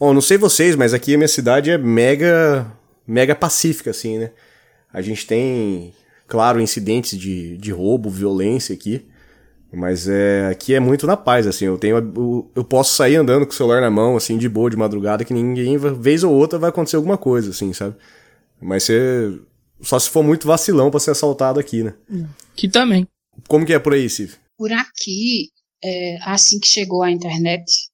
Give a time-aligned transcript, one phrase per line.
[0.00, 2.66] Bom, não sei vocês, mas aqui a minha cidade é mega,
[3.06, 4.30] mega pacífica, assim, né?
[4.90, 5.92] A gente tem,
[6.26, 9.06] claro, incidentes de, de roubo, violência aqui.
[9.70, 11.66] Mas é, aqui é muito na paz, assim.
[11.66, 11.98] Eu tenho.
[11.98, 15.22] Eu, eu posso sair andando com o celular na mão, assim, de boa, de madrugada,
[15.22, 17.94] que ninguém, vez ou outra, vai acontecer alguma coisa, assim, sabe?
[18.58, 19.38] Mas você.
[19.82, 21.94] Só se for muito vacilão pra ser assaltado aqui, né?
[22.52, 23.06] Aqui também.
[23.46, 24.36] Como que é por aí, Cif?
[24.56, 25.50] Por aqui,
[25.84, 27.89] é, assim que chegou a internet,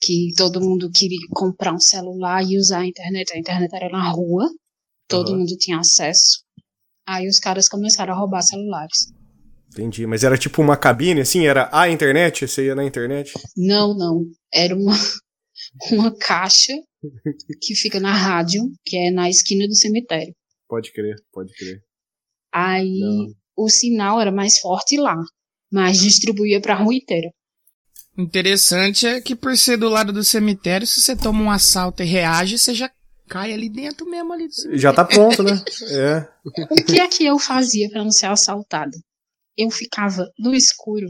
[0.00, 4.10] que todo mundo queria comprar um celular e usar a internet, a internet era na
[4.10, 4.48] rua,
[5.08, 5.38] todo uhum.
[5.38, 6.42] mundo tinha acesso.
[7.06, 9.12] Aí os caras começaram a roubar celulares.
[9.72, 11.46] Entendi, mas era tipo uma cabine, assim?
[11.46, 12.46] Era a internet?
[12.46, 13.32] Você ia na internet?
[13.56, 14.24] Não, não.
[14.52, 14.94] Era uma,
[15.92, 16.72] uma caixa
[17.60, 20.34] que fica na rádio, que é na esquina do cemitério.
[20.68, 21.82] Pode crer, pode crer.
[22.52, 23.26] Aí não.
[23.56, 25.16] o sinal era mais forte lá,
[25.72, 27.30] mas distribuía pra rua inteira.
[28.18, 32.06] Interessante é que por ser do lado do cemitério, se você toma um assalto e
[32.06, 32.90] reage, você já
[33.28, 34.80] cai ali dentro mesmo ali do cemitério.
[34.80, 35.52] Já tá pronto, né?
[35.92, 36.28] é.
[36.44, 38.90] O que é que eu fazia para não ser assaltada?
[39.56, 41.06] Eu ficava no escuro.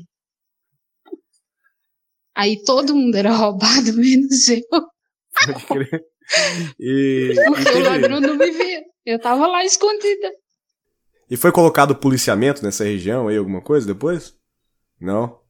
[2.36, 4.60] Aí todo mundo era roubado, menos eu.
[6.78, 8.82] E, Porque o ladrão não me via.
[9.06, 10.30] Eu tava lá escondida.
[11.30, 14.34] E foi colocado policiamento nessa região aí, alguma coisa depois?
[15.00, 15.40] Não?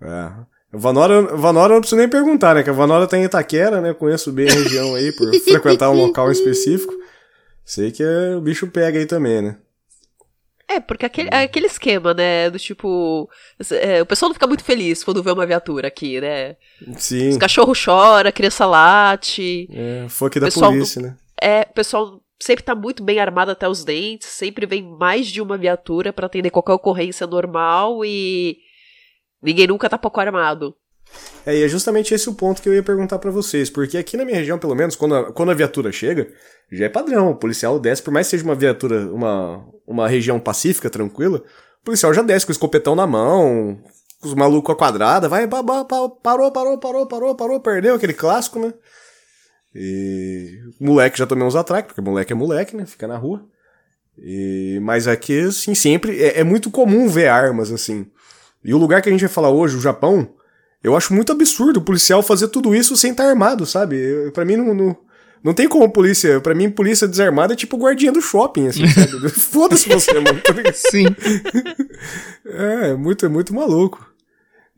[0.00, 0.57] É.
[0.72, 2.62] Vanora, Vanora não preciso nem perguntar, né?
[2.62, 3.94] Que a Vanora tá em Itaquera, né?
[3.94, 6.94] Conheço bem a região aí por frequentar um local específico.
[7.64, 9.56] Sei que é, o bicho pega aí também, né?
[10.70, 12.50] É, porque aquele, aquele esquema, né?
[12.50, 13.28] Do tipo.
[13.70, 16.56] É, o pessoal não fica muito feliz quando vê uma viatura aqui, né?
[16.98, 17.30] Sim.
[17.30, 19.66] Os cachorros choram, a criança late.
[19.72, 21.16] É, aqui da polícia, né?
[21.40, 25.40] É, o pessoal sempre tá muito bem armado até os dentes, sempre vem mais de
[25.40, 28.58] uma viatura para atender qualquer ocorrência normal e
[29.42, 30.74] Ninguém nunca tá pouco armado.
[31.46, 34.16] É, e é justamente esse o ponto que eu ia perguntar para vocês, porque aqui
[34.16, 36.28] na minha região, pelo menos, quando a, quando a viatura chega,
[36.70, 40.38] já é padrão, o policial desce, por mais que seja uma viatura, uma, uma região
[40.38, 41.38] pacífica, tranquila,
[41.80, 43.80] o policial já desce com o escopetão na mão,
[44.20, 48.74] com os malucos a quadrada, vai, parou, parou, parou, parou, parou, perdeu aquele clássico, né?
[49.74, 52.84] E moleque já tomei uns atraques, porque moleque é moleque, né?
[52.84, 53.44] Fica na rua.
[54.18, 58.06] E, mas aqui, assim, sempre é, é muito comum ver armas, assim.
[58.64, 60.28] E o lugar que a gente vai falar hoje, o Japão,
[60.82, 64.30] eu acho muito absurdo o policial fazer tudo isso sem estar armado, sabe?
[64.32, 64.96] Para mim não, não,
[65.42, 66.40] não tem como polícia.
[66.40, 69.28] para mim, polícia desarmada é tipo guardinha do shopping, assim, sabe?
[69.30, 70.40] Foda-se você, mano.
[70.74, 71.06] Sim.
[72.46, 74.06] é, muito, é muito maluco.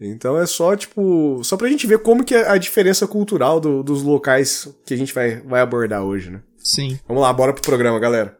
[0.00, 3.82] Então é só, tipo, só pra gente ver como que é a diferença cultural do,
[3.82, 6.40] dos locais que a gente vai, vai abordar hoje, né?
[6.56, 6.98] Sim.
[7.06, 8.39] Vamos lá, bora pro programa, galera.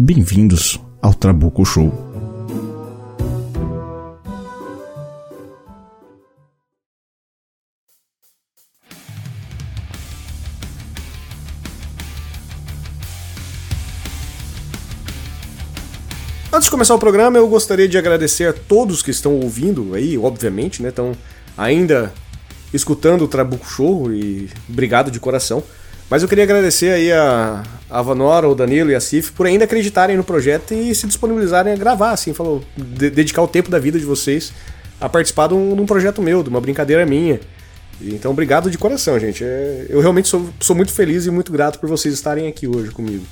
[0.00, 1.92] Bem-vindos ao Trabuco Show.
[16.52, 20.16] Antes de começar o programa, eu gostaria de agradecer a todos que estão ouvindo aí,
[20.16, 20.90] obviamente, né?
[20.90, 21.10] Estão
[21.56, 22.14] ainda
[22.72, 25.64] escutando o Trabuco Show e obrigado de coração.
[26.10, 29.64] Mas eu queria agradecer aí a, a Vanora, o Danilo e a Cif por ainda
[29.64, 33.78] acreditarem no projeto e se disponibilizarem a gravar, assim, falou, de, dedicar o tempo da
[33.78, 34.52] vida de vocês
[35.00, 37.40] a participar de um, de um, projeto meu, de uma brincadeira minha.
[38.00, 39.44] Então, obrigado de coração, gente.
[39.44, 42.90] É, eu realmente sou, sou muito feliz e muito grato por vocês estarem aqui hoje
[42.90, 43.24] comigo.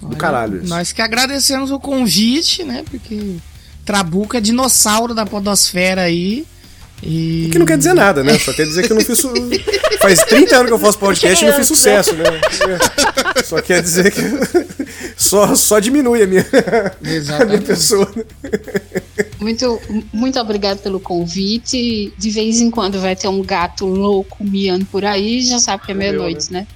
[0.00, 0.58] Do caralho.
[0.58, 0.68] Isso.
[0.68, 2.82] Nós que agradecemos o convite, né?
[2.90, 3.36] Porque
[3.84, 6.46] Trabuca é dinossauro da podosfera aí.
[7.02, 7.46] E...
[7.46, 8.38] O que não quer dizer nada, né?
[8.38, 9.18] Só quer dizer que eu não fiz.
[9.18, 9.32] Su...
[10.00, 12.24] Faz 30 anos que eu faço podcast e não fiz sucesso, né?
[13.44, 14.20] Só quer dizer que.
[15.16, 16.44] Só, só diminui a minha,
[17.38, 18.10] a minha pessoa.
[19.38, 19.80] Muito,
[20.12, 22.12] muito obrigado pelo convite.
[22.16, 25.92] De vez em quando vai ter um gato louco miando por aí, já sabe que
[25.92, 26.66] é meia-noite, né?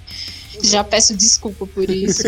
[0.62, 2.22] Já peço desculpa por isso.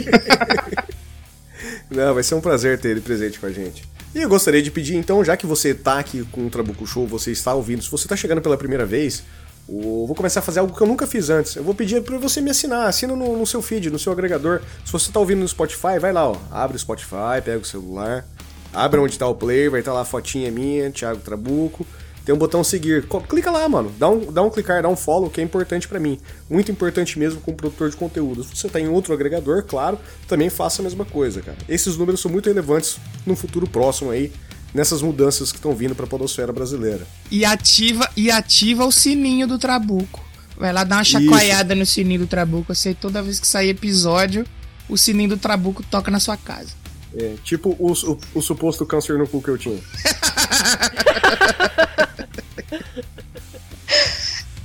[1.90, 3.82] Não, vai ser um prazer ter ele presente com a gente.
[4.16, 7.06] E eu gostaria de pedir, então, já que você tá aqui com o Trabuco Show,
[7.06, 9.22] você está ouvindo, se você tá chegando pela primeira vez,
[9.68, 11.54] eu vou começar a fazer algo que eu nunca fiz antes.
[11.54, 14.62] Eu vou pedir para você me assinar, assina no, no, seu feed, no seu agregador.
[14.86, 18.24] Se você tá ouvindo no Spotify, vai lá, ó, abre o Spotify, pega o celular,
[18.72, 21.86] abre onde tá o player, vai estar tá lá a fotinha minha, Thiago Trabuco.
[22.26, 23.06] Tem um botão seguir.
[23.28, 23.94] Clica lá, mano.
[23.96, 26.18] Dá um, dá um clicar, dá um follow, que é importante pra mim.
[26.50, 28.42] Muito importante mesmo como produtor de conteúdo.
[28.42, 29.96] Se você tá em outro agregador, claro,
[30.26, 31.56] também faça a mesma coisa, cara.
[31.68, 34.32] Esses números são muito relevantes no futuro próximo aí,
[34.74, 37.06] nessas mudanças que estão vindo pra podosfera brasileira.
[37.30, 40.24] E ativa, e ativa o sininho do Trabuco.
[40.58, 42.72] Vai lá dar uma chacoalhada no sininho do Trabuco.
[42.72, 44.44] Assim, toda vez que sair episódio,
[44.88, 46.70] o sininho do Trabuco toca na sua casa.
[47.16, 49.78] É, tipo o, o, o suposto câncer no cu que eu tinha.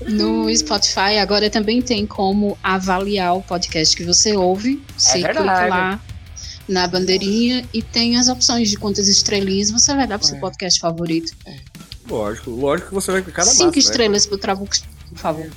[0.08, 4.82] No Spotify agora também tem como avaliar o podcast que você ouve.
[4.98, 5.70] Você clica verdade.
[5.70, 6.00] lá
[6.68, 10.80] na bandeirinha e tem as opções de quantas estrelinhas você vai dar pro seu podcast
[10.80, 11.34] favorito.
[12.10, 13.80] Lógico, lógico que você vai clicar na Cinco massa, né?
[13.80, 14.76] estrelas pro Trabuco,
[15.10, 15.50] por favor.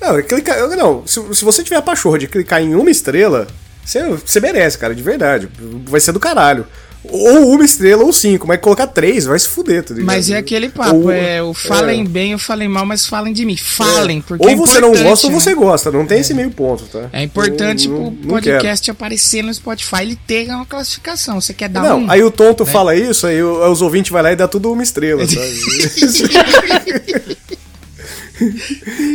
[0.00, 3.46] Não, é clicar, não se, se você tiver a pachorra de clicar em uma estrela,
[3.84, 5.48] você, você merece, cara, de verdade.
[5.84, 6.66] Vai ser do caralho.
[7.04, 10.06] Ou uma estrela ou cinco, mas colocar três vai se fuder, tá ligado?
[10.06, 12.04] Mas é aquele papo, Ou- é o falem é.
[12.04, 13.56] bem ou falem mal, mas falem de mim.
[13.56, 15.40] Falem, porque Ou é você não gosta ou né?
[15.40, 17.08] você gosta, não tem esse meio ponto, tá?
[17.12, 18.56] É importante Não- não- pro não quero.
[18.58, 21.40] podcast aparecer no Spotify ele ter uma classificação.
[21.40, 22.10] Você quer dar Não, um.
[22.10, 24.82] aí o tonto fala isso, aí o- os ouvintes vai lá e dá tudo uma
[24.84, 25.52] estrela, sabe?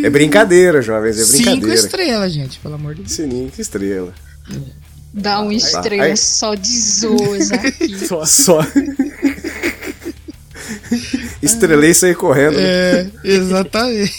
[0.03, 1.73] é brincadeira, jovens, é cinco brincadeira.
[1.75, 3.13] estrelas, gente, pelo amor de Deus.
[3.13, 4.13] Sininho, que estrela.
[5.19, 7.97] Dá uma estrela Aí- só de zoas aqui.
[8.07, 8.59] Só, só.
[11.41, 12.57] Estrelei e saí correndo.
[12.59, 14.13] É, exatamente.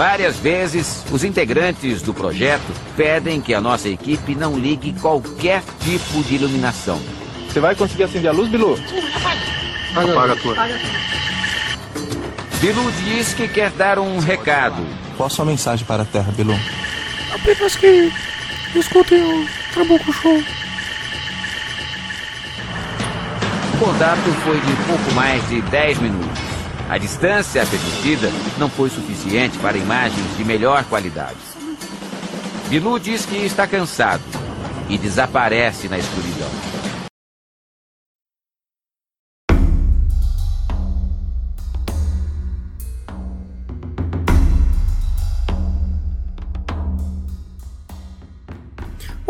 [0.00, 6.24] Várias vezes, os integrantes do projeto pedem que a nossa equipe não ligue qualquer tipo
[6.24, 6.98] de iluminação.
[7.46, 8.78] Você vai conseguir acender a luz, Bilu?
[9.94, 10.56] Apaga a tua.
[12.62, 14.82] Bilu diz que quer dar um recado.
[15.18, 16.58] Qual a sua mensagem para a Terra, Bilu?
[17.34, 18.10] Apenas que
[18.74, 20.42] escutem o Trabuco Show.
[23.74, 26.49] O contato foi de pouco mais de 10 minutos.
[26.90, 31.38] A distância permitida não foi suficiente para imagens de melhor qualidade.
[32.68, 34.24] Bilu diz que está cansado
[34.88, 36.69] e desaparece na escuridão.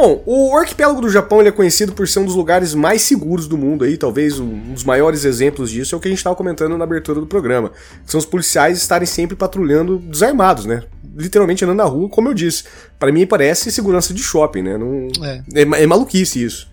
[0.01, 3.59] Bom, o arquipélago do Japão é conhecido por ser um dos lugares mais seguros do
[3.59, 6.79] mundo aí, talvez um dos maiores exemplos disso é o que a gente estava comentando
[6.79, 7.71] na abertura do programa,
[8.07, 10.85] são os policiais estarem sempre patrulhando desarmados, né?
[11.15, 12.65] Literalmente andando na rua, como eu disse.
[12.99, 14.79] Para mim parece segurança de shopping, né?
[14.79, 15.09] Não...
[15.23, 15.43] É.
[15.55, 16.71] É, é maluquice isso.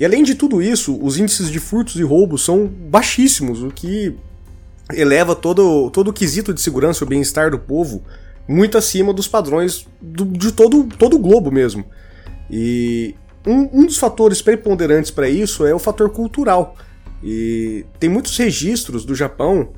[0.00, 4.16] E além de tudo isso, os índices de furtos e roubos são baixíssimos, o que
[4.92, 8.02] eleva todo, todo o quesito de segurança e o bem-estar do povo
[8.48, 11.84] muito acima dos padrões do- de todo, todo o globo mesmo.
[12.50, 13.14] E
[13.46, 16.76] um, um dos fatores preponderantes para isso é o fator cultural.
[17.22, 19.70] E tem muitos registros do Japão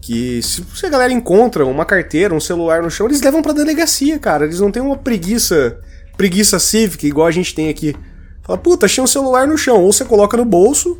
[0.00, 3.52] que se, se a galera encontra uma carteira, um celular no chão, eles levam pra
[3.52, 4.44] delegacia, cara.
[4.44, 5.78] Eles não têm uma preguiça,
[6.16, 7.94] preguiça cívica igual a gente tem aqui.
[8.42, 9.80] Fala, puta, achei um celular no chão.
[9.80, 10.98] Ou você coloca no bolso.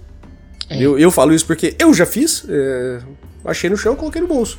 [0.71, 2.45] Eu, eu falo isso porque eu já fiz.
[2.49, 3.01] é,
[3.45, 4.59] achei no chão, coloquei no bolso.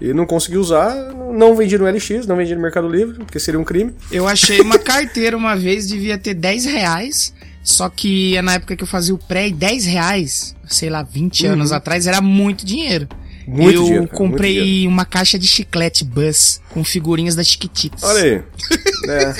[0.00, 0.94] E não consegui usar,
[1.32, 3.94] não vendi no LX, não vendi no Mercado Livre, porque seria um crime.
[4.10, 7.34] Eu achei uma carteira uma vez, devia ter 10 reais.
[7.62, 11.02] Só que é na época que eu fazia o pré, e 10 reais, sei lá,
[11.02, 13.06] 20 anos atrás, era muito dinheiro.
[13.46, 14.90] Muito eu dinheiro, cara, comprei muito dinheiro.
[14.90, 18.02] uma caixa de chiclete Buzz com figurinhas das Chiquititas.
[18.02, 18.42] Olha aí.
[19.08, 19.34] É,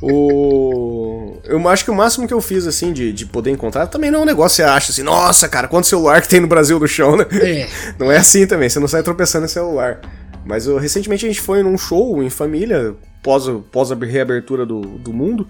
[0.00, 1.38] o...
[1.44, 4.20] Eu acho que o máximo que eu fiz, assim, de, de poder encontrar, também não
[4.20, 6.80] é um negócio que você acha assim, nossa, cara, quanto celular que tem no Brasil
[6.80, 7.26] no chão, né?
[7.30, 7.68] É.
[8.00, 10.00] Não é assim também, você não sai tropeçando em celular.
[10.44, 14.80] Mas eu, recentemente a gente foi num show em família, pós, pós a reabertura do,
[14.80, 15.46] do mundo.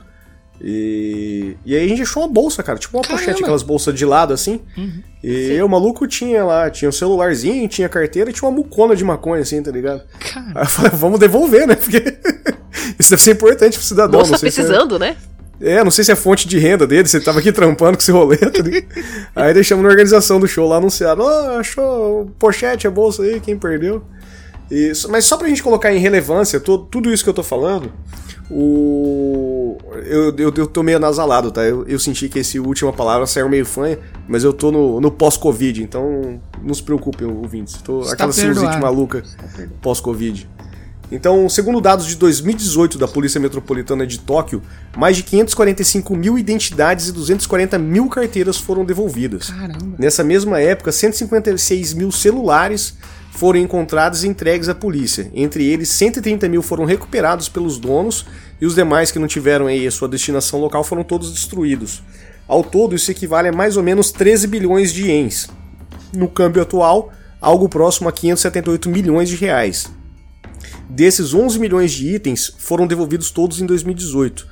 [0.61, 3.21] E, e aí a gente achou uma bolsa, cara, tipo uma Caramba.
[3.21, 4.61] pochete, aquelas bolsas de lado assim.
[5.23, 9.05] E o maluco tinha lá, tinha um celularzinho, tinha carteira e tinha uma mucona de
[9.05, 10.03] maconha, assim, tá ligado?
[10.21, 11.75] Cara, Aí eu falei, vamos devolver, né?
[11.77, 11.99] Porque
[12.99, 14.21] isso deve ser importante pro cidadão.
[14.21, 15.17] Moça não sei se é- precisando, né?
[15.61, 18.03] é, não sei se é fonte de renda dele, se ele tava aqui trampando com
[18.03, 18.37] esse rolê.
[18.37, 18.51] tá
[19.37, 23.57] aí deixamos na organização do show lá anunciado, ó, achou pochete, a bolsa aí, quem
[23.59, 24.03] perdeu.
[24.71, 27.93] Isso, mas só pra gente colocar em relevância to- tudo isso que eu tô falando,
[28.53, 29.79] o.
[30.05, 31.63] Eu, eu, eu tô meio nasalado, tá?
[31.63, 35.11] Eu, eu senti que esse última palavra saiu meio fanha, mas eu tô no, no
[35.11, 37.81] pós-Covid, então não se preocupem, ouvintes.
[37.83, 39.23] Tô Está aquela sinusite maluca
[39.81, 40.49] pós-Covid.
[41.11, 44.63] Então, segundo dados de 2018 da Polícia Metropolitana de Tóquio,
[44.97, 49.51] mais de 545 mil identidades e 240 mil carteiras foram devolvidas.
[49.51, 49.97] caramba.
[49.99, 52.97] Nessa mesma época, 156 mil celulares
[53.33, 55.31] foram encontrados e entregues à polícia.
[55.35, 58.27] Entre eles, 130 mil foram recuperados pelos donos
[58.61, 62.03] e os demais que não tiveram aí a sua destinação local foram todos destruídos.
[62.47, 65.49] Ao todo, isso equivale a mais ou menos 13 bilhões de ienes.
[66.15, 67.11] No câmbio atual,
[67.41, 69.91] algo próximo a 578 milhões de reais.
[70.89, 74.47] Desses 11 milhões de itens foram devolvidos todos em 2018.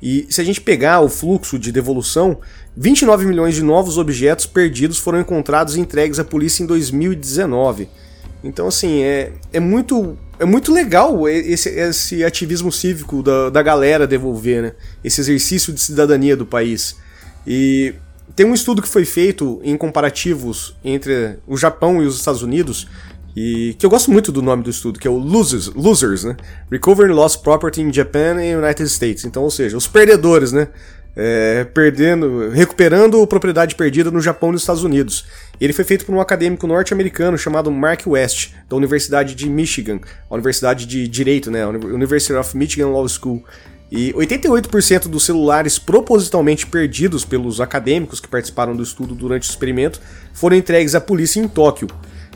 [0.00, 2.38] E se a gente pegar o fluxo de devolução,
[2.76, 7.88] 29 milhões de novos objetos perdidos foram encontrados e entregues à polícia em 2019.
[8.42, 14.06] Então, assim, é, é, muito, é muito legal esse, esse ativismo cívico da, da galera
[14.06, 14.72] devolver, né?
[15.04, 16.96] Esse exercício de cidadania do país.
[17.46, 17.94] E
[18.34, 22.88] tem um estudo que foi feito em comparativos entre o Japão e os Estados Unidos,
[23.34, 26.36] e que eu gosto muito do nome do estudo, que é o Losers, Losers né?
[26.70, 29.24] Recovering Lost Property in Japan and United States.
[29.24, 30.68] Então, ou seja, os perdedores, né?
[31.14, 35.26] É, perdendo, recuperando propriedade perdida no Japão e nos Estados Unidos.
[35.60, 40.00] Ele foi feito por um acadêmico norte-americano chamado Mark West, da Universidade de Michigan,
[40.30, 43.44] a Universidade de Direito, né, University of Michigan Law School.
[43.90, 50.00] E 88% dos celulares propositalmente perdidos pelos acadêmicos que participaram do estudo durante o experimento
[50.32, 51.88] foram entregues à polícia em Tóquio.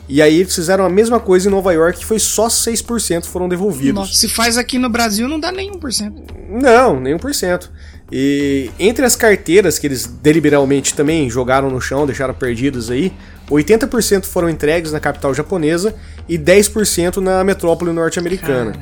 [0.09, 3.49] E aí eles fizeram a mesma coisa em Nova York, que foi só 6% foram
[3.49, 3.95] devolvidos.
[3.95, 6.13] Nossa, se faz aqui no Brasil não dá nem 1%.
[6.47, 7.69] Não, nem 1%.
[8.11, 13.11] E entre as carteiras que eles deliberalmente também jogaram no chão, deixaram perdidas aí,
[13.49, 15.93] 80% foram entregues na capital japonesa
[16.27, 18.73] e 10% na metrópole norte-americana.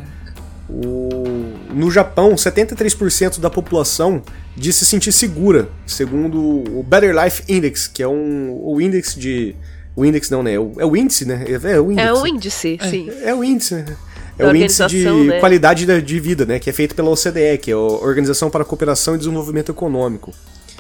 [0.70, 4.22] No Japão, 73% da população
[4.56, 9.56] diz se sentir segura, segundo o Better Life Index, que é um, o índice de.
[9.96, 10.54] O índice não, né?
[10.54, 11.46] É o, é o índice, né?
[11.48, 13.10] É o índice, é o índice sim.
[13.22, 13.86] É, é o índice, né?
[14.38, 15.40] É o índice de né?
[15.40, 16.60] qualidade de vida, né?
[16.60, 20.34] Que é feito pela OCDE, que é a Organização para a Cooperação e Desenvolvimento Econômico.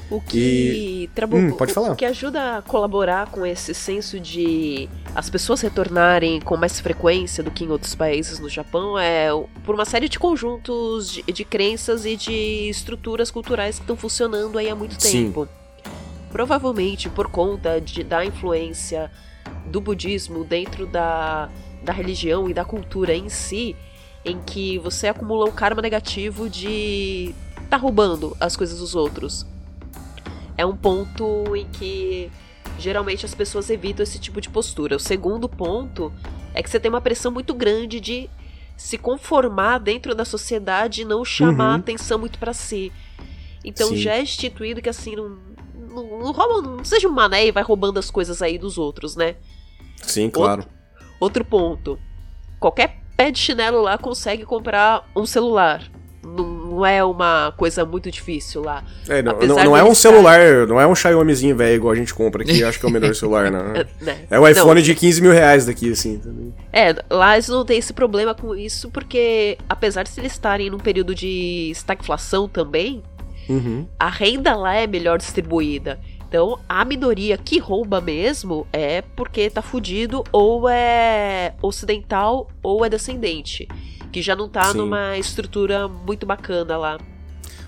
[0.09, 1.23] O que, e...
[1.33, 1.93] Hum, pode falar.
[1.93, 7.43] O que ajuda a colaborar com esse senso de as pessoas retornarem com mais frequência
[7.43, 9.29] do que em outros países no Japão é
[9.63, 14.59] por uma série de conjuntos de, de crenças e de estruturas culturais que estão funcionando
[14.59, 15.45] aí há muito tempo.
[15.45, 15.91] Sim.
[16.29, 19.09] Provavelmente por conta de, da influência
[19.65, 21.49] do budismo dentro da
[21.85, 23.75] da religião e da cultura em si,
[24.25, 27.33] em que você acumula um karma negativo de
[27.69, 29.45] tá roubando as coisas dos outros.
[30.57, 32.31] É um ponto em que
[32.79, 34.95] geralmente as pessoas evitam esse tipo de postura.
[34.95, 36.11] O segundo ponto
[36.53, 38.29] é que você tem uma pressão muito grande de
[38.75, 41.79] se conformar dentro da sociedade e não chamar uhum.
[41.79, 42.91] atenção muito para si.
[43.63, 43.97] Então Sim.
[43.97, 45.37] já é instituído que assim, não,
[45.73, 49.15] não, não, rouba, não seja um mané e vai roubando as coisas aí dos outros,
[49.15, 49.35] né?
[50.01, 50.61] Sim, claro.
[50.61, 50.74] Outro
[51.49, 51.99] ponto.
[52.59, 55.83] Qualquer pé de chinelo lá consegue comprar um celular.
[56.23, 58.83] Não é uma coisa muito difícil lá.
[59.07, 62.13] É, não, não, não é um celular, não é um Xiaomizinho velho igual a gente
[62.13, 63.65] compra aqui, acho que é o melhor celular, não.
[63.75, 64.25] É, né?
[64.31, 66.17] é o iPhone não, de 15 mil reais daqui, assim.
[66.17, 66.53] Também.
[66.73, 70.79] É, lá eles não têm esse problema com isso, porque apesar de eles estarem num
[70.79, 73.03] período de estagflação também,
[73.47, 73.85] uhum.
[73.99, 75.99] a renda lá é melhor distribuída.
[76.35, 82.89] Então, a minoria que rouba mesmo é porque tá fudido ou é ocidental ou é
[82.89, 83.69] descendente.
[84.11, 84.79] Que já não tá Sim.
[84.79, 86.97] numa estrutura muito bacana lá.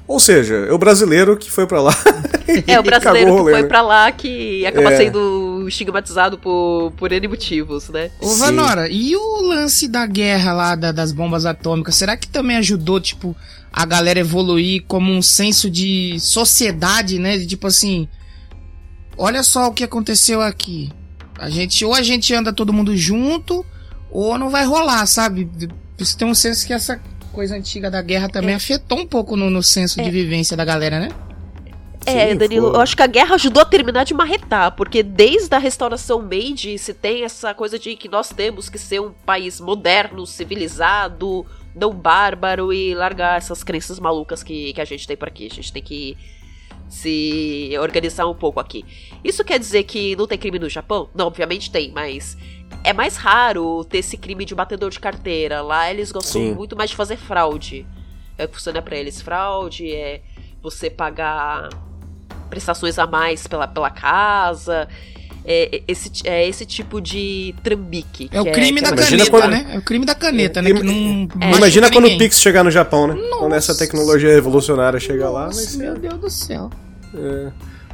[0.06, 1.96] Ou seja, é o brasileiro que foi para lá.
[2.68, 3.68] é, o brasileiro que foi né?
[3.70, 4.98] para lá que acaba é.
[4.98, 8.12] sendo estigmatizado por, por N motivos, né?
[8.20, 11.96] Ô, Vanora, e o lance da guerra lá da, das bombas atômicas?
[11.96, 13.34] Será que também ajudou, tipo,
[13.72, 17.38] a galera evoluir como um senso de sociedade, né?
[17.38, 18.10] De, tipo assim,
[19.18, 20.92] olha só o que aconteceu aqui.
[21.38, 23.66] A gente, ou a gente anda todo mundo junto,
[24.10, 25.50] ou não vai rolar, sabe?
[25.98, 27.00] Você tem um senso que essa
[27.32, 28.56] coisa antiga da guerra também é.
[28.56, 30.04] afetou um pouco no, no senso é.
[30.04, 31.10] de vivência da galera, né?
[32.06, 32.78] É, Sim, Danilo, foi.
[32.78, 36.78] eu acho que a guerra ajudou a terminar de marretar, porque desde a restauração Meiji
[36.78, 41.46] se tem essa coisa de que nós temos que ser um país moderno, civilizado,
[41.76, 45.50] não bárbaro e largar essas crenças malucas que, que a gente tem por aqui.
[45.52, 46.18] A gente tem que
[46.90, 48.86] se organizar um pouco aqui.
[49.24, 51.10] Isso quer dizer que não tem crime no Japão?
[51.14, 52.38] Não, obviamente tem, mas
[52.84, 55.62] é mais raro ter esse crime de batedor de carteira.
[55.62, 56.54] Lá eles gostam Sim.
[56.54, 57.86] muito mais de fazer fraude.
[58.38, 60.22] É o que funciona para eles fraude, é
[60.62, 61.70] você pagar
[62.50, 64.88] prestações a mais pela, pela casa.
[65.50, 68.30] É, esse, é esse tipo de trambique.
[68.34, 69.50] É o crime é, da caneta, quando...
[69.50, 69.66] né?
[69.72, 70.74] É o crime da caneta, né?
[70.74, 71.56] Que não, é.
[71.56, 73.14] Imagina quando o Pix chegar no Japão, né?
[73.14, 73.38] Nossa.
[73.38, 75.46] Quando essa tecnologia revolucionária chegar lá.
[75.46, 76.70] Nossa, meu Deus do céu.
[77.16, 77.52] É.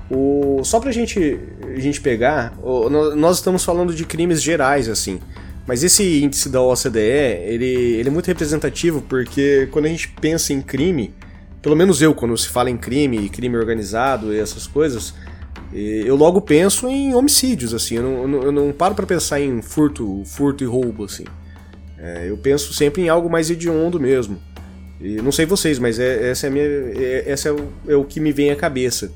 [0.10, 1.40] O, só pra gente,
[1.76, 5.20] a gente pegar, o, nós estamos falando de crimes gerais, assim.
[5.68, 10.52] Mas esse índice da OCDE, ele, ele é muito representativo porque quando a gente pensa
[10.54, 11.14] em crime,
[11.62, 15.14] pelo menos eu, quando se fala em crime, crime organizado e essas coisas,
[15.76, 20.24] eu logo penso em homicídios, assim, eu não, eu não paro para pensar em furto,
[20.26, 21.26] furto e roubo, assim.
[21.98, 24.40] É, eu penso sempre em algo mais hediondo mesmo.
[25.00, 28.04] E não sei vocês, mas é, essa é, minha, é, essa é o, é o
[28.04, 29.12] que me vem à cabeça.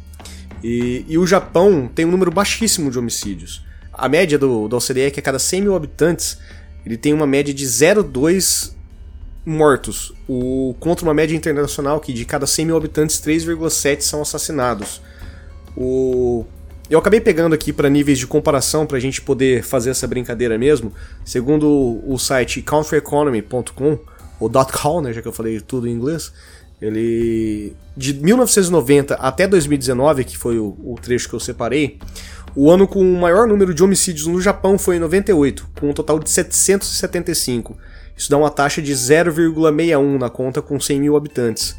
[0.63, 3.63] E, e, o Japão tem um número baixíssimo de homicídios.
[3.93, 6.39] A média do, da OCDE é que a cada 100 mil habitantes
[6.85, 8.73] ele tem uma média de 0,2
[9.45, 15.01] mortos, o, contra uma média internacional que de cada 100 mil habitantes 3,7 são assassinados.
[15.75, 16.26] O,
[16.89, 20.57] eu acabei pegando aqui para níveis de comparação para a gente poder fazer essa brincadeira
[20.57, 20.93] mesmo.
[21.25, 23.99] Segundo o site countryeconomy.com,
[24.39, 26.31] ou .com, né, já que eu falei tudo em inglês,
[26.81, 31.99] ele de 1990 até 2019, que foi o, o trecho que eu separei,
[32.55, 35.93] o ano com o maior número de homicídios no Japão foi em 98, com um
[35.93, 37.77] total de 775.
[38.15, 41.75] Isso dá uma taxa de 0,61 na conta com 100 mil habitantes.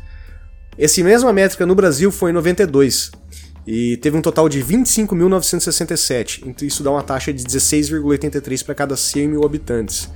[0.78, 3.10] Essa mesma métrica no Brasil foi em 92,
[3.70, 8.96] e teve um total de 25.967, então isso dá uma taxa de 16,83 para cada
[8.96, 10.08] 100 mil habitantes.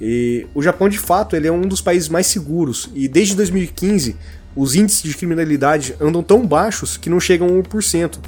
[0.00, 4.16] E o Japão, de fato, ele é um dos países mais seguros, e desde 2015
[4.56, 8.18] os índices de criminalidade andam tão baixos que não chegam a 1%.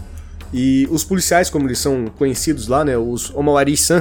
[0.55, 4.01] E os policiais, como eles são conhecidos lá, né, os Omawari-san,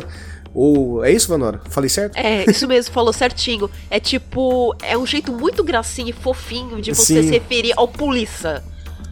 [0.54, 1.04] ou.
[1.04, 1.60] É isso, Vanora?
[1.70, 2.16] Falei certo?
[2.18, 3.68] É, isso mesmo, falou certinho.
[3.90, 4.76] É tipo.
[4.84, 7.24] É um jeito muito gracinho e fofinho de você Sim.
[7.24, 8.62] se referir ao polícia.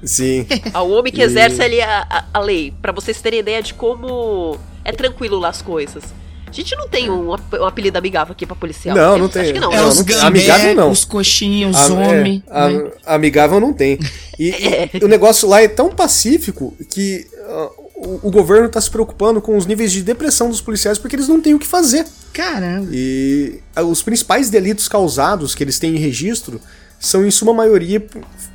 [0.03, 0.45] Sim.
[0.73, 2.73] Ao homem que exerce ali a, a, a lei.
[2.81, 6.03] para vocês terem ideia de como é tranquilo lá as coisas.
[6.49, 8.97] A gente não tem um, um apelido amigável aqui pra policial.
[8.97, 9.43] Não, não tem.
[9.43, 9.71] Acho que não.
[9.71, 10.91] É, não, os gambé, amigável não.
[10.91, 12.41] Os coxinhos, os homens.
[12.49, 12.91] É, né?
[13.05, 13.99] Amigável não tem.
[14.37, 14.89] E, é.
[14.99, 19.39] e, o negócio lá é tão pacífico que uh, o, o, governo tá se preocupando
[19.39, 22.03] com os níveis de depressão dos policiais porque eles não têm o que fazer.
[22.33, 22.89] Caramba.
[22.91, 26.59] E uh, os principais delitos causados que eles têm em registro
[26.99, 28.03] são, em suma maioria,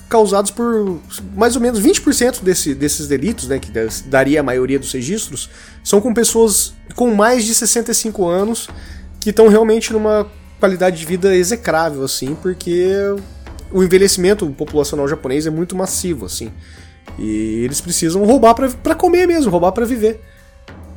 [0.09, 1.01] causados por
[1.35, 3.71] mais ou menos 20% desse, desses delitos, né, que
[4.07, 5.51] daria a maioria dos registros,
[5.83, 8.69] são com pessoas com mais de 65 anos
[9.21, 10.27] que estão realmente numa
[10.61, 12.91] qualidade de vida execrável, assim, porque
[13.73, 16.53] o envelhecimento populacional japonês é muito massivo, assim.
[17.19, 20.21] E eles precisam roubar para comer mesmo, roubar para viver.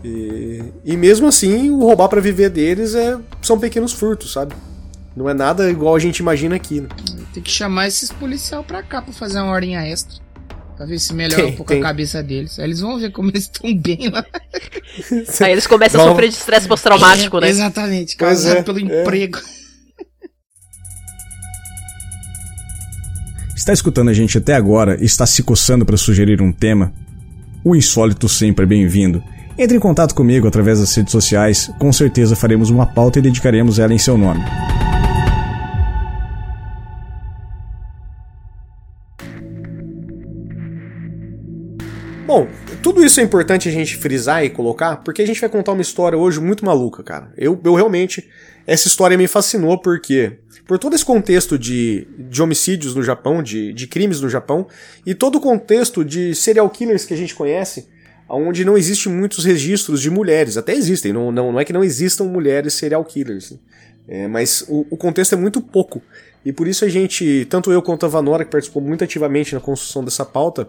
[0.03, 4.53] E, e mesmo assim, o roubar para viver deles é, são pequenos furtos, sabe?
[5.17, 6.89] Não é nada igual a gente imagina aqui, né?
[7.33, 10.19] Tem que chamar esses policial pra cá pra fazer uma horinha extra.
[10.75, 11.79] Pra ver se melhora tem, um pouco tem.
[11.79, 12.59] a cabeça deles.
[12.59, 14.23] Aí eles vão ver como eles estão bem lá.
[15.41, 17.49] Aí eles começam a sofrer de estresse pós-traumático, é, né?
[17.49, 18.81] Exatamente, causado é, pelo é.
[18.83, 19.39] emprego.
[23.55, 26.93] Está escutando a gente até agora e está se coçando para sugerir um tema?
[27.65, 29.23] O insólito sempre é bem-vindo.
[29.57, 33.79] Entre em contato comigo através das redes sociais, com certeza faremos uma pauta e dedicaremos
[33.79, 34.43] ela em seu nome.
[42.97, 45.83] Tudo isso é importante a gente frisar e colocar, porque a gente vai contar uma
[45.83, 47.31] história hoje muito maluca, cara.
[47.37, 48.27] Eu, eu realmente.
[48.65, 50.39] Essa história me fascinou porque.
[50.65, 54.67] Por todo esse contexto de, de homicídios no Japão, de, de crimes no Japão,
[55.05, 57.87] e todo o contexto de serial killers que a gente conhece,
[58.27, 60.57] onde não existe muitos registros de mulheres.
[60.57, 63.53] Até existem, não, não, não é que não existam mulheres serial killers.
[64.07, 66.01] É, mas o, o, contexto é muito pouco.
[66.43, 69.61] E por isso a gente, tanto eu quanto a Vanora, que participou muito ativamente na
[69.61, 70.67] construção dessa pauta,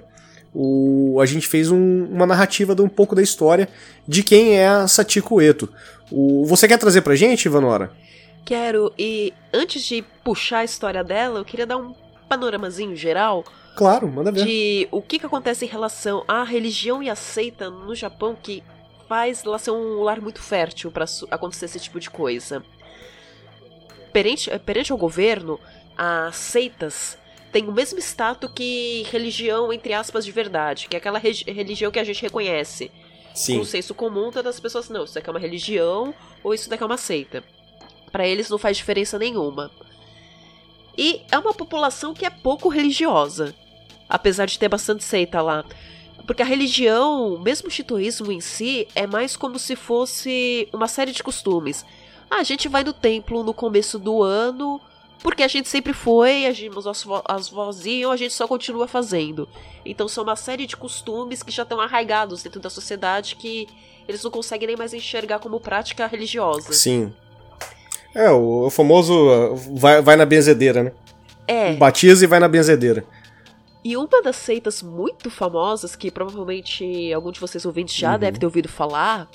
[0.55, 3.69] o, a gente fez um, uma narrativa de um pouco da história
[4.07, 5.69] de quem é a Satiko Eto.
[6.11, 7.93] O, você quer trazer pra gente, Ivanora?
[8.45, 11.95] Quero, e antes de puxar a história dela, eu queria dar um
[12.29, 13.45] panoramazinho geral.
[13.77, 14.45] Claro, manda ver.
[14.45, 18.63] De o que, que acontece em relação à religião e a seita no Japão que
[19.09, 22.63] faz lá ser um lar muito fértil para acontecer esse tipo de coisa.
[24.13, 25.59] Perante, perante ao governo,
[25.97, 27.19] as seitas
[27.53, 31.99] tem o mesmo status que religião, entre aspas, de verdade, que é aquela religião que
[31.99, 32.91] a gente reconhece.
[33.35, 33.61] Sim.
[33.61, 36.83] O senso comum, todas as pessoas, não, isso daqui é uma religião ou isso daqui
[36.83, 37.43] é uma seita.
[38.11, 39.71] Para eles não faz diferença nenhuma.
[40.97, 43.55] E é uma população que é pouco religiosa,
[44.09, 45.65] apesar de ter bastante seita lá.
[46.27, 51.13] Porque a religião, mesmo o shintoísmo em si, é mais como se fosse uma série
[51.13, 51.87] de costumes.
[52.29, 54.81] Ah, a gente vai no templo no começo do ano
[55.23, 59.49] porque a gente sempre foi, agimos as, vo as vozinhas, a gente só continua fazendo.
[59.85, 63.67] Então são uma série de costumes que já estão arraigados dentro da sociedade que
[64.07, 66.73] eles não conseguem nem mais enxergar como prática religiosa.
[66.73, 67.13] Sim.
[68.15, 70.93] É, o, o famoso uh, vai, vai na benzedeira, né?
[71.47, 71.75] É.
[71.75, 73.05] Batiza e vai na benzedeira.
[73.85, 78.19] E uma das seitas muito famosas, que provavelmente algum de vocês ouvintes já uhum.
[78.19, 79.29] deve ter ouvido falar,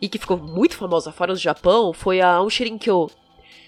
[0.00, 3.08] e que ficou muito famosa fora do Japão, foi a Onshirinkyo,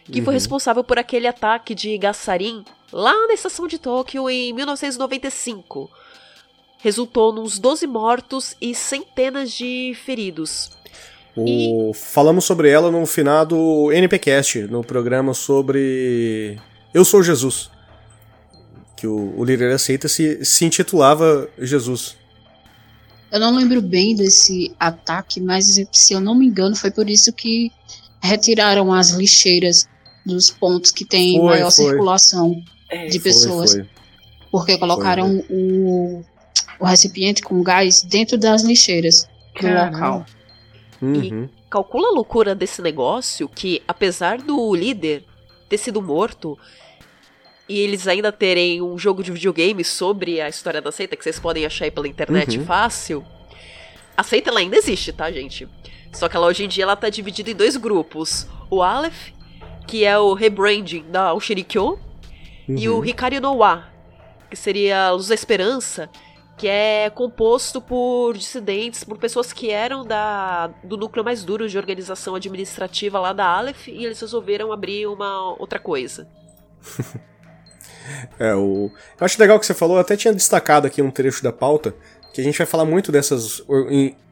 [0.04, 0.24] que uhum.
[0.24, 5.90] foi responsável por aquele ataque de Gassarin lá na estação de Tóquio em 1995.
[6.78, 10.70] resultou nos 12 mortos e centenas de feridos.
[11.34, 11.92] O...
[11.92, 11.94] E...
[11.94, 16.58] Falamos sobre ela no finado NPcast, no programa sobre
[16.92, 17.70] Eu Sou Jesus.
[18.96, 22.16] Que o, o líder aceita se, se intitulava Jesus.
[23.32, 27.32] Eu não lembro bem desse ataque, mas se eu não me engano, foi por isso
[27.32, 27.72] que
[28.22, 29.88] retiraram as lixeiras
[30.24, 31.84] dos pontos que tem foi, maior foi.
[31.84, 33.72] circulação é, de pessoas.
[33.72, 33.86] Foi,
[34.50, 36.24] porque colocaram o,
[36.78, 39.96] o recipiente com gás dentro das lixeiras do Caramba.
[39.96, 40.26] local.
[41.02, 41.44] Uhum.
[41.44, 45.24] E calcula a loucura desse negócio que, apesar do líder
[45.68, 46.56] ter sido morto,
[47.68, 51.40] e eles ainda terem um jogo de videogame sobre a história da seita, que vocês
[51.40, 52.64] podem achar aí pela internet uhum.
[52.64, 53.24] fácil.
[54.16, 55.66] A seita ela ainda existe, tá, gente?
[56.12, 58.46] Só que ela hoje em dia ela tá dividida em dois grupos.
[58.70, 59.32] O Aleph,
[59.86, 61.98] que é o rebranding da Oshirikyo,
[62.68, 62.76] uhum.
[62.76, 63.04] e o uhum.
[63.04, 63.88] Hikari no Wa,
[64.50, 66.08] que seria a Luz da Esperança,
[66.56, 71.76] que é composto por dissidentes, por pessoas que eram da, do núcleo mais duro de
[71.76, 76.28] organização administrativa lá da Aleph, e eles resolveram abrir uma outra coisa.
[78.38, 78.90] é, o...
[79.18, 81.94] Eu acho legal que você falou, eu até tinha destacado aqui um trecho da pauta,
[82.32, 83.62] que a gente vai falar muito dessas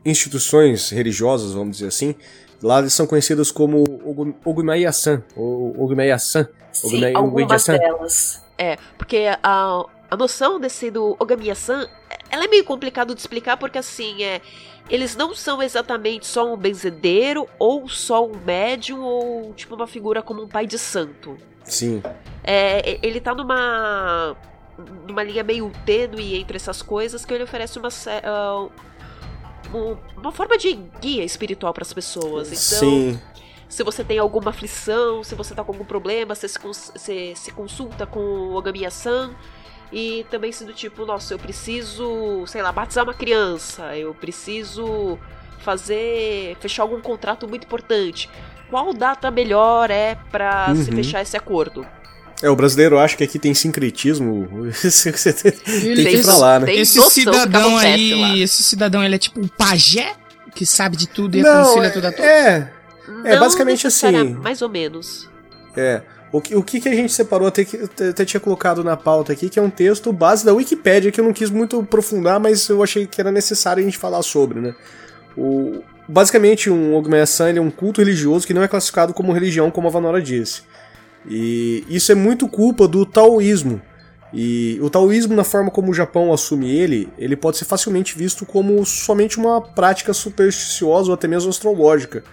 [0.04, 2.14] instituições religiosas, vamos dizer assim.
[2.62, 3.82] Lá eles são conhecidas como
[4.44, 5.22] Ogumaya-san,
[6.72, 8.42] Sim, algumas delas.
[8.56, 11.88] É, porque a, a noção desse do Ogamiya-san,
[12.30, 14.40] ela é meio complicado de explicar porque assim, é,
[14.88, 20.22] eles não são exatamente só um benzedeiro ou só um médium ou tipo uma figura
[20.22, 21.36] como um pai de santo.
[21.64, 22.02] Sim.
[22.44, 24.36] É, ele tá numa
[25.06, 28.70] numa linha meio tênue entre essas coisas que ele oferece uma uh,
[30.16, 32.48] uma forma de guia espiritual para as pessoas.
[32.48, 33.20] Então, Sim.
[33.68, 37.52] se você tem alguma aflição, se você tá com algum problema, você se, você se
[37.52, 39.34] consulta com o Ogamiya-san
[39.92, 45.18] e também se do tipo, nossa, eu preciso, sei lá, batizar uma criança, eu preciso
[45.58, 48.28] fazer, fechar algum contrato muito importante.
[48.70, 50.76] Qual data melhor é para uhum.
[50.76, 51.86] se fechar esse acordo?
[52.42, 54.68] É, o brasileiro acha que aqui tem sincretismo.
[54.74, 56.74] Você tem que ir pra lá, né?
[56.74, 58.36] Esse cidadão aí, lá.
[58.36, 60.14] esse cidadão, ele é tipo um pajé
[60.54, 62.26] que sabe de tudo e Não, aconselha tudo a todos?
[62.26, 62.70] É,
[63.24, 64.34] é basicamente assim.
[64.34, 65.30] Mais ou menos.
[65.76, 66.02] É.
[66.32, 67.76] O que, o que, que a gente separou, até, que,
[68.08, 71.24] até tinha colocado na pauta aqui, que é um texto base da Wikipédia, que eu
[71.24, 74.74] não quis muito aprofundar, mas eu achei que era necessário a gente falar sobre, né?
[75.36, 79.88] O, basicamente, um Ogmaya-san é um culto religioso que não é classificado como religião, como
[79.88, 80.62] a Vanora disse.
[81.28, 83.80] E isso é muito culpa do taoísmo.
[84.32, 88.46] E o taoísmo, na forma como o Japão assume ele, ele pode ser facilmente visto
[88.46, 92.24] como somente uma prática supersticiosa ou até mesmo astrológica.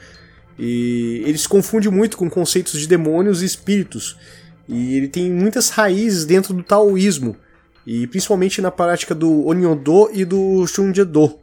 [0.58, 4.17] E ele se confunde muito com conceitos de demônios e espíritos.
[4.67, 7.36] E ele tem muitas raízes dentro do taoísmo,
[7.88, 11.39] e principalmente na prática do Onyodo e do Shunjedo.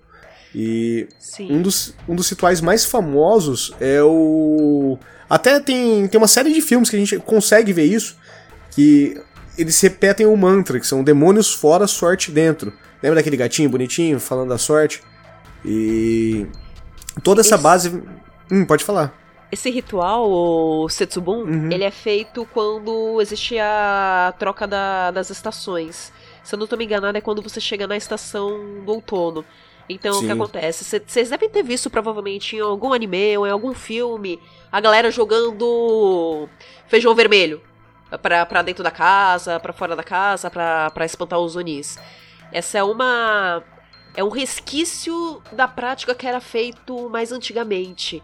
[0.55, 1.09] E
[1.41, 4.97] um dos, um dos rituais mais famosos é o.
[5.29, 8.17] Até tem, tem uma série de filmes que a gente consegue ver isso,
[8.71, 9.21] que
[9.59, 12.73] eles repetem o mantra, que são demônios fora, sorte dentro.
[13.03, 15.03] Lembra daquele gatinho bonitinho falando da sorte?
[15.65, 16.47] E.
[17.23, 17.63] Toda essa Esse...
[17.63, 18.03] base
[18.51, 19.15] Hum, pode falar.
[19.51, 21.71] Esse ritual, o Setsubun, uhum.
[21.71, 26.13] ele é feito quando existe a troca da, das estações.
[26.43, 29.45] Se eu não tô me enganado, é quando você chega na estação do outono.
[29.89, 30.25] Então, Sim.
[30.25, 31.01] o que acontece?
[31.07, 36.49] Vocês devem ter visto, provavelmente, em algum anime ou em algum filme, a galera jogando
[36.89, 37.63] feijão vermelho
[38.21, 41.99] pra, pra dentro da casa, pra fora da casa, pra, pra espantar os onis.
[42.53, 43.63] Essa é uma
[44.17, 48.23] é um resquício da prática que era feito mais antigamente.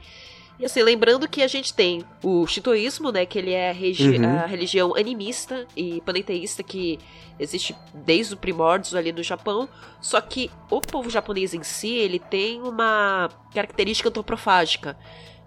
[0.63, 4.39] E assim, lembrando que a gente tem o shintoísmo, né, que ele é a, uhum.
[4.45, 7.01] a religião animista e panenteísta que
[7.37, 9.69] existe desde o primórdios ali no Japão,
[10.01, 14.97] só que o povo japonês em si, ele tem uma característica antroprofágica,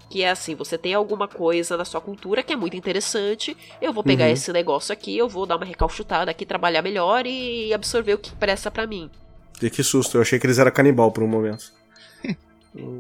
[0.10, 3.93] que é assim, você tem alguma coisa na sua cultura que é muito interessante, eu
[3.93, 4.32] vou pegar uhum.
[4.32, 8.36] esse negócio aqui, eu vou dar uma recalchutada aqui, trabalhar melhor e absorver o que
[8.36, 9.10] presta para mim.
[9.62, 11.71] E que susto, eu achei que eles eram canibal por um momento.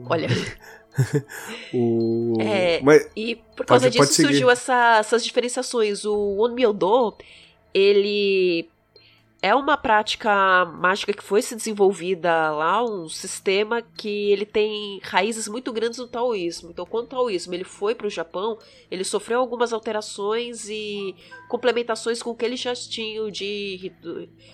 [0.07, 0.29] Olha.
[1.73, 2.33] o...
[2.39, 6.05] É, Mas, e por causa pode, disso pode surgiu essa, essas diferenciações.
[6.05, 7.15] O Onmyodo,
[7.73, 8.69] ele
[9.45, 15.47] é uma prática mágica que foi se desenvolvida lá, um sistema que ele tem raízes
[15.47, 16.71] muito grandes no taoísmo.
[16.71, 18.57] Então, quando o taoísmo ele foi para o Japão,
[18.89, 21.15] ele sofreu algumas alterações e
[21.47, 23.93] complementações com o que eles já tinham de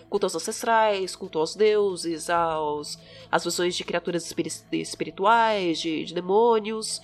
[0.09, 2.99] culto aos ancestrais, culto aos deuses, aos,
[3.31, 4.29] às visões de criaturas
[4.73, 7.01] espirituais, de, de demônios.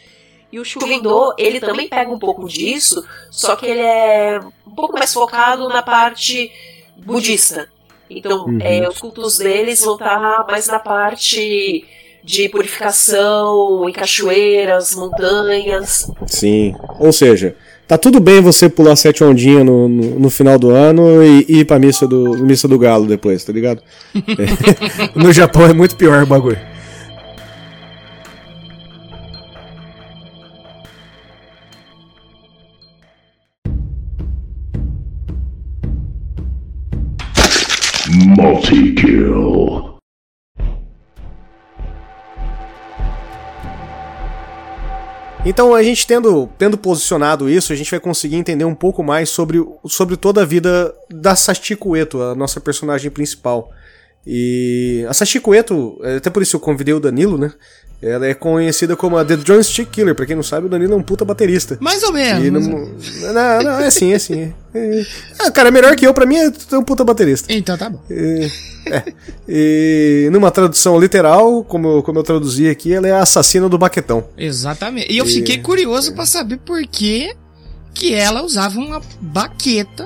[0.52, 5.00] E o Shubindo, ele também pega um pouco disso, só que ele é um pouco
[5.00, 6.52] mais focado na parte
[6.98, 7.77] budista.
[8.10, 8.60] Então, uhum.
[8.62, 11.86] é, os cultos deles vão estar mais na parte
[12.24, 16.12] de purificação, em cachoeiras, montanhas.
[16.26, 17.56] Sim, ou seja,
[17.88, 21.60] tá tudo bem você pular sete ondinhas no, no, no, final do ano e, e
[21.60, 23.82] ir pra missa do, missa do galo depois, tá ligado?
[24.18, 25.20] É.
[25.20, 26.60] no Japão é muito pior o bagulho.
[45.48, 49.30] Então a gente tendo, tendo posicionado isso, a gente vai conseguir entender um pouco mais
[49.30, 53.72] sobre, sobre toda a vida da Sachiko Eto, a nossa personagem principal.
[54.26, 57.54] E a Sachiko Eto, até por isso eu convidei o Danilo, né?
[58.02, 60.14] Ela é conhecida como a The Joystick Killer.
[60.14, 61.78] Pra quem não sabe, o Danilo é um puta baterista.
[61.82, 62.68] Mais ou menos.
[62.68, 64.54] Não, não, não, é assim, é assim.
[64.74, 65.04] É,
[65.40, 67.52] é, cara, melhor que eu, pra mim, é um puta baterista.
[67.52, 68.00] Então tá bom.
[68.10, 68.50] É,
[68.86, 69.04] é.
[69.50, 74.26] E numa tradução literal, como, como eu traduzi aqui, ela é a assassina do baquetão.
[74.38, 75.12] Exatamente.
[75.12, 75.62] E eu fiquei e...
[75.62, 77.34] curioso para saber por que,
[77.96, 80.06] que ela usava uma baqueta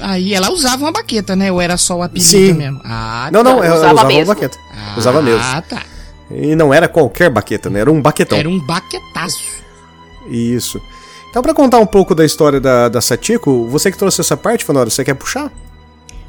[0.00, 1.52] Aí ela usava uma baqueta, né?
[1.52, 2.52] Ou era só o apelido Sim.
[2.54, 2.80] mesmo?
[2.84, 4.22] Ah, não, não, ela usava, usava mesmo.
[4.24, 4.58] uma baqueta.
[4.72, 5.40] Ah, usava mesmo.
[5.40, 5.82] Ah, tá.
[6.30, 7.80] E não era qualquer baqueta, né?
[7.80, 8.38] Era um baquetão.
[8.38, 9.62] Era um baquetaço.
[10.26, 10.80] Isso.
[11.30, 14.64] Então, para contar um pouco da história da, da Satiko, você que trouxe essa parte,
[14.64, 15.52] Fanora, você quer puxar?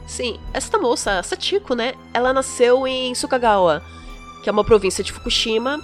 [0.07, 1.93] Sim, esta moça, Satiko, né?
[2.13, 3.81] Ela nasceu em Sukagawa,
[4.43, 5.79] que é uma província de Fukushima,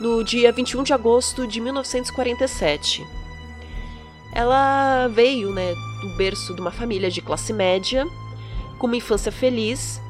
[0.00, 3.06] no dia 21 de agosto de 1947.
[4.32, 5.72] Ela veio, né,
[6.02, 8.06] do berço de uma família de classe média,
[8.78, 10.00] com uma infância feliz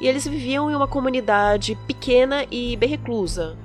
[0.00, 3.56] e eles viviam em uma comunidade pequena e bem reclusa.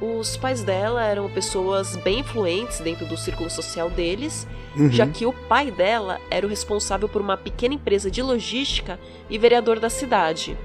[0.00, 4.90] Os pais dela eram pessoas bem influentes dentro do círculo social deles, uhum.
[4.90, 9.36] já que o pai dela era o responsável por uma pequena empresa de logística e
[9.36, 10.56] vereador da cidade.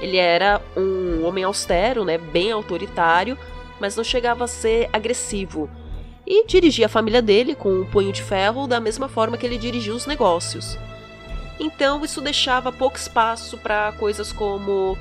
[0.00, 3.38] Ele era um homem austero, né, bem autoritário,
[3.78, 5.70] mas não chegava a ser agressivo.
[6.26, 9.58] E dirigia a família dele com um punho de ferro da mesma forma que ele
[9.58, 10.78] dirigia os negócios.
[11.60, 14.96] Então isso deixava pouco espaço para coisas como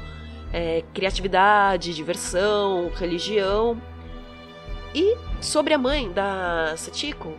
[0.52, 3.82] é, criatividade, diversão, religião.
[4.94, 7.34] E sobre a mãe da Satiko,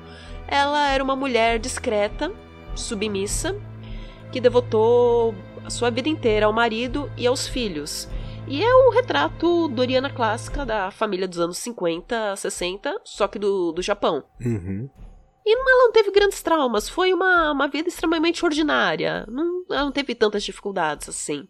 [0.49, 2.33] ela era uma mulher discreta,
[2.75, 3.55] submissa,
[4.33, 8.09] que devotou a sua vida inteira ao marido e aos filhos.
[8.49, 13.71] E é um retrato doriana clássica da família dos anos 50, 60, só que do,
[13.71, 14.25] do Japão.
[14.45, 14.89] Uhum.
[15.45, 19.27] E ela não teve grandes traumas, foi uma, uma vida extremamente ordinária.
[19.29, 21.49] Não, ela não teve tantas dificuldades assim.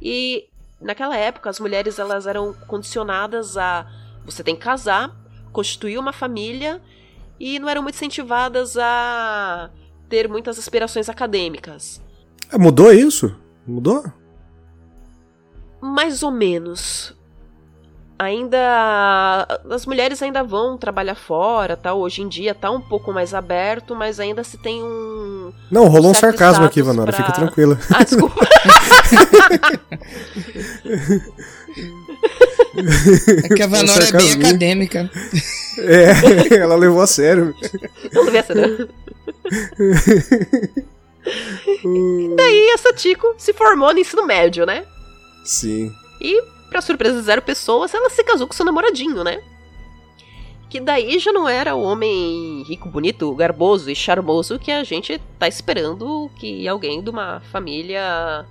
[0.00, 0.48] E
[0.80, 3.86] naquela época as mulheres elas eram condicionadas a
[4.24, 5.14] você tem que casar,
[5.52, 6.80] constituir uma família
[7.40, 9.70] e não eram muito incentivadas a
[10.08, 12.00] ter muitas aspirações acadêmicas.
[12.50, 13.34] É, mudou isso?
[13.66, 14.04] Mudou?
[15.80, 17.14] Mais ou menos
[18.18, 21.94] ainda as mulheres ainda vão trabalhar fora, tá?
[21.94, 26.08] Hoje em dia tá um pouco mais aberto, mas ainda se tem um Não, rolou
[26.08, 27.24] um, um sarcasmo aqui, Vanora, pra...
[27.24, 27.78] fica tranquila.
[27.94, 28.46] Ah, desculpa.
[33.44, 35.10] é que a Vanora é bem acadêmica.
[35.78, 37.54] É, ela levou a sério.
[38.12, 38.88] Eu levei a sério.
[41.84, 44.84] e daí essa Tico se formou no ensino médio, né?
[45.44, 45.92] Sim.
[46.20, 49.42] E Pra surpresa de zero pessoas, ela se casou com seu namoradinho, né?
[50.68, 55.18] Que daí já não era o homem rico, bonito, garboso e charmoso que a gente
[55.38, 58.44] tá esperando que alguém de uma família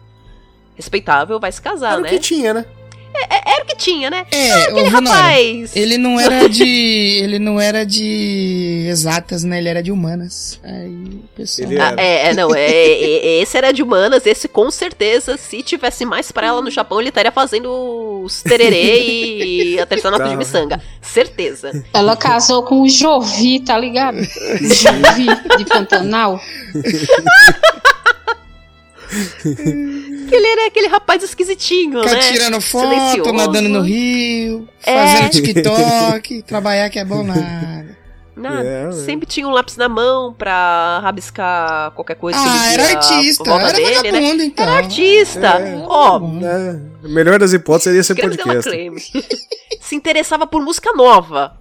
[0.76, 2.08] respeitável vai se casar, era né?
[2.08, 2.66] O que tinha, né?
[3.14, 4.26] É, é, era o que tinha, né?
[4.32, 5.76] É, ah, aquele rapaz.
[5.76, 6.64] Ele não era de.
[6.64, 9.58] ele não era de exatas, né?
[9.58, 10.60] Ele era de humanas.
[10.64, 11.70] Aí, pessoal.
[11.80, 16.06] Ah, é, é, não, é, é, esse era de humanas, esse com certeza, se tivesse
[16.06, 20.28] mais pra ela no Japão, ele estaria fazendo os tererê e a terceira tá.
[20.28, 20.82] de miçanga.
[21.02, 21.84] Certeza.
[21.94, 24.18] Ela casou com o Jovi, tá ligado?
[24.18, 26.40] Jovi de Pantanal.
[30.28, 32.32] que ele era aquele rapaz esquisitinho, Ficar né?
[32.32, 33.34] tirando foto, Silencioso.
[33.34, 34.94] nadando no rio, é.
[34.96, 37.98] fazendo TikTok, trabalhar que é bom nada.
[38.38, 38.64] Nada.
[38.64, 42.38] É, sempre tinha um lápis na mão pra rabiscar qualquer coisa.
[42.40, 43.50] Ah, era artista.
[43.52, 44.46] Era dele, né?
[44.46, 44.64] então.
[44.64, 45.48] Era artista.
[45.48, 46.22] É, Ó.
[46.44, 47.08] É.
[47.08, 48.70] Melhor das hipóteses seria ser podcast.
[49.82, 51.58] Se interessava por música nova.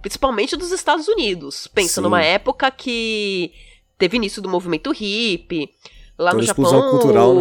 [0.00, 1.66] Principalmente dos Estados Unidos.
[1.66, 2.02] Pensa Sim.
[2.02, 3.52] numa época que
[3.98, 5.70] teve início do movimento hippie.
[6.18, 6.90] Lá Toda no Japão.
[6.90, 7.40] Cultural, né?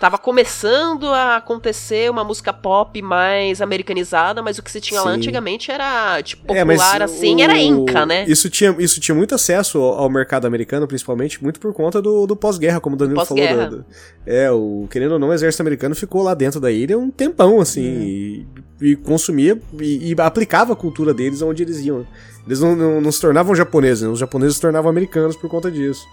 [0.00, 5.06] Tava começando a acontecer uma música pop mais americanizada, mas o que se tinha Sim.
[5.06, 7.40] lá antigamente era, tipo, é, popular é, assim, o...
[7.40, 8.24] era Inca, né?
[8.28, 12.36] Isso tinha, isso tinha muito acesso ao mercado americano, principalmente, muito por conta do, do
[12.36, 13.70] pós-guerra, como o Danilo falou.
[13.70, 13.84] Do,
[14.24, 17.60] é, o, querendo ou não, o exército americano ficou lá dentro da ilha um tempão,
[17.60, 18.02] assim, uhum.
[18.02, 18.46] e,
[18.92, 22.06] e, consumia e, e, aplicava a cultura deles onde eles iam.
[22.46, 24.08] Eles não, não, não se tornavam japoneses, né?
[24.08, 26.06] os japoneses se tornavam americanos por conta disso.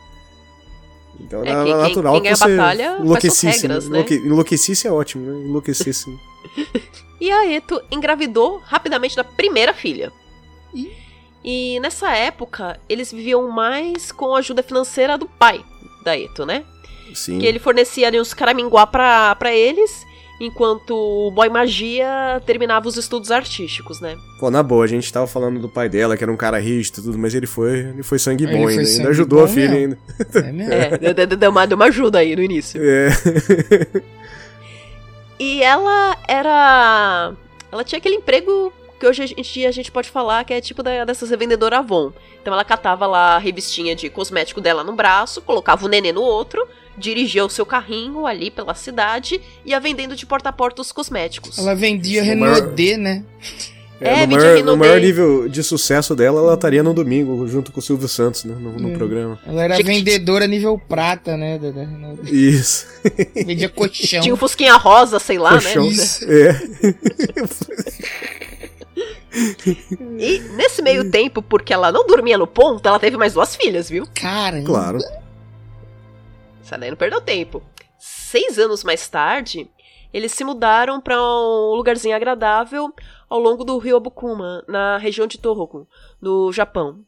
[1.20, 3.62] Então é, era natural quem, quem que você batalha enlouquecesse.
[3.62, 3.98] Regras, né?
[3.98, 5.48] Enlouque, enlouquecesse é ótimo, né?
[5.48, 6.18] Enlouquecesse.
[7.20, 10.12] e a Eto engravidou rapidamente da primeira filha.
[10.74, 10.92] E?
[11.44, 15.64] e nessa época, eles viviam mais com a ajuda financeira do pai
[16.04, 16.66] da Eto, né?
[17.14, 17.40] Sim.
[17.40, 20.06] Que ele fornecia ali uns caraminguá pra, pra eles
[20.40, 24.18] enquanto o Boy Magia terminava os estudos artísticos, né?
[24.40, 27.00] Pô, na boa, a gente tava falando do pai dela, que era um cara rígido
[27.00, 29.98] e tudo, mas ele foi, ele foi sangue bom ainda, ainda ajudou a filha ainda.
[30.36, 30.74] É, mesmo.
[30.74, 32.82] é deu, uma, deu uma ajuda aí no início.
[32.84, 33.10] É.
[35.40, 37.34] e ela era...
[37.72, 40.82] Ela tinha aquele emprego que hoje em dia a gente pode falar que é tipo
[40.82, 42.12] da, dessas revendedoras Avon.
[42.42, 46.22] Então ela catava lá a revistinha de cosmético dela no braço, colocava o nenê no
[46.22, 46.66] outro
[46.98, 50.92] dirigia o seu carrinho ali pela cidade e ia vendendo de porta a porta os
[50.92, 51.58] cosméticos.
[51.58, 53.24] Ela vendia Renaudê, né?
[54.00, 57.72] É, é no, maior, no maior nível de sucesso dela, ela estaria no domingo, junto
[57.72, 58.98] com o Silvio Santos, né, no, no é.
[58.98, 59.40] programa.
[59.46, 61.58] Ela era vendedora nível prata, né?
[61.58, 61.86] Da, da,
[62.30, 62.86] Isso.
[63.34, 64.22] Vendia colchão.
[64.22, 65.84] Tinha um fusquinha rosa, sei lá, colchão.
[65.86, 65.90] né?
[65.90, 66.26] Isso.
[66.30, 66.62] É.
[70.20, 73.90] e nesse meio tempo, porque ela não dormia no ponto, ela teve mais duas filhas,
[73.90, 74.06] viu?
[74.14, 74.62] Cara.
[74.62, 75.00] Claro.
[76.70, 77.62] Daí não perdeu tempo.
[77.98, 79.70] Seis anos mais tarde,
[80.14, 82.94] eles se mudaram para um lugarzinho agradável
[83.30, 85.88] ao longo do rio Abukuma, na região de Tohoku,
[86.22, 87.00] no Japão.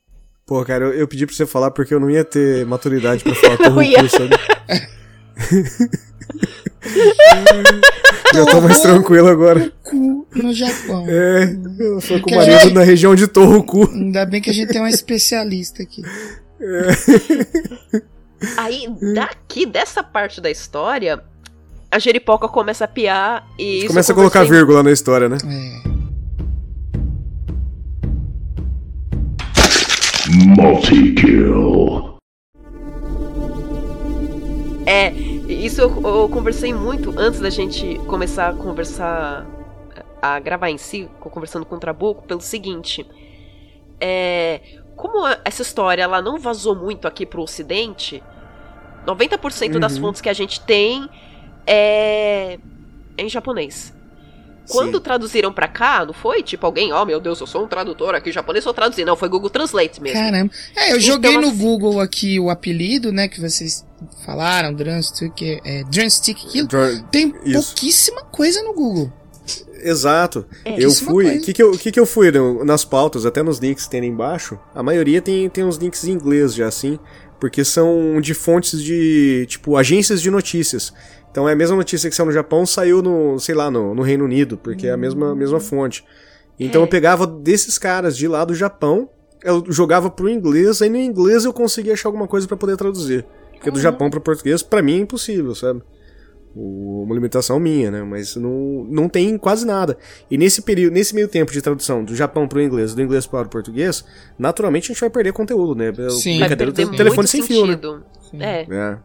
[0.46, 3.36] Pô, cara, eu, eu, pedi pra você falar porque eu não ia ter maturidade pra
[3.36, 4.10] falar Tohoku, ia.
[4.10, 4.30] sabe?
[8.34, 9.72] eu tô mais tranquilo agora.
[10.34, 11.06] No Japão.
[11.08, 12.74] É, eu sou com o marido gente...
[12.74, 13.90] na região de Tohoku.
[13.92, 16.02] Ainda bem que a gente tem uma especialista aqui.
[16.60, 18.02] É.
[18.58, 21.24] Aí, daqui, dessa parte da história,
[21.92, 23.86] a Jeripoca começa a piar e.
[23.88, 25.38] Começa a colocar vírgula na história, né?
[25.46, 25.98] É.
[30.30, 32.18] Multi-kill.
[34.86, 39.46] É, isso eu, eu, conversei muito antes da gente começar a conversar,
[40.22, 43.06] a gravar em si, conversando com o Trabuco, pelo seguinte.
[44.00, 44.62] É,
[44.98, 48.22] como essa história ela não vazou muito aqui pro ocidente,
[49.06, 49.80] 90% uhum.
[49.80, 51.08] das fontes que a gente tem
[51.66, 52.60] é
[53.18, 53.96] em japonês.
[54.70, 55.04] Quando Sim.
[55.04, 58.14] traduziram para cá, não foi tipo alguém, ó, oh, meu Deus, eu sou um tradutor
[58.16, 59.06] aqui japonês, vou traduzir.
[59.06, 60.20] Não, foi Google Translate mesmo.
[60.20, 60.52] Caramba.
[60.76, 61.58] É, eu joguei então, no assim...
[61.58, 63.86] Google aqui o apelido, né, que vocês
[64.26, 66.68] falaram, Drumstick, é, Drumstick Kill.
[67.10, 67.68] Tem Isso.
[67.68, 69.14] pouquíssima coisa no Google.
[69.88, 70.46] Exato.
[70.66, 71.38] É, eu fui.
[71.38, 72.32] O que, que, eu, que, que eu fui
[72.66, 74.60] nas pautas, até nos links que tem ali embaixo?
[74.76, 77.00] A maioria tem, tem uns links em inglês já assim,
[77.40, 80.94] porque são de fontes de, tipo, agências de notícias.
[81.32, 84.02] Então é a mesma notícia que saiu no Japão, saiu no, sei lá, no, no
[84.02, 86.04] Reino Unido, porque é a mesma, mesma fonte.
[86.60, 86.84] Então é.
[86.84, 89.10] eu pegava desses caras de lá do Japão,
[89.44, 93.26] eu jogava pro inglês, aí no inglês eu conseguia achar alguma coisa para poder traduzir.
[93.54, 95.82] Porque do Japão para português, para mim é impossível, sabe?
[96.60, 98.04] Uma limitação minha, né?
[98.04, 99.98] Mas não, não tem quase nada.
[100.30, 103.26] E nesse período, nesse meio tempo de tradução do Japão para o inglês, do inglês
[103.28, 104.04] para o português,
[104.38, 105.92] naturalmente a gente vai perder conteúdo, né?
[106.10, 107.80] Sim, vai perder do telefone sem fio, né?
[108.40, 108.68] É.
[108.70, 108.98] é.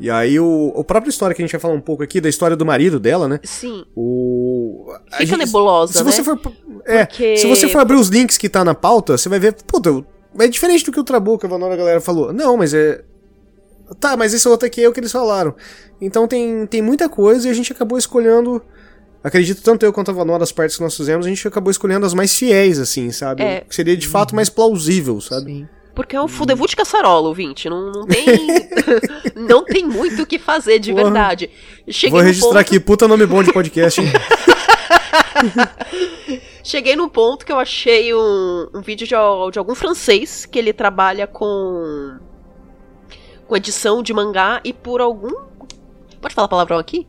[0.00, 2.28] E aí o, a própria história que a gente vai falar um pouco aqui, da
[2.28, 3.40] história do marido dela, né?
[3.42, 3.84] Sim.
[3.96, 4.86] O...
[5.12, 6.12] Fica gente, nebulosa, se né?
[6.12, 6.40] Você for,
[6.86, 7.36] é, Porque...
[7.36, 10.04] se você for abrir os links que tá na pauta, você vai ver, puta,
[10.38, 12.32] é diferente do que o Trabuco, a Vanora, a galera falou.
[12.32, 13.02] Não, mas é...
[14.00, 15.54] Tá, mas esse outro aqui é o que eles falaram.
[16.00, 18.62] Então tem, tem muita coisa e a gente acabou escolhendo.
[19.22, 22.06] Acredito tanto eu quanto a Vanora, as partes que nós fizemos, a gente acabou escolhendo
[22.06, 23.42] as mais fiéis, assim, sabe?
[23.42, 23.60] É.
[23.62, 25.46] Que seria de fato mais plausível, sabe?
[25.46, 25.68] Sim.
[25.94, 27.68] Porque é um fudevu de caçarolo, 20.
[27.68, 28.24] Não, não tem.
[29.34, 31.04] não tem muito o que fazer, de Porra.
[31.04, 31.50] verdade.
[31.88, 32.58] Cheguei Vou registrar ponto...
[32.58, 34.00] aqui, puta nome bom de podcast.
[36.62, 39.14] Cheguei no ponto que eu achei um, um vídeo de,
[39.52, 42.16] de algum francês que ele trabalha com
[43.48, 45.34] com edição de mangá e por algum.
[46.20, 47.08] Pode falar palavrão aqui?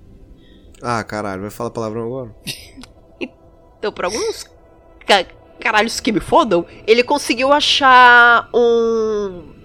[0.82, 2.36] Ah, caralho, vai falar palavrão agora?
[3.20, 4.46] então, por alguns
[5.06, 5.26] ca
[5.60, 9.60] caralhos que me fodam, ele conseguiu achar um.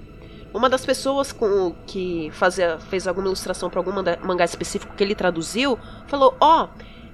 [0.52, 3.92] Uma das pessoas com que fazia, fez alguma ilustração para algum
[4.24, 6.68] mangá específico que ele traduziu, falou: Ó, oh,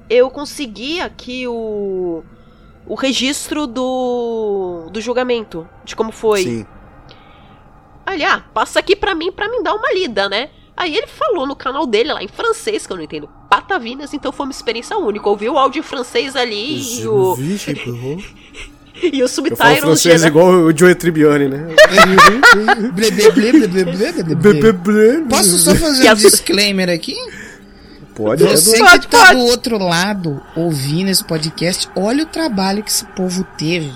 [0.09, 2.23] eu consegui aqui o.
[2.87, 4.89] o registro do.
[4.91, 6.43] do julgamento, de como foi.
[6.43, 6.67] Sim.
[8.05, 10.51] Ali, ah, passa aqui pra mim, pra mim dar uma lida, né?
[10.77, 14.33] Aí ele falou no canal dele lá em francês, que eu não entendo patavinas, então
[14.33, 15.29] foi uma experiência única.
[15.29, 17.37] Ouvi o áudio em francês ali e o.
[19.03, 19.67] e o subtitle.
[19.71, 21.69] Eu francês igual o Joey Tribbiani, né?
[25.29, 27.15] Posso só fazer um disclaimer aqui?
[28.15, 33.05] Pode, Você que tá do outro lado ouvindo esse podcast, olha o trabalho que esse
[33.05, 33.93] povo teve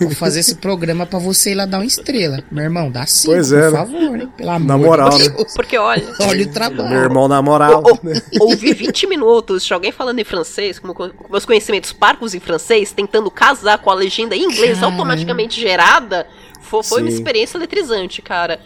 [0.00, 2.42] Vou fazer esse programa para você ir lá dar uma estrela.
[2.50, 3.70] Meu irmão, dá sim, pois por é, né?
[3.70, 4.32] favor, hein?
[4.36, 5.38] Pelo amor na moral, de Deus.
[5.38, 5.44] Né?
[5.54, 6.14] Porque olha.
[6.20, 6.88] olha o trabalho.
[6.88, 7.82] Meu irmão, na moral.
[7.84, 12.40] Ou, ouvi 20 minutos de alguém falando em francês, com, com meus conhecimentos parcos em
[12.40, 14.86] francês, tentando casar com a legenda em inglês Caramba.
[14.86, 16.26] automaticamente gerada.
[16.60, 18.60] Foi, foi uma experiência eletrizante, cara.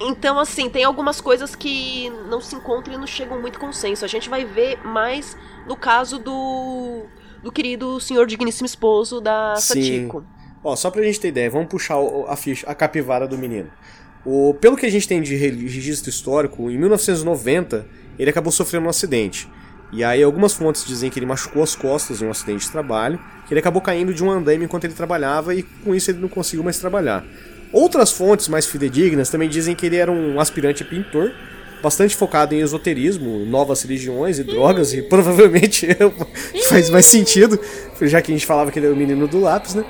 [0.00, 4.04] Então, assim, tem algumas coisas que não se encontram e não chegam muito consenso.
[4.04, 5.36] A gente vai ver mais
[5.66, 7.04] no caso do
[7.42, 9.82] do querido senhor digníssimo esposo da Sim.
[9.82, 10.24] Satiko.
[10.62, 11.96] Ó, só pra gente ter ideia, vamos puxar
[12.28, 13.70] a ficha, a capivara do menino.
[14.24, 17.86] O, pelo que a gente tem de registro histórico, em 1990
[18.18, 19.48] ele acabou sofrendo um acidente.
[19.92, 23.18] E aí algumas fontes dizem que ele machucou as costas em um acidente de trabalho,
[23.46, 26.28] que ele acabou caindo de um andaime enquanto ele trabalhava e com isso ele não
[26.28, 27.24] conseguiu mais trabalhar.
[27.72, 31.32] Outras fontes mais fidedignas também dizem que ele era um aspirante pintor
[31.82, 35.88] bastante focado em esoterismo, novas religiões e drogas, e provavelmente
[36.68, 37.58] faz mais sentido,
[38.02, 39.84] já que a gente falava que ele é o menino do lápis, né?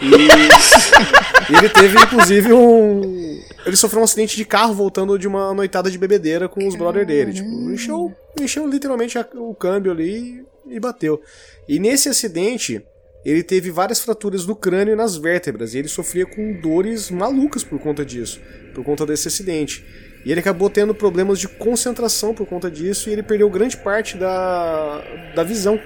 [0.00, 0.12] E,
[1.56, 3.40] ele teve, inclusive, um.
[3.64, 7.06] Ele sofreu um acidente de carro voltando de uma noitada de bebedeira com os brothers
[7.06, 7.32] dele.
[7.32, 11.20] Tipo, encheu, encheu literalmente o câmbio ali e bateu.
[11.66, 12.84] E nesse acidente,
[13.24, 15.72] ele teve várias fraturas no crânio e nas vértebras.
[15.72, 18.38] E ele sofria com dores malucas por conta disso,
[18.74, 19.84] por conta desse acidente.
[20.24, 24.16] E ele acabou tendo problemas de concentração por conta disso e ele perdeu grande parte
[24.16, 25.04] da,
[25.34, 25.78] da visão.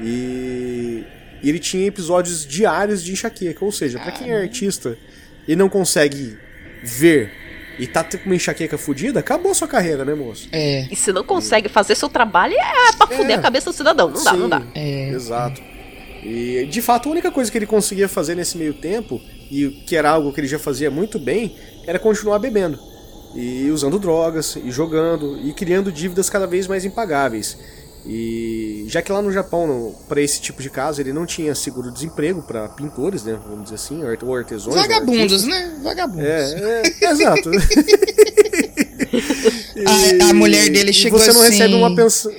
[0.00, 1.04] E,
[1.40, 3.64] e ele tinha episódios diários de enxaqueca.
[3.64, 4.98] Ou seja, para quem é artista
[5.46, 6.36] e não consegue
[6.82, 7.30] ver
[7.78, 10.48] e tá com uma enxaqueca fodida, acabou a sua carreira, né, moço?
[10.50, 10.86] É.
[10.90, 13.34] E se não consegue fazer seu trabalho, é pra fuder é.
[13.34, 14.10] a cabeça do cidadão.
[14.10, 14.62] Não Sim, dá, não dá.
[14.74, 15.10] É.
[15.10, 15.60] Exato.
[16.22, 19.20] E de fato a única coisa que ele conseguia fazer nesse meio tempo,
[19.50, 22.93] e que era algo que ele já fazia muito bem, era continuar bebendo
[23.34, 27.58] e usando drogas, e jogando, e criando dívidas cada vez mais impagáveis.
[28.06, 32.42] E já que lá no Japão, para esse tipo de caso, ele não tinha seguro-desemprego
[32.42, 33.38] para pintores, né?
[33.48, 34.74] Vamos dizer assim, ou artesãos.
[34.74, 35.72] Vagabundos, né?
[35.82, 36.26] Vagabundos.
[36.26, 37.50] É, é exato.
[39.74, 42.30] e, a, a, mulher dele chegou você não assim, recebe uma pensão.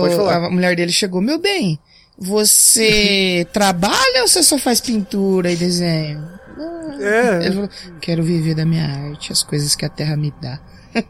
[0.00, 0.44] Pode falar.
[0.46, 1.78] A mulher dele chegou, meu bem,
[2.18, 6.39] você trabalha ou você só faz pintura e desenho?
[7.00, 7.46] É.
[7.46, 10.60] Ele falou, quero viver da minha arte, as coisas que a terra me dá.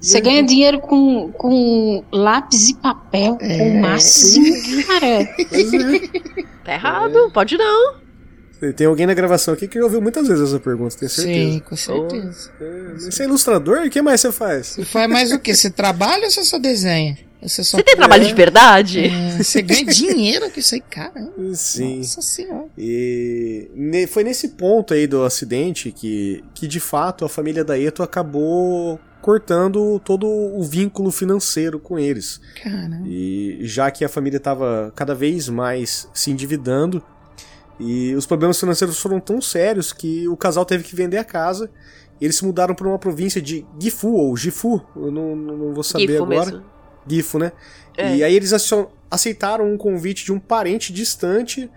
[0.00, 3.58] Você ganha dinheiro com, com lápis e papel, é.
[3.58, 4.46] com máximo,
[4.86, 5.06] cara.
[5.06, 5.24] É.
[6.64, 8.09] Tá errado, pode não.
[8.76, 11.52] Tem alguém na gravação aqui que ouviu muitas vezes essa pergunta, tenho certeza.
[11.52, 12.50] Sim, com certeza.
[12.60, 13.86] Oh, é, você é ilustrador?
[13.86, 14.66] O que mais você faz?
[14.68, 15.54] Você faz mais o quê?
[15.54, 17.16] Você trabalha ou você só desenha?
[17.42, 17.78] Você, só...
[17.78, 19.06] você tem trabalho de verdade?
[19.06, 21.32] É, você ganha dinheiro com isso aí, cara.
[21.54, 21.98] Sim.
[21.98, 22.66] Nossa senhora.
[22.76, 23.70] E
[24.10, 29.00] foi nesse ponto aí do acidente que, que de fato a família da Eto acabou
[29.22, 32.40] cortando todo o vínculo financeiro com eles.
[32.62, 33.06] Caramba.
[33.06, 37.02] E já que a família estava cada vez mais se endividando
[37.80, 41.70] e os problemas financeiros foram tão sérios que o casal teve que vender a casa.
[42.20, 45.82] E eles se mudaram para uma província de Gifu ou Gifu, eu não, não vou
[45.82, 46.50] saber Gifu agora.
[46.50, 46.64] Mesmo.
[47.06, 47.52] Gifo, né?
[47.96, 48.16] É.
[48.16, 48.52] E aí eles
[49.10, 51.70] aceitaram um convite de um parente distante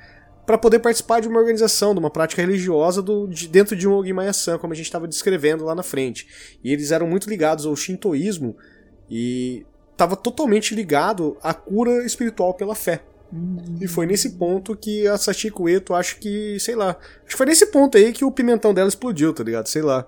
[0.45, 3.93] para poder participar de uma organização, de uma prática religiosa do, de, dentro de um
[3.93, 6.27] Ogimaya-san, como a gente estava descrevendo lá na frente.
[6.61, 8.57] E eles eram muito ligados ao shintoísmo
[9.09, 13.01] e estava totalmente ligado à cura espiritual pela fé.
[13.79, 17.45] E foi nesse ponto que a Sachiko Eto, acho que, sei lá, acho que foi
[17.45, 19.67] nesse ponto aí que o pimentão dela explodiu, tá ligado?
[19.67, 20.05] Sei lá.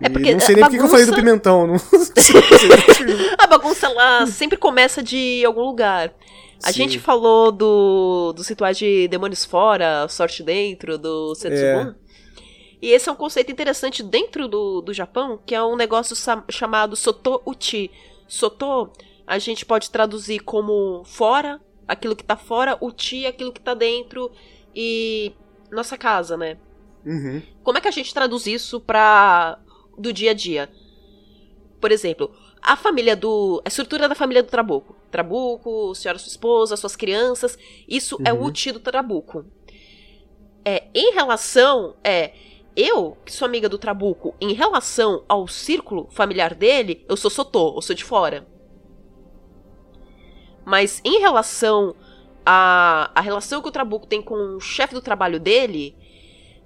[0.00, 0.78] É porque não sei nem bagunça...
[0.78, 1.66] porque eu falei do pimentão.
[1.66, 1.76] Não...
[3.38, 6.12] a bagunça ela sempre começa de algum lugar.
[6.62, 6.82] A Sim.
[6.82, 11.90] gente falou do, dos rituais de demônios fora, sorte dentro, do Setsubun.
[11.90, 11.94] É.
[12.80, 16.16] E esse é um conceito interessante dentro do, do Japão, que é um negócio
[16.48, 17.90] chamado Soto Uchi.
[18.26, 18.90] Soto,
[19.26, 24.30] a gente pode traduzir como fora, aquilo que tá fora, Uchi, aquilo que tá dentro,
[24.74, 25.32] e
[25.72, 26.58] nossa casa, né?
[27.04, 27.42] Uhum.
[27.62, 29.58] Como é que a gente traduz isso pra
[29.98, 30.70] do dia a dia.
[31.80, 32.32] Por exemplo,
[32.62, 33.60] a família do.
[33.64, 34.96] A estrutura da família do Trabuco.
[35.10, 37.58] Trabuco, senhora sua esposa, suas crianças.
[37.88, 38.22] Isso uhum.
[38.24, 39.44] é o uti do Trabuco.
[40.64, 41.96] É, em relação.
[42.04, 42.32] É.
[42.80, 47.74] Eu, que sou amiga do Trabuco, em relação ao círculo familiar dele, eu sou Sotô,
[47.74, 48.46] eu sou de fora.
[50.68, 51.94] Mas em relação
[52.44, 55.96] à a, relação que o Trabuco tem com o chefe do trabalho dele,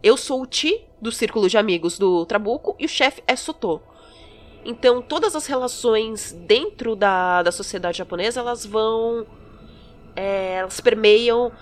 [0.03, 3.81] eu sou o Ti do círculo de amigos do Trabuco e o chefe é Sotô.
[4.65, 9.25] Então, todas as relações dentro da, da sociedade japonesa, elas vão.
[10.17, 11.53] É, elas permeiam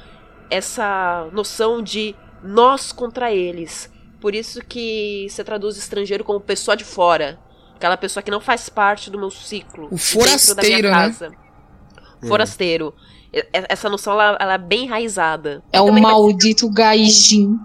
[0.48, 3.92] essa noção de nós contra eles.
[4.18, 7.38] Por isso que você traduz estrangeiro como pessoa de fora.
[7.76, 9.88] Aquela pessoa que não faz parte do meu ciclo.
[9.90, 10.90] O forasteiro, da minha né?
[10.90, 11.28] casa.
[11.28, 11.49] Né?
[12.28, 12.94] Forasteiro.
[13.52, 15.62] Essa noção, ela, ela, é bem enraizada.
[15.72, 17.58] É o maldito gaijin.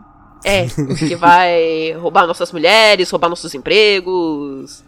[0.43, 0.68] É,
[0.99, 4.84] que vai roubar nossas mulheres, roubar nossos empregos.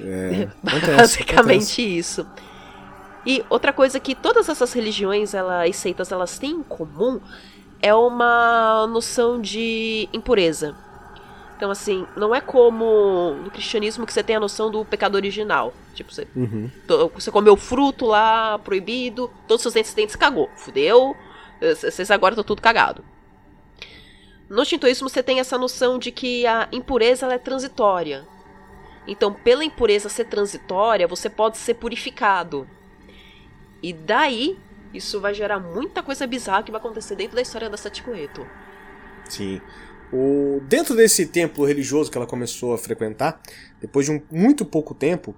[0.00, 0.48] É,
[0.96, 1.82] Basicamente acontece.
[1.82, 2.26] isso.
[3.26, 7.20] E outra coisa que todas essas religiões ela, e seitas elas têm em comum
[7.80, 10.74] é uma noção de impureza.
[11.56, 15.72] Então, assim, não é como no cristianismo que você tem a noção do pecado original.
[15.94, 16.70] Tipo, você, uhum.
[17.14, 20.50] você comeu fruto lá, proibido, todos os seus dentes, dentes cagou.
[20.56, 21.16] Fudeu,
[21.60, 23.04] vocês agora estão tudo cagado.
[24.48, 28.26] No shintoísmo você tem essa noção de que a impureza é transitória.
[29.06, 32.68] Então, pela impureza ser transitória, você pode ser purificado.
[33.82, 34.58] E daí,
[34.92, 38.46] isso vai gerar muita coisa bizarra que vai acontecer dentro da história da Satiko Eto.
[39.28, 39.60] Sim.
[40.12, 43.40] O, dentro desse templo religioso que ela começou a frequentar,
[43.80, 45.34] depois de um, muito pouco tempo,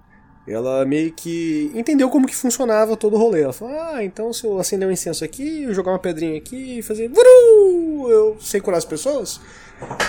[0.47, 3.41] ela meio que entendeu como que funcionava todo o rolê.
[3.41, 6.79] Ela falou: Ah, então se eu acender um incenso aqui, eu jogar uma pedrinha aqui
[6.79, 7.09] e fazer.
[7.09, 8.09] Vuru!
[8.09, 9.41] Eu sei curar as pessoas.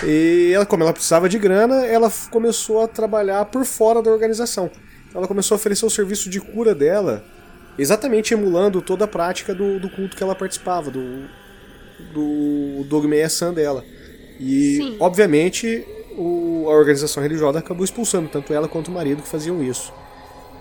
[0.03, 4.71] E ela, como ela precisava de grana, ela começou a trabalhar por fora da organização.
[5.13, 7.23] Ela começou a oferecer o serviço de cura dela,
[7.77, 11.27] exatamente emulando toda a prática do, do culto que ela participava, do,
[12.13, 13.83] do Dogmeia San dela.
[14.39, 14.97] E, Sim.
[14.99, 15.85] obviamente,
[16.17, 19.93] o, a organização religiosa acabou expulsando tanto ela quanto o marido que faziam isso.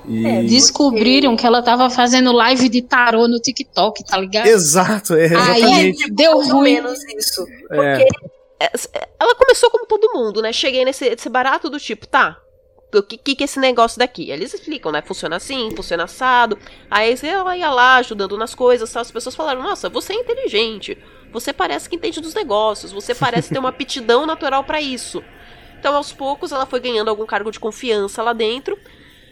[0.07, 0.26] E...
[0.26, 4.47] É, descobriram que ela tava fazendo live de tarô no TikTok, tá ligado?
[4.47, 6.05] Exato, é, exatamente.
[6.05, 6.74] Aí deu ruim.
[6.74, 7.47] menos isso.
[7.70, 7.99] É.
[7.99, 8.09] Porque
[8.61, 9.09] é.
[9.20, 10.53] ela começou como todo mundo, né?
[10.53, 12.41] Cheguei nesse, nesse barato do tipo, tá,
[12.95, 14.31] o que, que, que é esse negócio daqui?
[14.31, 15.03] Eles explicam, né?
[15.03, 16.59] Funciona assim, funciona assado.
[16.91, 20.97] Aí ela ia lá ajudando nas coisas, as pessoas falaram: Nossa, você é inteligente.
[21.33, 22.93] Você parece que entende dos negócios.
[22.93, 25.22] Você parece ter uma aptidão natural para isso.
[25.79, 28.79] Então, aos poucos, ela foi ganhando algum cargo de confiança lá dentro.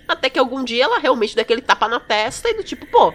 [0.06, 3.12] Até que algum dia ela realmente deu aquele tapa na testa e do tipo, pô,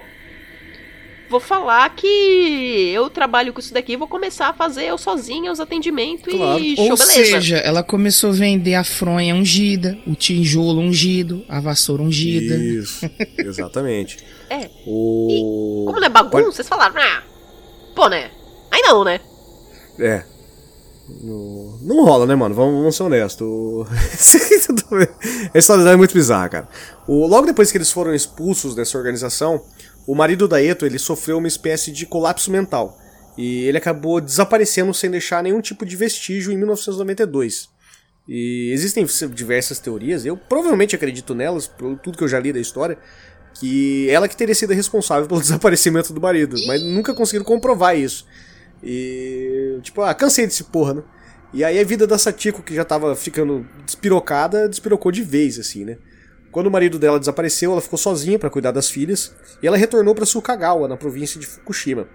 [1.30, 5.62] vou falar que eu trabalho com isso daqui, vou começar a fazer eu sozinha os
[5.62, 6.60] atendimentos claro.
[6.60, 7.14] e show Ou beleza.
[7.14, 12.56] seja, ela começou a vender a fronha ungida, o tijolo ungido, a vassoura ungida.
[12.56, 14.18] Isso, exatamente.
[14.52, 14.70] é.
[14.86, 15.28] O...
[15.32, 16.56] E, como não é bagunça, Pode...
[16.56, 17.24] vocês falaram, ah,
[17.96, 18.32] pô, né?
[18.72, 19.20] Aí não, né?
[20.00, 20.24] É.
[21.24, 22.56] Não rola, né, mano?
[22.56, 23.88] Vamos, vamos ser honestos.
[25.54, 26.70] a história é muito bizarra, cara.
[27.08, 27.28] O...
[27.28, 29.64] Logo depois que eles foram expulsos dessa organização,
[30.08, 32.98] o marido da Eto ele sofreu uma espécie de colapso mental.
[33.38, 37.70] E ele acabou desaparecendo sem deixar nenhum tipo de vestígio em 1992.
[38.28, 42.60] E existem diversas teorias, eu provavelmente acredito nelas, por tudo que eu já li da
[42.60, 42.98] história,
[43.56, 48.26] que ela que teria sido responsável pelo desaparecimento do marido, mas nunca conseguiram comprovar isso.
[48.84, 49.80] E.
[49.82, 51.04] Tipo, ah, cansei desse porra, né?
[51.54, 55.84] E aí a vida da Satiko, que já tava ficando despirocada, despirocou de vez, assim,
[55.84, 55.98] né?
[56.52, 60.14] Quando o marido dela desapareceu, ela ficou sozinha para cuidar das filhas e ela retornou
[60.14, 62.08] para Sukagawa, na província de Fukushima.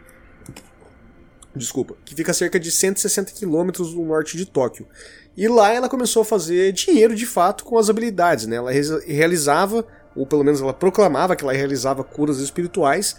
[1.55, 4.87] Desculpa, que fica a cerca de 160 quilômetros no norte de Tóquio.
[5.35, 8.57] E lá ela começou a fazer dinheiro de fato com as habilidades, né?
[8.57, 8.71] Ela
[9.07, 13.17] realizava, ou pelo menos ela proclamava que ela realizava curas espirituais,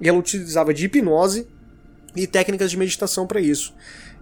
[0.00, 1.48] e ela utilizava de hipnose
[2.14, 3.74] e técnicas de meditação para isso.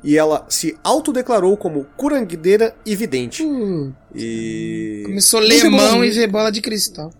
[0.02, 3.42] E ela se autodeclarou como curangueira e vidente.
[3.44, 3.92] Hum.
[4.14, 5.02] E.
[5.06, 7.10] Começou a ler mão e ver bola de cristal.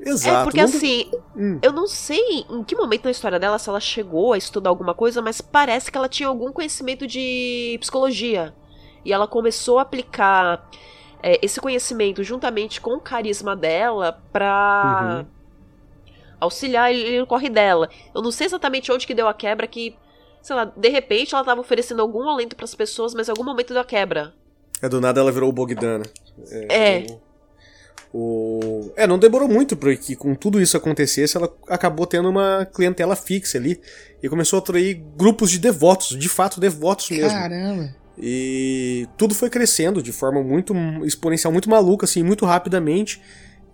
[0.00, 0.40] Exato.
[0.40, 1.58] É, porque assim, hum.
[1.62, 4.94] eu não sei em que momento na história dela se ela chegou a estudar alguma
[4.94, 8.54] coisa, mas parece que ela tinha algum conhecimento de psicologia.
[9.04, 10.68] E ela começou a aplicar
[11.22, 15.26] é, esse conhecimento juntamente com o carisma dela pra.
[15.32, 15.39] Uhum
[16.40, 17.88] auxiliar ele no corre dela.
[18.14, 19.96] Eu não sei exatamente onde que deu a quebra que,
[20.42, 23.44] sei lá, de repente ela tava oferecendo algum alento para as pessoas, mas em algum
[23.44, 24.32] momento deu a quebra.
[24.82, 26.04] É, do nada ela virou o Bogdana.
[26.50, 27.02] É.
[27.02, 27.06] é.
[28.12, 28.92] O, o...
[28.96, 33.14] É, não demorou muito para que com tudo isso acontecesse, ela acabou tendo uma clientela
[33.14, 33.80] fixa ali
[34.22, 37.38] e começou a atrair grupos de devotos, de fato devotos mesmo.
[37.38, 38.00] Caramba.
[38.22, 40.74] E tudo foi crescendo de forma muito
[41.04, 43.20] exponencial, muito maluca, assim, muito rapidamente.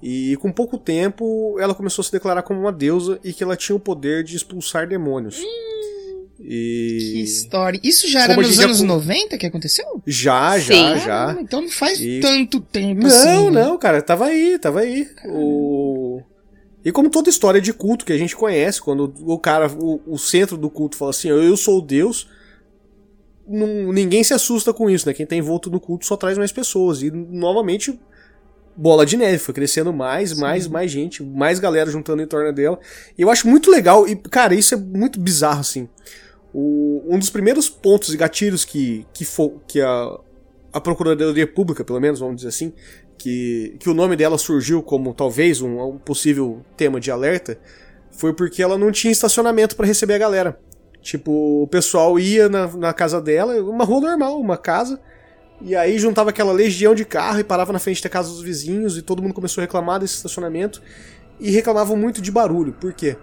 [0.03, 3.57] E com pouco tempo ela começou a se declarar como uma deusa e que ela
[3.57, 5.40] tinha o poder de expulsar demônios.
[5.40, 7.12] Hum, e...
[7.12, 7.80] Que história.
[7.82, 8.84] Isso já era nos anos já...
[8.84, 10.03] 90 que aconteceu?
[10.07, 11.05] Já, já, Sim.
[11.05, 11.30] já.
[11.30, 12.20] Ah, então não faz e...
[12.20, 13.26] tanto tempo não, assim.
[13.26, 15.09] Não, não, cara, tava aí, tava aí.
[15.24, 16.20] O...
[16.84, 20.18] E como toda história de culto que a gente conhece, quando o cara, o, o
[20.18, 22.28] centro do culto fala assim, eu sou Deus,
[23.49, 25.14] não, ninguém se assusta com isso, né?
[25.14, 27.03] Quem tá envolto no culto só traz mais pessoas.
[27.03, 27.99] E novamente
[28.77, 30.41] bola de neve, foi crescendo mais, Sim.
[30.41, 32.79] mais, mais gente, mais galera juntando em torno dela.
[33.16, 35.89] E eu acho muito legal, e cara, isso é muito bizarro, assim.
[36.53, 40.18] O, um dos primeiros pontos e gatilhos que, que, for, que a,
[40.72, 42.72] a Procuradoria Pública, pelo menos, vamos dizer assim,
[43.18, 47.59] que, que o nome dela surgiu como talvez um, um possível tema de alerta,
[48.11, 50.59] foi porque ela não tinha estacionamento para receber a galera.
[51.03, 55.01] Tipo, o pessoal ia na, na casa dela, uma rua normal, uma casa,
[55.61, 58.98] e aí juntava aquela legião de carro e parava na frente da casa dos vizinhos
[58.98, 60.82] e todo mundo começou a reclamar desse estacionamento
[61.40, 62.72] e reclamavam muito de barulho.
[62.72, 63.16] Por quê?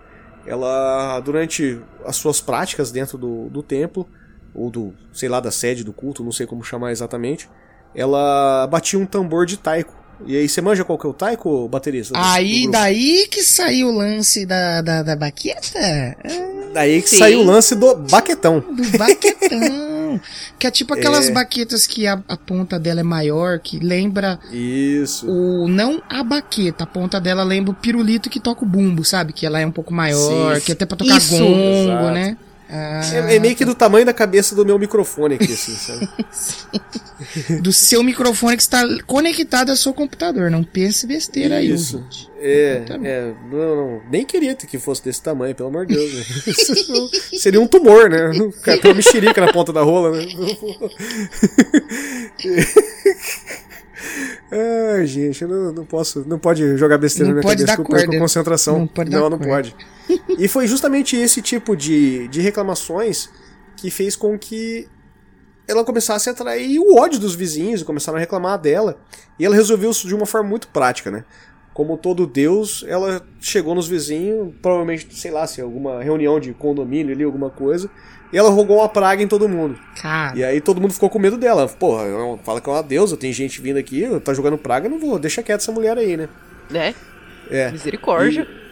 [0.45, 4.07] Ela, durante as suas práticas dentro do, do templo,
[4.53, 7.49] ou do, sei lá, da sede do culto, não sei como chamar exatamente,
[7.95, 9.93] ela batia um tambor de taiko.
[10.25, 12.13] E aí, você manja qual que é o taiko, baterista?
[12.15, 15.79] Aí, daí que saiu o lance da, da, da baqueta?
[15.79, 16.15] É...
[16.73, 17.17] Daí que Sim.
[17.17, 18.59] saiu o lance do baquetão.
[18.59, 19.59] Do baquetão.
[20.57, 21.31] Que é tipo aquelas é...
[21.31, 24.39] baquetas que a, a, ponta dela é maior, que lembra.
[24.51, 25.29] Isso.
[25.29, 29.33] O, não a baqueta, a ponta dela lembra o pirulito que toca o bumbo, sabe?
[29.33, 30.61] Que ela é um pouco maior, Sim.
[30.61, 31.37] que é até pra tocar Isso.
[31.37, 32.13] gongo, Exato.
[32.13, 32.37] né?
[32.75, 36.09] Ah, é, é, meio que do tamanho da cabeça do meu microfone aqui, assim, sabe?
[37.61, 40.49] do seu microfone que está conectado ao seu computador.
[40.49, 42.03] Não pense besteira aí, Isso.
[42.39, 46.13] É, é não, não, nem queria que fosse desse tamanho, pelo amor de Deus.
[46.15, 46.23] Né?
[47.37, 48.31] Seria um tumor, né?
[48.63, 50.25] Tem uma mexerica na ponta da rola, né?
[54.95, 56.23] Ai, gente, eu não, não posso.
[56.27, 58.79] Não pode jogar besteira não na minha cabeça que eu perco concentração.
[58.79, 59.11] Não pode.
[59.11, 59.75] Não, não pode.
[60.37, 63.29] E foi justamente esse tipo de, de reclamações
[63.77, 64.87] que fez com que
[65.67, 68.97] ela começasse a atrair o ódio dos vizinhos e começaram a reclamar dela.
[69.39, 71.23] E ela resolveu isso de uma forma muito prática, né?
[71.73, 77.13] Como todo Deus, ela chegou nos vizinhos, provavelmente, sei lá, se alguma reunião de condomínio
[77.13, 77.89] ali, alguma coisa,
[78.31, 79.79] e ela rogou uma praga em todo mundo.
[79.99, 80.37] Cara.
[80.37, 81.67] E aí todo mundo ficou com medo dela.
[81.67, 82.03] Porra,
[82.43, 85.41] fala que é uma deusa, tem gente vindo aqui, tá jogando praga, não vou, deixa
[85.41, 86.29] quieta essa mulher aí, né?
[86.69, 86.93] Né?
[87.49, 87.71] É.
[87.71, 88.47] Misericórdia.
[88.49, 88.62] E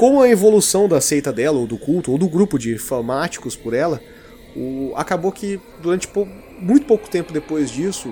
[0.00, 3.74] com a evolução da seita dela, ou do culto, ou do grupo de fanáticos por
[3.74, 4.00] ela,
[4.56, 6.26] o, acabou que durante pou,
[6.58, 8.10] muito pouco tempo depois disso,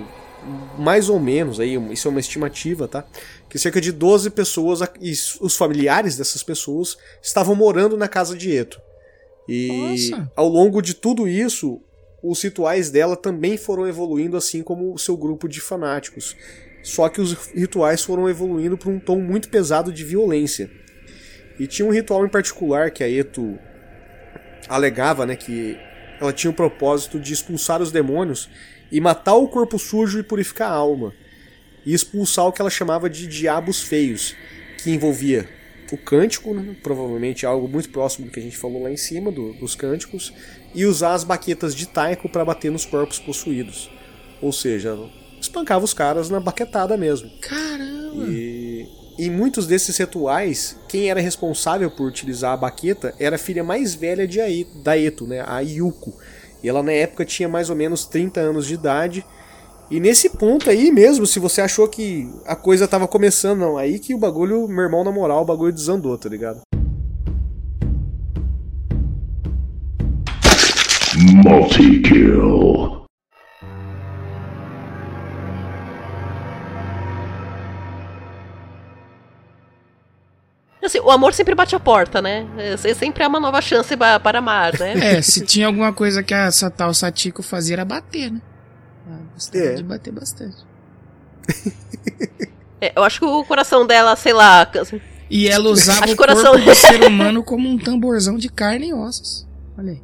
[0.77, 3.03] mais ou menos, aí, isso é uma estimativa, tá?
[3.49, 8.55] Que cerca de 12 pessoas e os familiares dessas pessoas estavam morando na casa de
[8.55, 8.79] Eto.
[9.47, 10.31] E Nossa.
[10.35, 11.81] ao longo de tudo isso,
[12.21, 16.35] os rituais dela também foram evoluindo, assim como o seu grupo de fanáticos.
[16.83, 20.69] Só que os rituais foram evoluindo para um tom muito pesado de violência.
[21.59, 23.59] E tinha um ritual em particular que a Eto
[24.67, 25.77] alegava, né, que
[26.19, 28.49] ela tinha o propósito de expulsar os demônios
[28.91, 31.13] e matar o corpo sujo e purificar a alma.
[31.85, 34.35] E expulsar o que ela chamava de diabos feios,
[34.81, 35.47] que envolvia
[35.91, 36.75] o cântico, né?
[36.83, 40.33] provavelmente algo muito próximo do que a gente falou lá em cima, do, dos cânticos,
[40.75, 43.89] e usar as baquetas de taiko para bater nos corpos possuídos.
[44.41, 44.97] Ou seja,
[45.41, 47.29] espancava os caras na baquetada mesmo.
[47.41, 48.27] Caramba!
[48.27, 48.68] E
[49.25, 53.93] em muitos desses rituais, quem era responsável por utilizar a baqueta era a filha mais
[53.93, 55.43] velha de Aeto, da Eto, né?
[55.45, 56.13] a Yuko.
[56.63, 59.25] E ela na época tinha mais ou menos 30 anos de idade
[59.91, 63.97] e nesse ponto aí mesmo, se você achou que a coisa tava começando, não, aí
[63.97, 66.61] que o bagulho, meu irmão, na moral, o bagulho desandou, tá ligado?
[71.43, 72.98] Multi-kill.
[80.89, 82.47] Assim, o amor sempre bate a porta, né?
[82.75, 85.17] Você sempre é uma nova chance para amar, né?
[85.17, 88.41] É, se tinha alguma coisa que essa tal Satiko fazia era bater, né?
[89.35, 89.75] Gostaria é.
[89.75, 90.57] de bater bastante.
[92.81, 94.67] é, eu acho que o coração dela, sei lá.
[95.29, 96.53] E ela usava acho o coração...
[96.53, 99.47] corpo do ser humano como um tamborzão de carne e ossos.
[99.77, 100.01] Olha aí.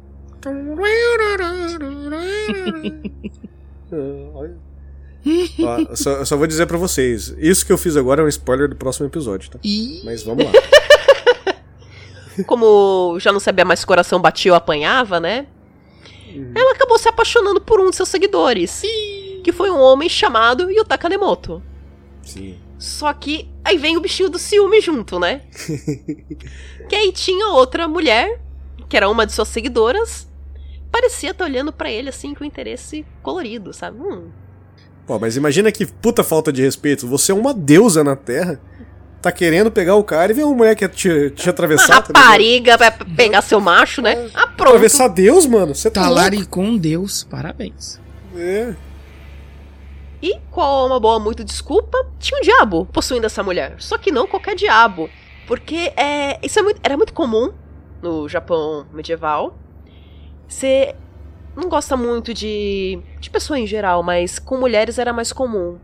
[5.60, 8.68] Ó, só, só, vou dizer para vocês, isso que eu fiz agora é um spoiler
[8.68, 9.58] do próximo episódio, tá?
[10.04, 10.52] Mas vamos lá.
[12.46, 15.46] Como já não sabia mais se o coração batia ou apanhava, né?
[16.28, 16.52] Uhum.
[16.54, 18.70] Ela acabou se apaixonando por um de seus seguidores.
[18.70, 19.40] Sim.
[19.42, 21.62] Que foi um homem chamado Yutaka Nemoto.
[22.22, 22.58] Sim.
[22.78, 25.42] Só que aí vem o bichinho do ciúme junto, né?
[26.88, 28.40] que aí tinha outra mulher,
[28.88, 30.28] que era uma de suas seguidoras,
[30.92, 33.98] parecia estar olhando para ele assim com interesse colorido, sabe?
[33.98, 34.30] Hum.
[35.06, 37.06] Pô, mas imagina que puta falta de respeito.
[37.06, 38.60] Você é uma deusa na Terra
[39.26, 41.94] tá querendo pegar o cara e vem uma mulher que te, te atravessar.
[41.94, 44.12] Uma tá rapariga tá vai pegar seu macho, né?
[44.12, 44.30] É.
[44.34, 44.68] Ah, pronto.
[44.68, 45.74] Atravessar Deus, mano.
[45.74, 46.08] Você tá
[46.48, 47.24] com Deus.
[47.24, 48.00] Parabéns.
[48.36, 48.74] É.
[50.22, 52.06] E qual uma boa muito desculpa?
[52.18, 53.74] Tinha um diabo possuindo essa mulher.
[53.78, 55.10] Só que não qualquer diabo.
[55.46, 57.52] Porque é, isso é muito, era muito comum
[58.02, 59.58] no Japão medieval.
[60.48, 60.94] Ser
[61.56, 63.00] não gosta muito de.
[63.18, 65.78] de pessoa em geral, mas com mulheres era mais comum.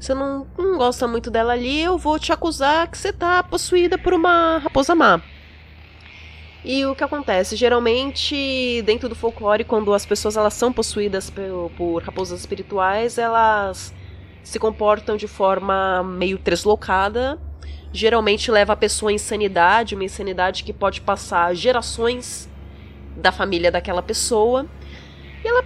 [0.00, 3.98] Você não, não gosta muito dela ali, eu vou te acusar que você tá possuída
[3.98, 5.20] por uma raposa má.
[6.64, 7.56] E o que acontece?
[7.56, 13.94] Geralmente, dentro do folclore, quando as pessoas elas são possuídas por, por raposas espirituais, elas
[14.42, 17.38] se comportam de forma meio deslocada.
[17.92, 22.48] Geralmente leva a pessoa à insanidade, uma insanidade que pode passar gerações
[23.16, 24.66] da família daquela pessoa.
[25.48, 25.64] Ela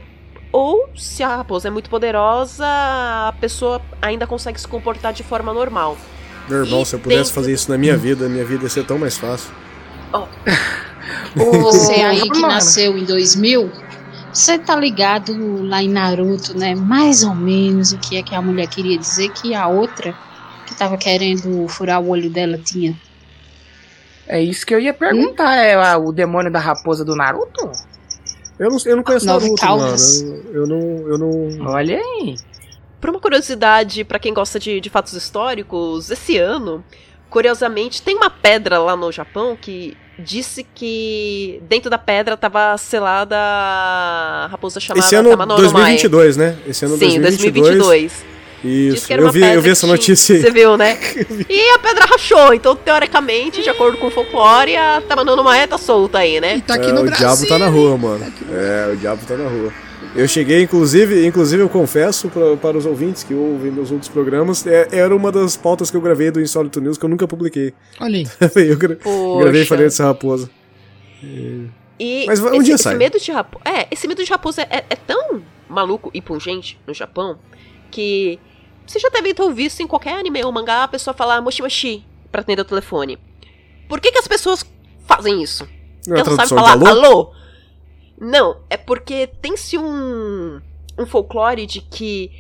[0.53, 5.53] ou se a raposa é muito poderosa, a pessoa ainda consegue se comportar de forma
[5.53, 5.97] normal.
[6.47, 7.35] Meu irmão, e se eu pudesse dentro...
[7.35, 9.51] fazer isso na minha vida, minha vida ia ser tão mais fácil.
[10.13, 10.27] Oh.
[11.35, 13.73] Você aí que nasceu em 2000,
[14.33, 16.75] você tá ligado lá em Naruto, né?
[16.75, 20.15] Mais ou menos o que é que a mulher queria dizer que a outra
[20.67, 22.95] que tava querendo furar o olho dela tinha.
[24.27, 25.61] É isso que eu ia perguntar, hum?
[25.61, 27.73] é o demônio da raposa do Naruto?
[28.63, 30.23] Eu não, eu não conheço Nove Naruto, caldas.
[30.23, 30.43] mano.
[30.47, 31.67] Eu, eu, não, eu não.
[31.67, 32.37] Olha aí.
[33.01, 36.85] Por uma curiosidade, para quem gosta de, de fatos históricos, esse ano,
[37.29, 43.37] curiosamente, tem uma pedra lá no Japão que disse que dentro da pedra estava selada
[43.37, 46.57] a raposa chamada Esse ano Tamanono 2022, né?
[46.65, 47.79] Esse ano Sim, 2022.
[47.79, 48.32] 2022.
[48.65, 50.43] Isso, eu vi, eu vi essa notícia aí.
[50.43, 50.97] Você viu, né?
[51.49, 55.77] e a pedra rachou, então teoricamente, de acordo com o folclore, a Tamanono Maé tá
[55.77, 56.57] solta aí, né?
[56.59, 57.27] E tá aqui é, no o Brasil.
[57.27, 58.25] diabo tá na rua, mano.
[58.25, 59.73] Tá é, o diabo tá na rua.
[60.15, 64.67] Eu cheguei, inclusive, inclusive eu confesso pra, para os ouvintes que ouvem meus outros programas,
[64.67, 67.73] é, era uma das pautas que eu gravei do Insólito News que eu nunca publiquei.
[67.99, 68.27] Olha aí.
[68.69, 69.43] eu gra Poxa.
[69.43, 70.51] gravei e falei dessa raposa.
[71.99, 72.97] E Mas um esse, dia esse sai.
[72.97, 73.65] medo de raposa.
[73.65, 77.39] É, esse medo de raposa é, é, tão maluco e pungente no Japão
[77.91, 78.39] que
[78.87, 82.05] você já deve ter ouvido em qualquer anime ou mangá a pessoa falar moshi moshi
[82.31, 83.19] pra atender o telefone.
[83.89, 84.65] Por que, que as pessoas
[85.07, 85.69] fazem isso?
[86.07, 86.87] Não é Elas sabem falar alô?
[86.87, 87.33] alô?
[88.19, 90.61] Não, é porque tem-se um,
[90.99, 92.31] um folclore de que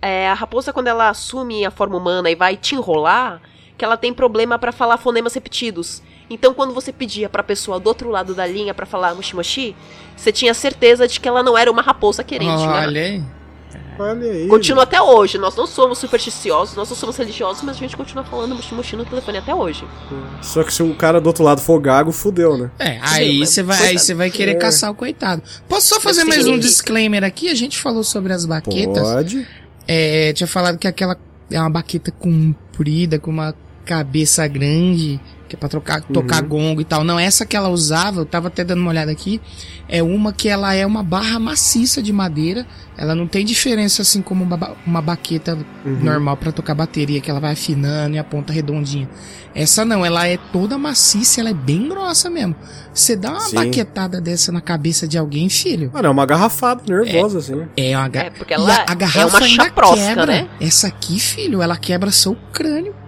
[0.00, 3.40] é, a raposa, quando ela assume a forma humana e vai te enrolar,
[3.78, 6.02] que ela tem problema para falar fonemas repetidos.
[6.28, 9.76] Então, quando você pedia pra pessoa do outro lado da linha para falar moshi moshi,
[10.16, 12.62] você tinha certeza de que ela não era uma raposa querente.
[12.62, 13.22] Olha aí.
[13.98, 14.48] Olha aí.
[14.48, 15.38] Continua até hoje.
[15.38, 19.04] Nós não somos supersticiosos, nós não somos religiosos, mas a gente continua falando mushi no
[19.04, 19.84] telefone até hoje.
[20.40, 22.70] Só que se o cara do outro lado for gago, fudeu, né?
[22.78, 24.54] É, aí você vai, aí você vai querer é.
[24.54, 25.42] caçar o coitado.
[25.68, 27.48] Posso só fazer mais um disclaimer aqui?
[27.48, 29.02] A gente falou sobre as baquetas.
[29.02, 29.46] Pode.
[29.86, 31.16] É, tinha falado que aquela
[31.50, 35.20] é uma baqueta comprida, com uma cabeça grande
[35.52, 36.48] que é pra trocar, tocar uhum.
[36.48, 37.04] gongo e tal.
[37.04, 39.38] Não, essa que ela usava, eu tava até dando uma olhada aqui,
[39.86, 42.66] é uma que ela é uma barra maciça de madeira.
[42.96, 45.98] Ela não tem diferença assim como uma, uma baqueta uhum.
[46.02, 49.08] normal para tocar bateria, que ela vai afinando e a ponta redondinha.
[49.54, 52.56] Essa não, ela é toda maciça, ela é bem grossa mesmo.
[52.94, 53.56] Você dá uma Sim.
[53.56, 55.90] baquetada dessa na cabeça de alguém, filho.
[55.92, 57.68] Mano, é uma garrafada nervosa, é, assim.
[57.76, 58.34] É uma garrafa.
[58.34, 60.26] É, porque ela a, a garrafa é uma chaprosca, quebra.
[60.26, 60.48] né?
[60.58, 63.01] Essa aqui, filho, ela quebra seu crânio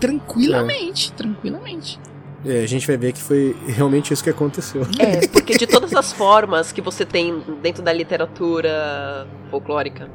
[0.00, 1.16] tranquilamente, é.
[1.16, 2.00] tranquilamente.
[2.44, 4.86] É, a gente vai ver que foi realmente isso que aconteceu.
[4.98, 10.08] É, porque de todas as formas que você tem dentro da literatura folclórica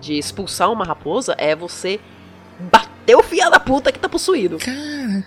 [0.00, 2.00] de expulsar uma raposa, é você
[2.58, 4.58] bater o filho da puta que tá possuído.
[4.58, 5.24] Cara.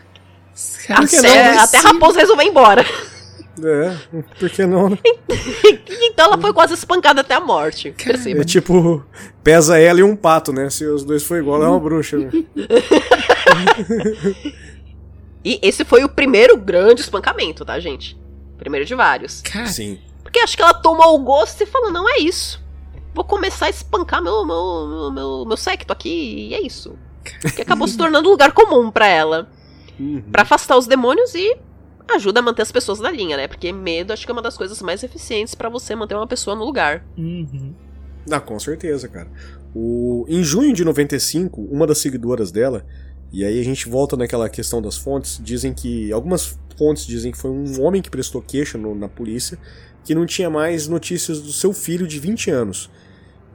[0.89, 2.85] Até, não, é até a raposa resolver ir embora.
[3.63, 3.95] É,
[4.39, 4.97] por que não, né?
[6.03, 7.91] então ela foi quase espancada até a morte.
[7.91, 8.41] Perceba.
[8.41, 9.03] É tipo,
[9.43, 10.69] pesa ela e um pato, né?
[10.69, 12.17] Se os dois for igual, ela é uma bruxa.
[12.17, 12.31] Né?
[15.43, 18.17] e esse foi o primeiro grande espancamento, tá, gente?
[18.57, 19.41] Primeiro de vários.
[19.41, 19.67] Cara.
[19.67, 19.99] Sim.
[20.23, 22.63] Porque acho que ela tomou o gosto e falou: não é isso.
[23.13, 26.97] Vou começar a espancar meu, meu, meu, meu, meu secto aqui e é isso.
[27.55, 29.49] Que acabou se tornando um lugar comum para ela.
[29.99, 30.21] Uhum.
[30.29, 31.57] para afastar os demônios e
[32.09, 33.47] ajuda a manter as pessoas na linha, né?
[33.47, 36.55] Porque medo acho que é uma das coisas mais eficientes para você manter uma pessoa
[36.55, 37.05] no lugar.
[37.17, 37.73] Uhum.
[38.29, 39.27] Ah, com certeza, cara.
[39.73, 40.25] O...
[40.27, 42.85] Em junho de 95, uma das seguidoras dela,
[43.31, 46.11] e aí a gente volta naquela questão das fontes, dizem que.
[46.11, 49.57] Algumas fontes dizem que foi um homem que prestou queixa no, na polícia
[50.03, 52.89] que não tinha mais notícias do seu filho de 20 anos.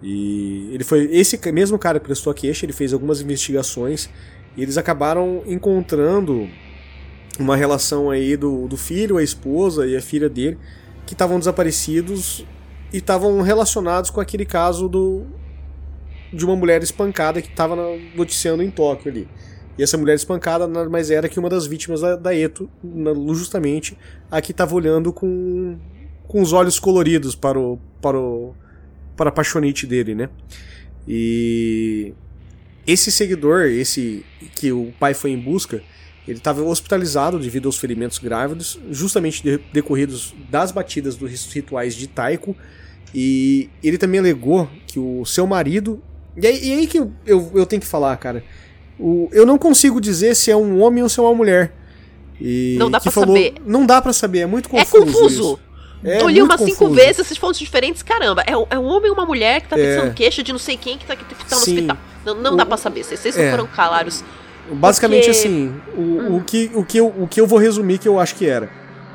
[0.02, 1.04] E ele foi.
[1.12, 4.10] Esse mesmo cara que prestou a queixa, ele fez algumas investigações
[4.56, 6.48] e eles acabaram encontrando
[7.42, 10.58] uma relação aí do, do filho, a esposa e a filha dele,
[11.06, 12.44] que estavam desaparecidos
[12.92, 15.24] e estavam relacionados com aquele caso do
[16.32, 17.74] de uma mulher espancada que estava
[18.14, 19.28] noticiando em Tóquio ali.
[19.76, 22.70] E essa mulher espancada nada mais era que uma das vítimas da, da Eto,
[23.32, 23.96] justamente
[24.30, 25.76] a que estava olhando com,
[26.28, 28.54] com os olhos coloridos para o, para o
[29.16, 30.30] para a paixonite dele, né?
[31.06, 32.14] E
[32.86, 34.24] esse seguidor, esse
[34.54, 35.82] que o pai foi em busca,
[36.30, 42.06] ele estava hospitalizado devido aos ferimentos grávidos, justamente de, decorridos das batidas dos rituais de
[42.06, 42.56] Taiko.
[43.12, 46.00] E ele também alegou que o seu marido.
[46.36, 48.44] E aí, e aí que eu, eu, eu, tenho que falar, cara.
[48.96, 51.74] O, eu não consigo dizer se é um homem ou se é uma mulher.
[52.40, 53.54] E não dá pra falou, saber.
[53.66, 55.02] Não dá pra saber, é muito é confuso.
[55.02, 55.60] É confuso.
[56.04, 58.42] É eu li umas cinco vezes esses fontes diferentes, caramba.
[58.46, 60.14] É, é um homem ou uma mulher que tá pensando é.
[60.14, 61.74] queixa de não sei quem que tá, que tá no Sim.
[61.74, 61.98] hospital.
[62.24, 63.02] Não, não o, dá pra saber.
[63.02, 63.50] Vocês não é.
[63.50, 64.22] foram claros.
[64.74, 65.30] Basicamente porque...
[65.30, 66.36] assim, o, hum.
[66.36, 68.70] o, que, o, que eu, o que eu vou resumir que eu acho que era.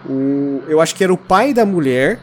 [0.08, 2.20] O, eu acho que era o pai da mulher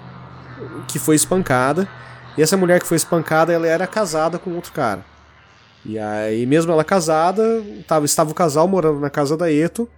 [0.89, 1.89] que foi espancada.
[2.37, 5.05] E essa mulher que foi espancada, ela era casada com outro cara.
[5.85, 7.43] E aí, mesmo ela casada,
[7.87, 9.89] tava, estava o casal morando na casa da Eto.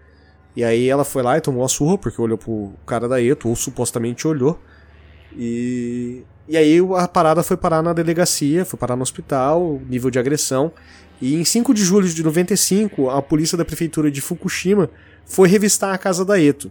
[0.56, 3.48] E aí ela foi lá e tomou a surra, porque olhou pro cara da Eto,
[3.48, 4.58] ou supostamente olhou.
[5.36, 10.18] E, e aí a parada foi parar na delegacia, foi parar no hospital, nível de
[10.18, 10.72] agressão.
[11.20, 14.90] E em 5 de julho de 95, a polícia da prefeitura de Fukushima
[15.24, 16.70] foi revistar a casa da Eto.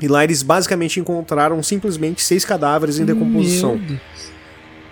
[0.00, 3.80] E lá eles basicamente encontraram simplesmente seis cadáveres em decomposição.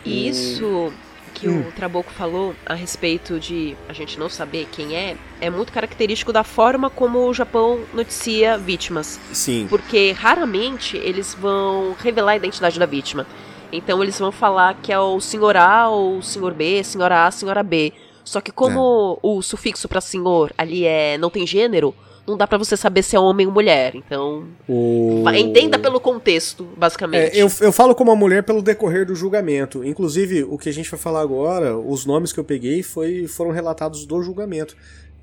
[0.05, 0.93] Isso
[1.35, 1.69] que hum.
[1.69, 6.33] o Trabuco falou a respeito de a gente não saber quem é, é muito característico
[6.33, 9.21] da forma como o Japão noticia vítimas.
[9.33, 9.67] Sim.
[9.69, 13.27] Porque raramente eles vão revelar a identidade da vítima.
[13.73, 17.31] Então eles vão falar que é o senhor A ou o senhor B, senhora A,
[17.31, 17.93] senhora B.
[18.25, 19.27] Só que como é.
[19.27, 21.95] o sufixo para senhor ali é não tem gênero,
[22.27, 23.95] não dá para você saber se é homem ou mulher.
[23.95, 25.25] Então, o...
[25.37, 27.37] entenda pelo contexto, basicamente.
[27.37, 29.85] É, eu, eu falo como uma mulher pelo decorrer do julgamento.
[29.85, 33.51] Inclusive, o que a gente vai falar agora, os nomes que eu peguei foi, foram
[33.51, 34.75] relatados do julgamento,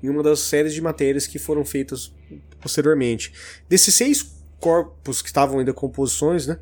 [0.02, 2.12] em uma das séries de matérias que foram feitas
[2.60, 3.32] posteriormente.
[3.68, 4.24] Desses seis
[4.60, 6.58] corpos que estavam em decomposições, né?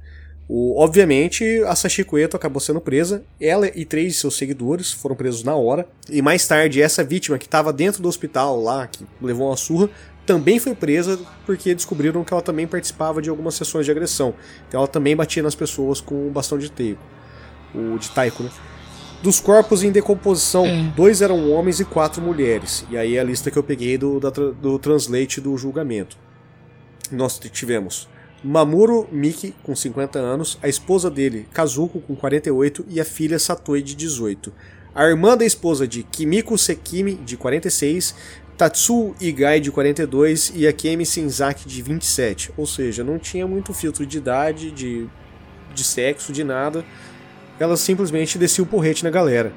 [0.52, 3.22] O, obviamente, a Eto acabou sendo presa.
[3.40, 5.86] Ela e três de seus seguidores foram presos na hora.
[6.10, 9.88] E mais tarde, essa vítima que estava dentro do hospital lá, que levou uma surra,
[10.26, 14.34] também foi presa porque descobriram que ela também participava de algumas sessões de agressão.
[14.66, 17.00] Então ela também batia nas pessoas com o bastão de teiko,
[17.72, 18.50] o de taiko, né?
[19.22, 20.82] Dos corpos em decomposição, é.
[20.96, 22.84] dois eram homens e quatro mulheres.
[22.90, 26.18] E aí é a lista que eu peguei do, da, do translate do julgamento.
[27.12, 28.08] Nós tivemos
[28.42, 33.82] Mamuro Miki, com 50 anos, a esposa dele, Kazuko, com 48, e a filha Satoi,
[33.82, 34.52] de 18.
[34.94, 38.14] A irmã da esposa de Kimiko Sekimi, de 46,
[38.56, 42.52] Tatsu Igai de 42 e Akemi Senzaki de 27.
[42.56, 45.06] Ou seja, não tinha muito filtro de idade, de,
[45.74, 46.84] de sexo, de nada.
[47.58, 49.52] Ela simplesmente descia o porrete na galera.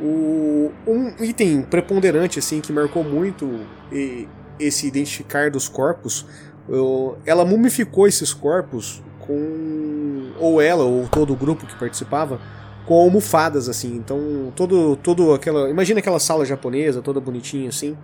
[0.00, 3.60] O, um item preponderante assim que marcou muito
[3.92, 4.26] e,
[4.58, 6.26] esse identificar dos corpos,
[6.68, 12.40] eu, ela mumificou esses corpos com ou ela ou todo o grupo que participava
[12.86, 13.94] com almofadas assim.
[13.96, 17.96] Então, todo todo aquela, imagina aquela sala japonesa toda bonitinha assim.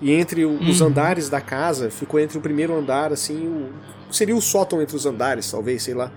[0.00, 0.88] E entre o, os uhum.
[0.88, 5.06] andares da casa, ficou entre o primeiro andar assim, o, seria o sótão entre os
[5.06, 6.12] andares, talvez, sei lá.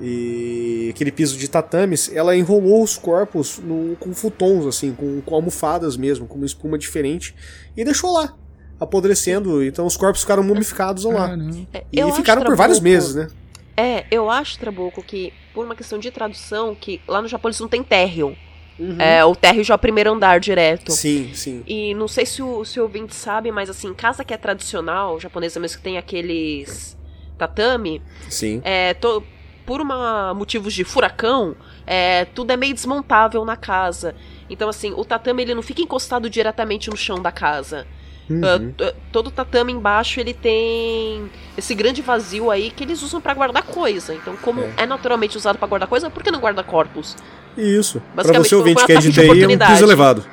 [0.00, 5.34] E aquele piso de tatames, ela enrolou os corpos no, com futons assim, com, com
[5.34, 7.34] almofadas mesmo, com uma espuma diferente
[7.76, 8.34] e deixou lá,
[8.82, 9.62] apodrecendo.
[9.62, 11.30] Então os corpos ficaram mumificados lá.
[11.72, 13.28] É, e ficaram por vários meses, né?
[13.76, 17.60] É, eu acho, Trabuco, que por uma questão de tradução, que lá no Japão eles
[17.60, 18.36] não tem térreo.
[18.78, 19.00] Uhum.
[19.00, 20.92] É, o térreo já é o primeiro andar direto.
[20.92, 21.62] Sim, sim.
[21.66, 25.20] E não sei se o, se o ouvinte sabe, mas assim, casa que é tradicional,
[25.20, 26.96] japonesa mesmo que tem aqueles
[27.38, 28.02] tatame.
[28.28, 28.60] Sim.
[28.64, 29.22] É, to,
[29.64, 31.56] por uma, motivos de furacão,
[31.86, 34.14] é, tudo é meio desmontável na casa.
[34.50, 37.86] Então, assim, o tatame ele não fica encostado diretamente no chão da casa.
[38.30, 38.40] Uhum.
[38.80, 43.62] Uh, todo tatame embaixo ele tem esse grande vazio aí que eles usam para guardar
[43.62, 44.14] coisa.
[44.14, 47.16] Então, como é, é naturalmente usado para guardar coisa, por que não guarda corpos?
[47.56, 48.02] Isso.
[48.14, 50.24] Pra você ouvinte que é de TI, é um piso elevado.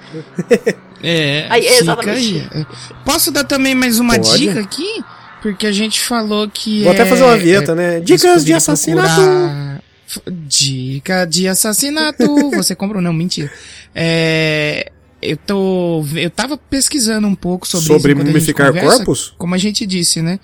[1.02, 2.48] É, aí, exatamente.
[2.54, 2.66] Aí.
[3.06, 4.38] Posso dar também mais uma Pode.
[4.38, 5.04] dica aqui?
[5.42, 6.84] Porque a gente falou que.
[6.84, 8.00] Vou é, até fazer uma vinheta, é, né?
[8.00, 9.16] Dicas de assassinato!
[9.16, 9.82] Procurar...
[10.48, 12.26] Dica de assassinato!
[12.52, 13.02] Você comprou?
[13.02, 13.52] Não, mentira.
[13.96, 16.06] É, eu tô.
[16.16, 19.34] Eu tava pesquisando um pouco sobre Sobre mumificar conversa, corpos?
[19.38, 20.40] Como a gente disse, né?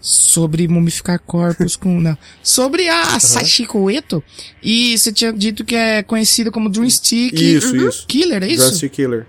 [0.00, 2.00] Sobre mumificar corpos com.
[2.00, 2.16] Não.
[2.42, 3.20] Sobre a uhum.
[3.20, 4.22] Sachiko Eto.
[4.62, 7.88] E você tinha dito que é conhecido como Drumstick isso, uhum.
[7.88, 8.06] isso.
[8.06, 8.64] Killer, é isso?
[8.64, 9.26] Drumstick Killer.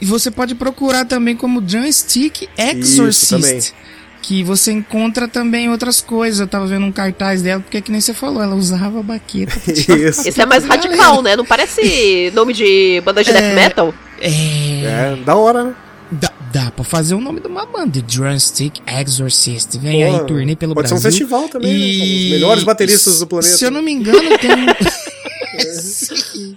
[0.00, 3.72] E você pode procurar também como Drumstick Exorcist.
[4.20, 6.40] que você encontra também outras coisas.
[6.40, 9.54] Eu tava vendo um cartaz dela, porque é que nem você falou, ela usava baqueta.
[9.70, 10.28] Isso.
[10.28, 11.36] Esse é mais radical, né?
[11.36, 13.94] Não parece nome de banda de é, death metal?
[14.20, 15.12] É.
[15.12, 15.74] É, da hora, né?
[16.10, 19.76] Dá, dá pra fazer o nome de uma banda, Drumstick Exorcist.
[19.78, 21.02] Vem aí, turnê pelo pode Brasil.
[21.02, 21.78] Pode ser um festival também, né?
[21.78, 21.98] e...
[21.98, 22.04] né?
[22.04, 23.56] Os melhores bateristas do planeta.
[23.56, 24.66] Se eu não me engano, tem.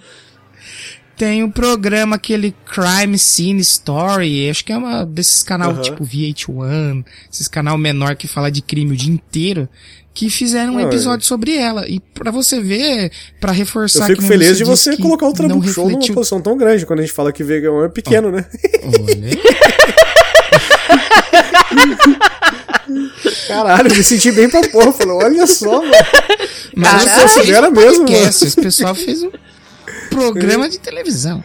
[1.20, 5.82] Tem o um programa, aquele Crime Scene Story, acho que é uma desses canal uhum.
[5.82, 9.68] tipo VH1, esses canal menor que fala de crime o dia inteiro,
[10.12, 11.88] que fizeram um episódio sobre ela.
[11.88, 15.86] E para você ver, para reforçar Eu fico feliz de você colocar o Trabuco Show
[15.86, 16.08] refletiu...
[16.08, 18.32] numa posição tão grande, quando a gente fala que vegão é pequeno, oh.
[18.32, 18.46] né?
[18.84, 19.30] Olha.
[23.46, 24.92] Caralho, me senti bem pra porra.
[24.92, 25.92] Falei, olha só, mano.
[26.74, 28.04] Mas Caralho, considera mesmo.
[28.04, 29.30] Podcast, esse pessoal fez um
[30.08, 31.42] programa de televisão.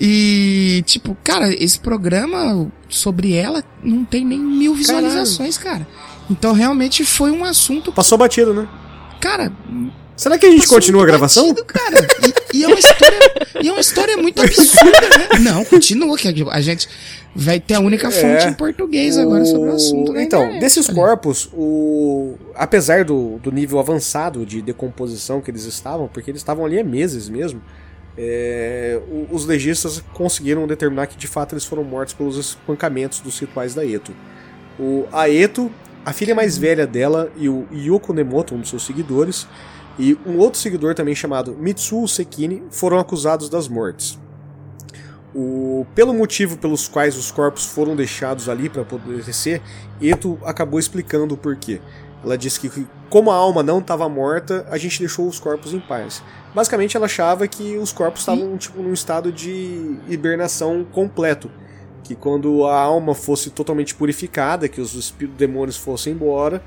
[0.00, 5.86] E, tipo, cara, esse programa sobre ela não tem nem mil visualizações, Caralho.
[5.86, 6.09] cara.
[6.30, 7.92] Então realmente foi um assunto.
[7.92, 8.68] Passou batido, né?
[9.20, 9.52] Cara.
[10.16, 11.48] Será que a gente continua a gravação?
[11.48, 12.06] Batido, cara.
[12.52, 13.18] E, e, é uma história,
[13.62, 15.38] e é uma história muito absurda, né?
[15.40, 16.88] Não, continua, que a gente
[17.34, 19.20] vai ter a única fonte é, em português o...
[19.20, 20.12] agora sobre o assunto.
[20.12, 20.22] Né?
[20.22, 22.36] Então, desses corpos, o...
[22.54, 26.84] apesar do, do nível avançado de decomposição que eles estavam, porque eles estavam ali há
[26.84, 27.62] meses mesmo,
[28.18, 29.00] é,
[29.30, 33.86] os legistas conseguiram determinar que de fato eles foram mortos pelos espancamentos dos rituais da
[33.86, 34.12] Eto.
[34.78, 35.70] O, a Eto,
[36.04, 39.46] a filha mais velha dela e o Yoko Nemoto, um dos seus seguidores,
[39.98, 44.18] e um outro seguidor também chamado Mitsuo Sekini foram acusados das mortes.
[45.34, 49.60] O, pelo motivo pelos quais os corpos foram deixados ali para apodrecer,
[50.00, 51.80] Eto acabou explicando o porquê.
[52.24, 55.80] Ela disse que, como a alma não estava morta, a gente deixou os corpos em
[55.80, 56.22] paz.
[56.54, 61.50] Basicamente, ela achava que os corpos estavam tipo, num estado de hibernação completo.
[62.10, 66.60] Que quando a alma fosse totalmente purificada, que os demônios fossem embora,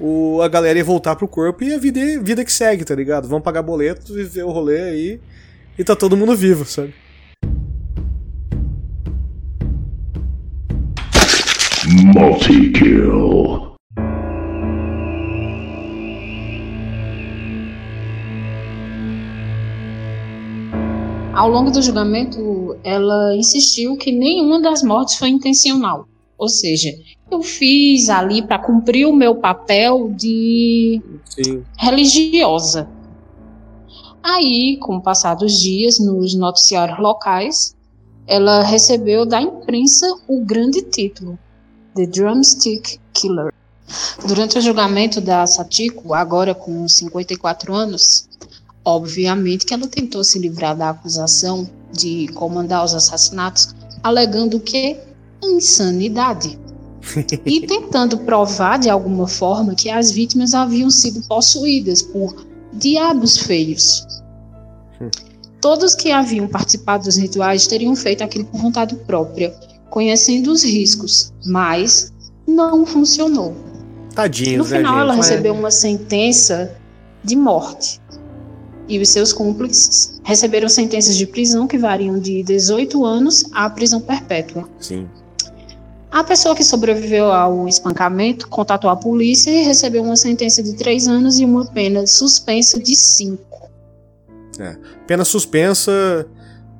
[0.00, 3.28] o, a galera ia voltar pro corpo e a vida, vida que segue, tá ligado?
[3.28, 5.20] Vão pagar boleto, viver o rolê aí
[5.78, 6.92] e tá todo mundo vivo, sabe?
[12.12, 13.71] Multi-kill.
[21.34, 26.06] Ao longo do julgamento, ela insistiu que nenhuma das mortes foi intencional.
[26.36, 26.92] Ou seja,
[27.30, 31.62] eu fiz ali para cumprir o meu papel de Sim.
[31.78, 32.86] religiosa.
[34.22, 37.74] Aí, com o passar dos dias, nos noticiários locais,
[38.26, 41.38] ela recebeu da imprensa o grande título,
[41.94, 43.52] The Drumstick Killer.
[44.26, 48.28] Durante o julgamento da Satiko, agora com 54 anos,
[48.84, 54.96] Obviamente que ela tentou se livrar da acusação de comandar os assassinatos, alegando que
[55.42, 56.58] insanidade.
[57.44, 64.06] e tentando provar de alguma forma que as vítimas haviam sido possuídas por diabos feios.
[65.60, 69.50] Todos que haviam participado dos rituais teriam feito aquilo por vontade própria,
[69.90, 72.12] conhecendo os riscos, mas
[72.46, 73.54] não funcionou.
[74.14, 76.76] Tadinho, no né, final, ela recebeu uma sentença
[77.24, 78.01] de morte
[78.88, 84.00] e os seus cúmplices receberam sentenças de prisão que variam de 18 anos à prisão
[84.00, 84.68] perpétua.
[84.78, 85.08] Sim.
[86.10, 91.08] A pessoa que sobreviveu ao espancamento contatou a polícia e recebeu uma sentença de 3
[91.08, 93.70] anos e uma pena suspensa de 5.
[94.58, 94.76] É.
[95.06, 96.26] Pena suspensa.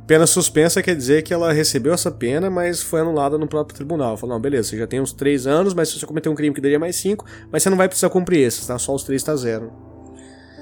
[0.07, 4.19] Pena suspensa quer dizer que ela recebeu essa pena, mas foi anulada no próprio tribunal.
[4.19, 6.55] Falou, não, beleza, você já tem uns 3 anos, mas se você cometer um crime
[6.55, 8.79] que daria mais 5, mas você não vai precisar cumprir esses, tá?
[8.79, 9.73] Só os 3 tá zero.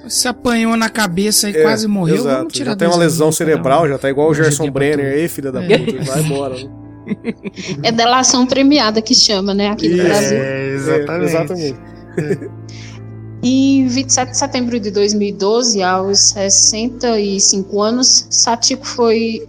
[0.09, 2.37] Se apanhou na cabeça e é, quase morreu, exato.
[2.39, 5.53] vamos tirar Já tem uma lesão cerebral, já tá igual o Gerson Brenner aí, filha
[5.53, 5.79] da é.
[5.79, 6.55] puta, vai embora.
[6.57, 6.71] Né?
[7.83, 10.39] É delação premiada que chama, né, aqui no Brasil.
[10.39, 11.11] É, exatamente.
[11.11, 11.79] É, exatamente.
[13.43, 19.49] Em 27 de setembro de 2012, aos 65 anos, Satiko foi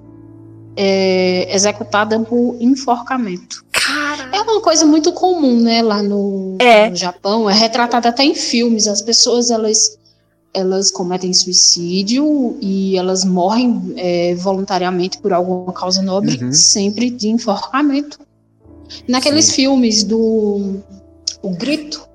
[0.78, 3.66] é, executada por enforcamento.
[3.72, 4.30] Cara.
[4.32, 6.90] É uma coisa muito comum, né, lá no, é.
[6.90, 7.50] no Japão.
[7.50, 8.88] É retratada até em filmes.
[8.88, 10.00] As pessoas, elas
[10.54, 16.52] elas cometem suicídio e elas morrem é, voluntariamente por alguma causa nobre, uhum.
[16.52, 18.20] sempre de enforcamento.
[19.08, 19.54] Naqueles Sim.
[19.54, 20.82] filmes do
[21.42, 22.06] O Grito,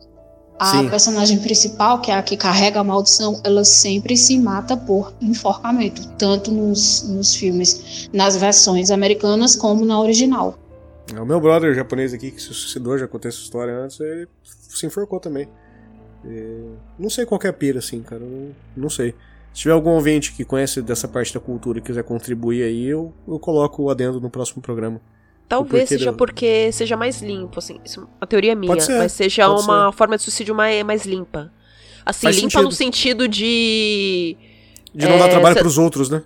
[0.59, 0.89] a Sim.
[0.89, 6.07] personagem principal, que é a que carrega a maldição, ela sempre se mata por enforcamento,
[6.18, 10.59] tanto nos, nos filmes, nas versões americanas, como na original.
[11.14, 14.28] É o meu brother japonês aqui que se suicidou, já contei essa história antes, ele
[14.43, 15.49] se enforcou também.
[16.24, 16.60] É,
[16.98, 18.22] não sei qual é a pira, assim, cara.
[18.22, 19.14] Não, não sei.
[19.52, 23.12] Se tiver algum ouvinte que conhece dessa parte da cultura e quiser contribuir aí, eu,
[23.26, 25.00] eu coloco o adendo no próximo programa.
[25.48, 27.80] Talvez seja porque seja mais limpo, assim.
[27.84, 29.96] Isso é uma teoria minha, ser, mas seja uma ser.
[29.96, 31.52] forma de suicídio mais, mais limpa.
[32.04, 32.64] Assim, Faz limpa sentido.
[32.64, 34.36] no sentido de.
[34.94, 35.60] De não é, dar trabalho cê...
[35.60, 36.22] pros outros, né?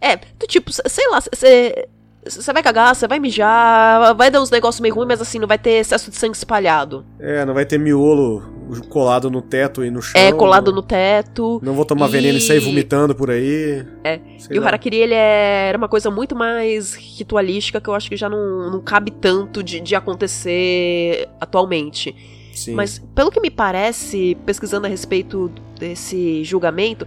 [0.00, 1.88] É, do tipo, sei lá, você.
[2.26, 5.46] Você vai cagar, você vai mijar, vai dar uns negócios meio ruins, mas assim, não
[5.46, 7.04] vai ter excesso de sangue espalhado.
[7.18, 8.42] É, não vai ter miolo
[8.88, 10.20] colado no teto e no chão.
[10.20, 11.60] É, colado no teto.
[11.62, 12.12] Não vou tomar e...
[12.12, 13.84] veneno e sair vomitando por aí.
[14.02, 14.20] É.
[14.38, 14.64] Sei e lá.
[14.64, 18.28] o Harakiri, ele é, era uma coisa muito mais ritualística que eu acho que já
[18.28, 22.14] não, não cabe tanto de, de acontecer atualmente.
[22.52, 22.74] Sim.
[22.74, 27.06] Mas, pelo que me parece, pesquisando a respeito desse julgamento,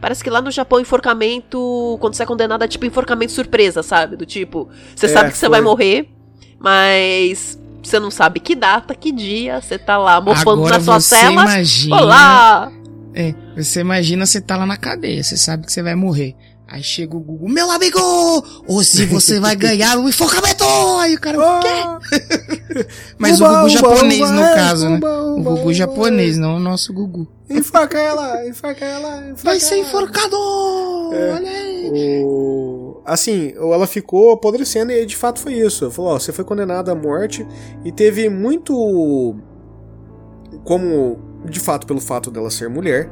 [0.00, 4.16] Parece que lá no Japão, enforcamento, quando você é condenado, é tipo enforcamento surpresa, sabe?
[4.16, 6.08] Do tipo, você é, sabe que você vai morrer,
[6.58, 11.32] mas você não sabe que data, que dia, você tá lá mofando na sua tela.
[11.32, 12.72] Imagina, Olá!
[13.14, 16.36] É, você imagina você tá lá na cadeia, você sabe que você vai morrer.
[16.72, 17.98] Aí chega o Gugu, meu amigo,
[18.68, 20.62] hoje você vai ganhar um enforcamento!
[21.00, 22.86] Aí o cara, o quê?
[23.18, 25.00] Mas uba, o Gugu japonês, uba, no uba, caso, né?
[25.02, 27.26] o Gugu japonês, não o nosso Gugu.
[27.50, 30.36] Enforca ela, enforca ela, enforca Vai ser enforcado!
[31.12, 32.22] É, Olha aí!
[32.24, 32.89] O...
[33.04, 35.90] Assim, ela ficou apodrecendo e de fato foi isso.
[35.90, 37.46] Falou, ó, você foi condenada à morte
[37.84, 39.36] e teve muito...
[40.64, 43.08] Como, de fato, pelo fato dela ser mulher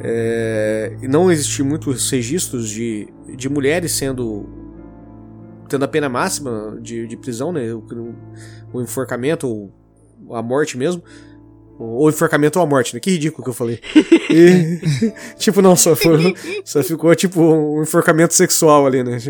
[0.00, 4.46] é, não existir muitos registros de, de mulheres sendo
[5.68, 7.72] tendo a pena máxima de, de prisão, né?
[7.74, 7.84] O,
[8.72, 9.70] o enforcamento,
[10.30, 11.02] a morte mesmo.
[11.78, 13.00] Ou enforcamento ou a morte, né?
[13.00, 13.80] Que ridículo que eu falei.
[14.28, 14.80] E,
[15.38, 19.18] tipo, não, só, foi, só ficou tipo um enforcamento sexual ali, né?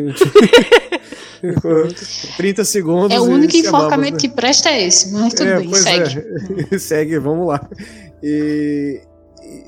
[2.36, 3.16] 30 segundos.
[3.16, 4.20] É o único enforcamento né?
[4.20, 6.24] que presta é esse, mas tudo é, bem, segue.
[6.70, 6.78] É.
[6.78, 7.68] segue, vamos lá.
[8.22, 9.00] E,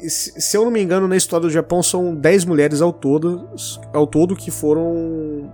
[0.09, 3.49] se eu não me engano, na história do Japão são 10 mulheres ao todo,
[3.93, 5.53] ao todo que foram.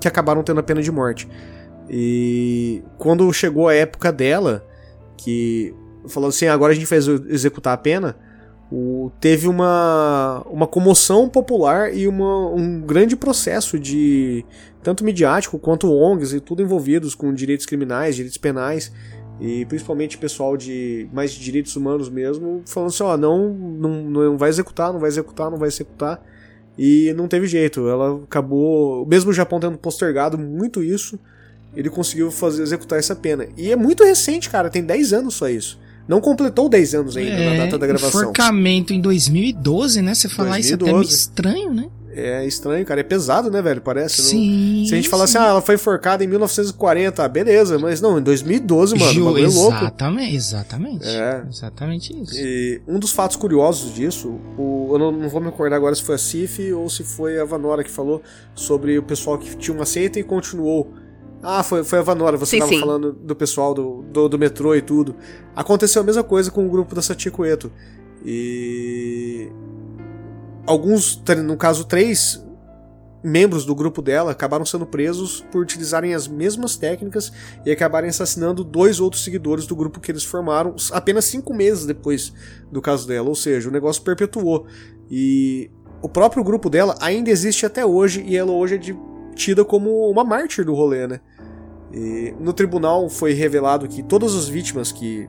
[0.00, 1.28] que acabaram tendo a pena de morte.
[1.88, 4.64] E quando chegou a época dela,
[5.16, 5.74] que
[6.08, 6.98] falou assim: agora a gente vai
[7.28, 8.16] executar a pena,
[8.70, 14.44] o, teve uma, uma comoção popular e uma, um grande processo de
[14.82, 18.92] tanto midiático quanto ONGs e tudo envolvidos com direitos criminais, direitos penais
[19.40, 24.38] e principalmente pessoal de mais de direitos humanos mesmo, falando assim, ó, não, não, não
[24.38, 26.22] vai executar, não vai executar, não vai executar.
[26.78, 31.18] E não teve jeito, ela acabou, mesmo o Japão tendo postergado muito isso,
[31.74, 33.46] ele conseguiu fazer executar essa pena.
[33.56, 35.80] E é muito recente, cara, tem 10 anos só isso.
[36.08, 38.22] Não completou 10 anos ainda é, na data da gravação.
[38.22, 40.14] Enforcamento em 2012, né?
[40.14, 40.60] Você falar 2012.
[40.60, 41.90] isso é até meio estranho, né?
[42.12, 43.00] É estranho, cara.
[43.00, 43.80] É pesado, né, velho?
[43.80, 44.22] Parece.
[44.22, 44.80] Sim.
[44.80, 44.86] Não...
[44.86, 47.78] Se a gente falar assim, ah, ela foi enforcada em 1940, beleza.
[47.78, 49.12] Mas não, em 2012, mano.
[49.12, 49.76] Ju, é louco.
[49.76, 51.08] Exatamente, exatamente.
[51.08, 51.44] É.
[51.48, 52.34] Exatamente isso.
[52.36, 56.02] E um dos fatos curiosos disso, o, eu não, não, vou me recordar agora se
[56.02, 58.20] foi a Cif ou se foi a Vanora que falou
[58.54, 60.92] sobre o pessoal que tinha uma seita e continuou.
[61.42, 64.82] Ah, foi, foi a Vanora, você estava falando do pessoal do, do, do, metrô e
[64.82, 65.16] tudo.
[65.56, 67.72] Aconteceu a mesma coisa com o grupo da Satiko Eto.
[68.24, 69.50] E
[70.66, 72.44] alguns, no caso três
[73.22, 77.32] membros do grupo dela acabaram sendo presos por utilizarem as mesmas técnicas
[77.64, 82.32] e acabarem assassinando dois outros seguidores do grupo que eles formaram apenas cinco meses depois
[82.70, 84.66] do caso dela, ou seja, o negócio perpetuou.
[85.10, 85.70] E
[86.02, 88.96] o próprio grupo dela ainda existe até hoje e ela hoje é de,
[89.34, 91.20] tida como uma mártir do rolê, né?
[91.92, 95.28] E no tribunal foi revelado que todas as vítimas que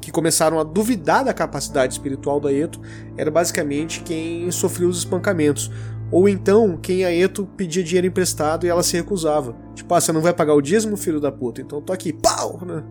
[0.00, 2.80] que começaram a duvidar da capacidade espiritual da Eto
[3.16, 5.70] era basicamente quem sofreu os espancamentos.
[6.10, 9.54] Ou então quem a Eto pedia dinheiro emprestado e ela se recusava.
[9.74, 11.60] Tipo, ah, você não vai pagar o dízimo, filho da puta?
[11.60, 12.58] Então tô aqui, pau!
[12.64, 12.82] Né?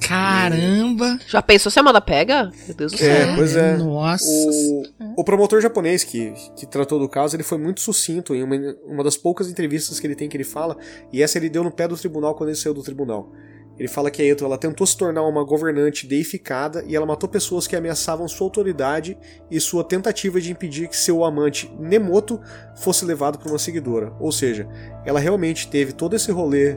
[0.00, 1.18] Caramba!
[1.26, 2.50] Já pensou se a Amanda pega?
[2.66, 3.32] Meu Deus do é, céu.
[3.32, 3.76] É, pois é.
[3.76, 4.26] Nossa.
[4.28, 8.56] O, o promotor japonês que, que tratou do caso, ele foi muito sucinto em uma,
[8.84, 10.76] uma das poucas entrevistas que ele tem que ele fala,
[11.12, 13.32] e essa ele deu no pé do tribunal quando ele saiu do tribunal.
[13.78, 17.28] Ele fala que a Eto ela tentou se tornar uma governante deificada e ela matou
[17.28, 19.18] pessoas que ameaçavam sua autoridade
[19.50, 22.40] e sua tentativa de impedir que seu amante Nemoto
[22.76, 24.12] fosse levado por uma seguidora.
[24.20, 24.68] Ou seja,
[25.04, 26.76] ela realmente teve todo esse rolê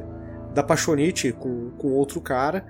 [0.55, 2.65] da paixonite com, com outro cara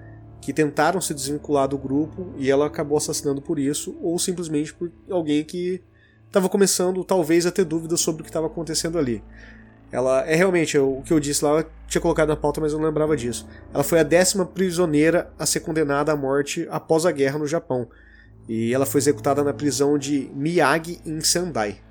[0.48, 4.90] que tentaram se desvincular do grupo e ela acabou assassinando por isso ou simplesmente por
[5.12, 5.84] alguém que
[6.26, 9.22] estava começando talvez a ter dúvidas sobre o que estava acontecendo ali.
[9.92, 12.80] Ela é realmente o que eu disse lá, eu tinha colocado na pauta, mas eu
[12.80, 13.46] não lembrava disso.
[13.74, 17.86] Ela foi a décima prisioneira a ser condenada à morte após a guerra no Japão.
[18.48, 21.82] E ela foi executada na prisão de Miyagi, em Sendai.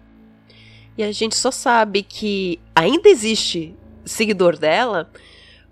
[0.97, 3.77] E a gente só sabe que ainda existe
[4.07, 5.11] seguidor dela,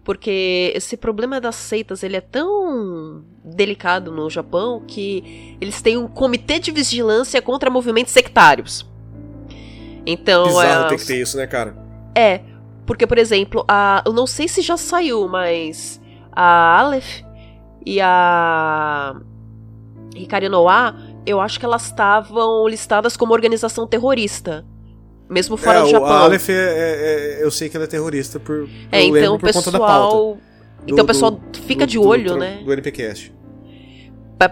[0.04, 6.06] porque esse problema das seitas ele é tão delicado no Japão que eles têm um
[6.06, 8.86] comitê de vigilância contra movimentos sectários.
[10.06, 11.74] Então, Bizarro é, ter que ter isso, né, cara?
[12.14, 12.42] É,
[12.84, 15.98] porque, por exemplo, a, eu não sei se já saiu, mas
[16.30, 17.22] a Aleph
[17.86, 19.16] e a
[20.14, 20.94] Hikari Noa,
[21.24, 24.66] eu acho que elas estavam listadas como organização terrorista.
[25.28, 26.08] Mesmo fora é, do Japão.
[26.08, 29.46] A Aleph, é, é, é, eu sei que ela é terrorista por, é, então, por
[29.46, 30.16] pessoal, conta da pauta.
[30.16, 30.38] Do,
[30.86, 32.60] então o pessoal fica do, de olho, do, né?
[32.62, 33.32] Do NPCast.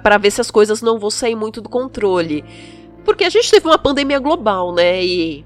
[0.03, 2.45] para ver se as coisas não vão sair muito do controle.
[3.05, 5.05] Porque a gente teve uma pandemia global, né?
[5.05, 5.45] E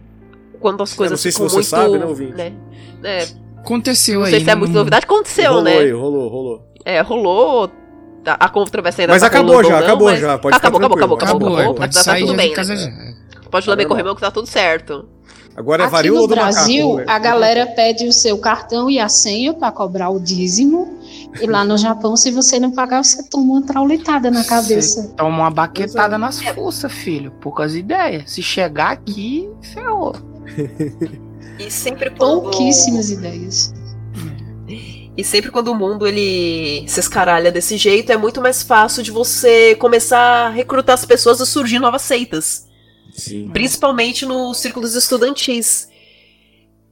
[0.61, 2.35] quando as coisas ficam muito, se você sabe, né, ouvinte?
[2.35, 2.53] Né,
[3.01, 3.27] né,
[3.59, 4.33] aconteceu não aí.
[4.33, 5.79] Não sei se é muita novidade, aconteceu, rolou né?
[5.79, 6.67] Aí, rolou, rolou.
[6.85, 7.71] É, rolou.
[8.25, 10.21] A controvérsia ainda Mas tá acabou já, não, acabou mas...
[10.21, 10.37] já.
[10.37, 11.75] Pode acabou, acabou, acabou, acabou, acabou, acabou.
[11.75, 12.81] Pode tá, sair tá tudo bem, casa né?
[12.81, 13.51] já.
[13.51, 15.09] Pode lamber corrimão que tá tudo certo.
[15.57, 18.99] Agora é Aqui varíola no do Brasil, macaco, a galera pede o seu cartão e
[18.99, 20.99] a senha para cobrar o dízimo.
[21.41, 25.03] E lá no Japão, se você não pagar, você toma uma traulitada na cabeça.
[25.03, 27.31] Você toma uma baquetada nas fuças, filho.
[27.41, 28.31] Poucas ideias.
[28.31, 30.15] Se chegar aqui, ferrou.
[31.59, 32.43] E sempre quando...
[32.43, 33.73] Pouquíssimas ideias.
[35.17, 39.11] E sempre quando o mundo ele se escaralha desse jeito, é muito mais fácil de
[39.11, 42.66] você começar a recrutar as pessoas e surgir novas seitas.
[43.17, 43.49] Sim.
[43.49, 45.89] Principalmente nos círculos estudantis.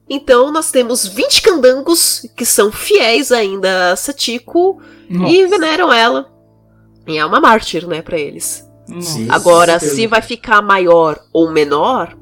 [0.09, 5.31] Então nós temos 20 candangos que são fiéis ainda a Satiko Nossa.
[5.31, 6.31] e veneram ela.
[7.07, 8.67] E é uma mártir, né, pra eles.
[8.99, 9.27] Sim.
[9.29, 12.15] Agora, se vai ficar maior ou menor,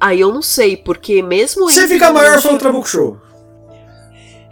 [0.00, 3.18] aí eu não sei, porque mesmo Se ficar maior, foi o Trabuco Show.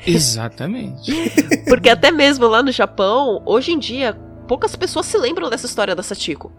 [0.06, 1.12] Exatamente.
[1.68, 4.16] Porque até mesmo lá no Japão, hoje em dia,
[4.46, 6.52] poucas pessoas se lembram dessa história da Satiko.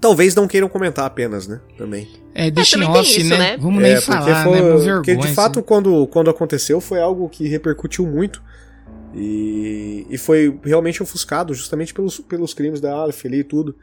[0.00, 1.60] Talvez não queiram comentar apenas, né?
[1.76, 2.08] Também.
[2.34, 3.38] É, deixa em também tem off, isso, né?
[3.38, 3.56] né?
[3.58, 4.76] Vamos nem É, porque falar, foi- né?
[4.76, 5.16] Vergonha.
[5.18, 8.42] de fato, quando, quando aconteceu, foi algo que repercutiu muito.
[9.14, 13.74] E, e foi realmente ofuscado justamente pelos, pelos crimes da Aleph ali e tudo.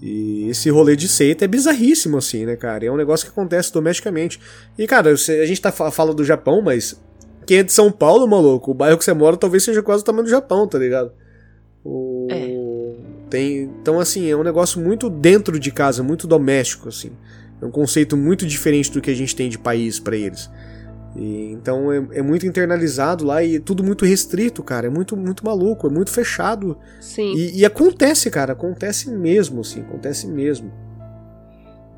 [0.00, 2.84] E esse rolê de seita é bizarríssimo, assim, né, cara?
[2.84, 4.40] É um negócio que acontece domesticamente.
[4.76, 7.00] E, cara, a gente tá fa- fala do Japão, mas
[7.46, 10.04] quem é de São Paulo, maluco, o bairro que você mora talvez seja quase o
[10.04, 11.12] tamanho do Japão, tá ligado?
[11.84, 12.26] O...
[13.32, 17.12] Tem, então, assim, é um negócio muito dentro de casa, muito doméstico, assim.
[17.62, 20.50] É um conceito muito diferente do que a gente tem de país pra eles.
[21.16, 24.86] E, então é, é muito internalizado lá e é tudo muito restrito, cara.
[24.86, 26.76] É muito, muito maluco, é muito fechado.
[27.00, 27.34] Sim.
[27.34, 30.70] E, e acontece, cara, acontece mesmo, assim, acontece mesmo.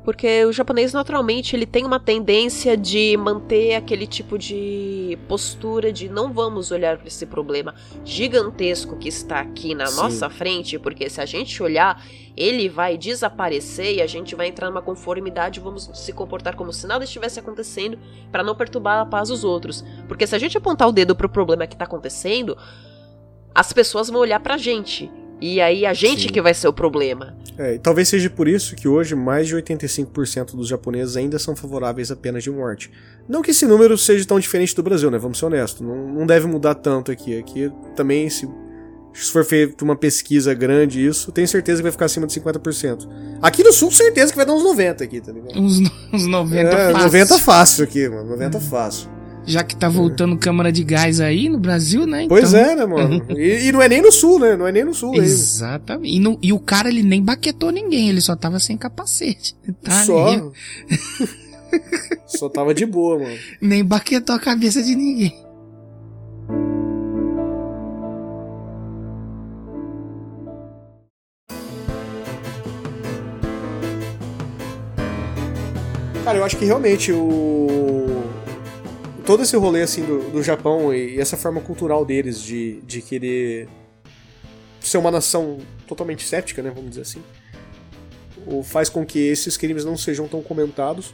[0.05, 6.07] Porque o japonês naturalmente ele tem uma tendência de manter aquele tipo de postura de
[6.07, 7.73] não vamos olhar para esse problema
[8.03, 9.95] gigantesco que está aqui na Sim.
[9.95, 12.05] nossa frente, porque se a gente olhar,
[12.37, 16.85] ele vai desaparecer e a gente vai entrar numa conformidade, vamos se comportar como se
[16.85, 17.97] nada estivesse acontecendo
[18.31, 19.83] para não perturbar a paz dos outros.
[20.07, 22.55] Porque se a gente apontar o dedo pro problema que tá acontecendo,
[23.55, 25.09] as pessoas vão olhar pra gente.
[25.41, 26.29] E aí a gente Sim.
[26.29, 27.35] que vai ser o problema.
[27.57, 31.55] É, e talvez seja por isso que hoje mais de 85% dos japoneses ainda são
[31.55, 32.91] favoráveis à pena de morte.
[33.27, 35.17] Não que esse número seja tão diferente do Brasil, né?
[35.17, 35.81] Vamos ser honestos.
[35.81, 37.37] Não, não deve mudar tanto aqui.
[37.37, 38.47] Aqui também, se,
[39.13, 43.07] se for feita uma pesquisa grande isso, tenho certeza que vai ficar acima de 50%.
[43.41, 45.57] Aqui no sul, certeza que vai dar uns 90 aqui, tá ligado?
[45.57, 45.79] Uns,
[46.13, 47.05] uns 90 é, fácil.
[47.05, 48.29] 90 fácil aqui, mano.
[48.31, 49.14] 90 fácil.
[49.47, 52.25] Já que tá voltando câmara de gás aí no Brasil, né?
[52.27, 53.25] Pois Então- é, né, mano?
[53.37, 54.55] E, e não é nem no sul, né?
[54.55, 55.13] Não é nem no sul.
[55.15, 56.15] Exatamente.
[56.15, 59.55] E, no- e o cara, ele nem baquetou ninguém, ele só tava sem capacete.
[59.83, 60.27] Tá Só.
[60.27, 60.41] ali,
[62.25, 63.37] Só tava de boa, mano.
[63.61, 65.33] nem baquetou a cabeça de ninguém.
[76.23, 77.54] Cara, eu acho que realmente o.
[79.25, 83.67] Todo esse rolê assim do, do Japão e essa forma cultural deles de, de querer
[84.79, 85.57] ser uma nação
[85.87, 86.71] totalmente cética, né?
[86.73, 87.23] Vamos dizer assim.
[88.65, 91.13] Faz com que esses crimes não sejam tão comentados.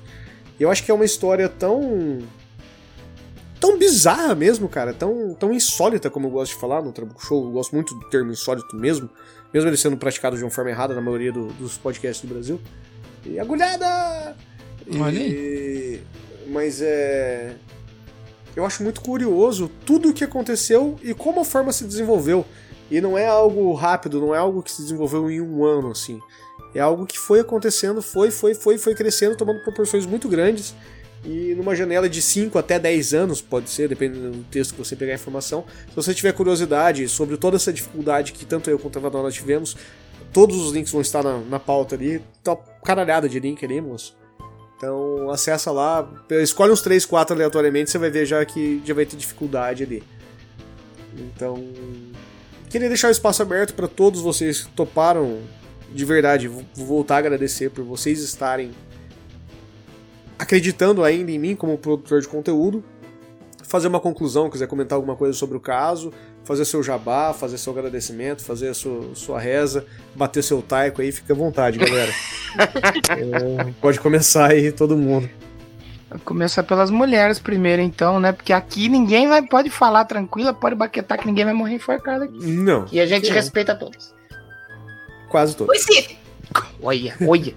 [0.60, 2.20] E eu acho que é uma história tão.
[3.62, 4.94] tão bizarra mesmo, cara.
[4.94, 7.46] Tão, tão insólita, como eu gosto de falar no Trabuco Show.
[7.46, 9.10] Eu gosto muito do termo insólito mesmo.
[9.54, 12.60] Mesmo ele sendo praticado de uma forma errada na maioria do- dos podcasts do Brasil.
[13.26, 14.36] E agulhada!
[15.00, 16.02] Olha E-
[16.48, 17.56] Mas é.
[18.56, 22.46] Eu acho muito curioso tudo o que aconteceu e como a forma se desenvolveu.
[22.90, 26.20] E não é algo rápido, não é algo que se desenvolveu em um ano, assim.
[26.76, 30.76] É algo que foi acontecendo, foi, foi, foi, foi crescendo, tomando proporções muito grandes.
[31.24, 34.96] E numa janela de 5 até 10 anos, pode ser, dependendo do texto que você
[34.96, 35.64] pegar a informação.
[35.90, 39.78] Se você tiver curiosidade sobre toda essa dificuldade que tanto eu quanto a Vadona tivemos,
[40.34, 42.22] todos os links vão estar na, na pauta ali.
[42.44, 44.21] Tá caralhada de link ali, moço.
[44.82, 49.06] Então acessa lá, escolhe uns 3, 4 aleatoriamente, você vai ver já que já vai
[49.06, 50.02] ter dificuldade ali.
[51.16, 51.64] Então,
[52.68, 55.42] queria deixar o espaço aberto para todos vocês que toparam
[55.92, 56.48] de verdade.
[56.48, 58.72] Vou voltar a agradecer por vocês estarem
[60.40, 62.84] acreditando ainda em mim como produtor de conteúdo.
[63.64, 66.12] Fazer uma conclusão, quiser comentar alguma coisa sobre o caso,
[66.44, 69.86] fazer seu jabá, fazer seu agradecimento, fazer a sua, sua reza,
[70.16, 72.14] bater seu taiko aí, fica à vontade, galera.
[72.54, 75.30] É, pode começar aí todo mundo.
[76.26, 78.34] Começa pelas mulheres primeiro, então, né?
[78.34, 82.46] Porque aqui ninguém vai, pode falar tranquila, pode baquetar que ninguém vai morrer enforcado aqui.
[82.46, 82.86] Não.
[82.92, 83.36] E a gente não.
[83.36, 84.14] respeita todos.
[85.30, 85.74] Quase todos.
[85.74, 86.18] Oi, Cif!
[86.82, 87.56] Olha, olha.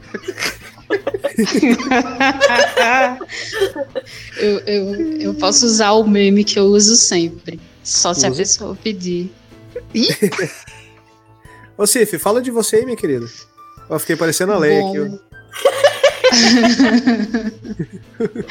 [4.38, 7.58] eu, eu, eu posso usar o meme que eu uso sempre.
[7.84, 9.30] Só se a pessoa pedir.
[11.76, 13.26] Ô Cif, fala de você aí, minha querida.
[13.90, 15.20] Eu fiquei parecendo a Leia aqui.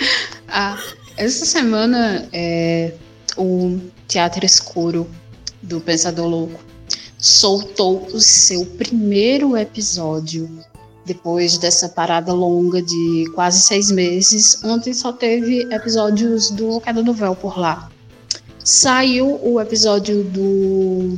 [0.47, 0.77] ah,
[1.18, 2.93] essa semana é,
[3.35, 5.10] o Teatro Escuro
[5.61, 6.60] do Pensador Louco
[7.18, 10.49] soltou o seu primeiro episódio
[11.05, 14.64] depois dessa parada longa de quase seis meses.
[14.64, 17.89] Ontem só teve episódios do Queda do Véu por lá.
[18.64, 21.18] Saiu o episódio do,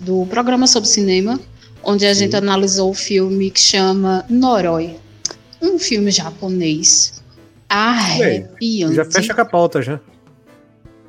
[0.00, 1.38] do programa sobre cinema,
[1.82, 2.20] onde a Sim.
[2.20, 4.96] gente analisou o filme que chama Noroi,
[5.62, 7.20] um filme japonês
[7.70, 8.96] arrepiante.
[8.96, 10.00] Já fecha com a pauta já.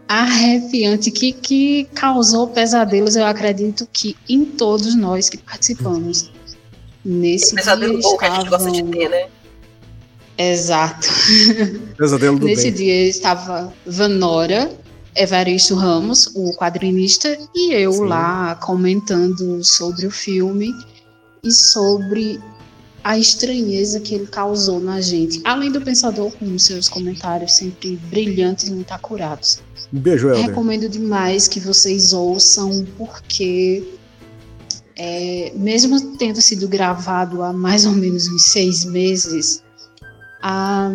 [0.07, 6.32] Arrepiante, que, que causou pesadelos, eu acredito que em todos nós que participamos.
[7.03, 9.28] Nesse Pesadelo dia bom que a gente gosta de ter, né?
[10.38, 11.07] Exato.
[11.98, 12.73] Pesadelo do Nesse bem.
[12.73, 14.69] dia estava Vanora,
[15.15, 18.05] Evaristo Ramos, o quadrinista, e eu Sim.
[18.05, 20.73] lá comentando sobre o filme
[21.43, 22.39] e sobre
[23.03, 25.41] a estranheza que ele causou na gente.
[25.43, 29.59] Além do pensador, com seus comentários sempre brilhantes e muito acurados.
[29.91, 30.47] Um beijo, Helder.
[30.47, 33.83] Recomendo demais que vocês ouçam, porque
[34.95, 39.63] é, mesmo tendo sido gravado há mais ou menos uns seis meses,
[40.41, 40.91] a,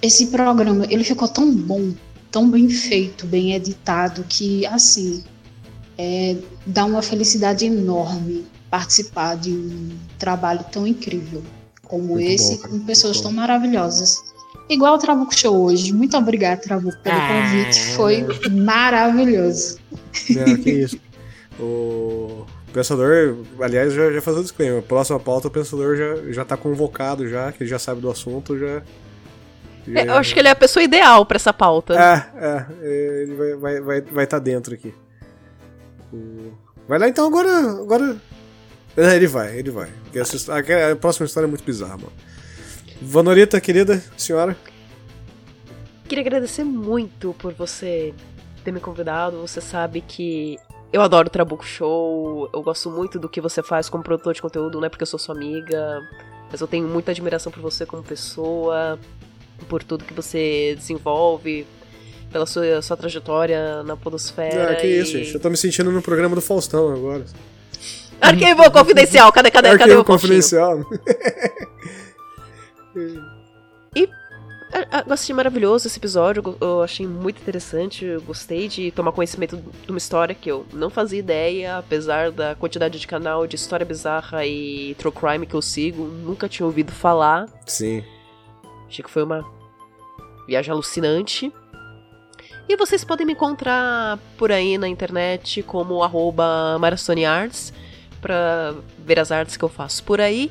[0.00, 1.92] esse programa ele ficou tão bom,
[2.30, 5.24] tão bem feito, bem editado, que assim
[5.96, 6.36] é,
[6.66, 11.42] dá uma felicidade enorme participar de um trabalho tão incrível
[11.82, 14.22] como Muito esse, bom, com pessoas tão maravilhosas.
[14.68, 15.92] Igual o Trabuco Show hoje.
[15.92, 17.80] Muito obrigada, Trabuco, pelo ah, convite.
[17.96, 19.78] Foi maravilhoso.
[20.36, 20.98] É, que isso.
[21.58, 24.82] O Pensador, aliás, já, já faz o disclaimer.
[24.82, 28.58] Próxima pauta, o Pensador já, já tá convocado, já, que ele já sabe do assunto,
[28.58, 28.82] já.
[29.94, 31.94] É, eu acho que ele é a pessoa ideal para essa pauta.
[31.94, 34.94] É, é, ele vai estar vai, vai, vai tá dentro aqui.
[36.86, 37.50] Vai lá então agora.
[37.80, 38.16] agora...
[38.96, 39.88] É, ele vai, ele vai.
[40.14, 42.12] Essa, a, a, próxima história é muito bizarra, mano.
[43.00, 44.56] Vanorita, querida senhora.
[46.08, 48.12] Queria agradecer muito por você
[48.64, 49.40] ter me convidado.
[49.40, 50.58] Você sabe que
[50.92, 54.40] eu adoro o Trabuco Show, eu gosto muito do que você faz como produtor de
[54.40, 56.00] conteúdo, não é porque eu sou sua amiga,
[56.50, 58.98] mas eu tenho muita admiração por você como pessoa,
[59.66, 61.66] por tudo que você desenvolve,
[62.30, 64.72] pela sua, sua trajetória na podosfera.
[64.72, 65.00] Ah, que e...
[65.00, 65.34] isso, gente.
[65.34, 67.24] Eu tô me sentindo no programa do Faustão agora.
[68.20, 70.84] Arquivo confidencial, cadê, cadê, Arquivo cadê o confidencial.
[73.94, 74.08] e
[75.06, 79.90] eu achei maravilhoso esse episódio, eu achei muito interessante, eu gostei de tomar conhecimento de
[79.90, 84.44] uma história que eu não fazia ideia, apesar da quantidade de canal de história bizarra
[84.44, 87.46] e true crime que eu sigo, nunca tinha ouvido falar.
[87.66, 88.04] Sim.
[88.88, 89.44] Achei que foi uma
[90.46, 91.52] viagem alucinante.
[92.68, 96.78] E vocês podem me encontrar por aí na internet como arroba
[97.26, 97.72] Arts
[98.20, 100.50] para ver as artes que eu faço por aí.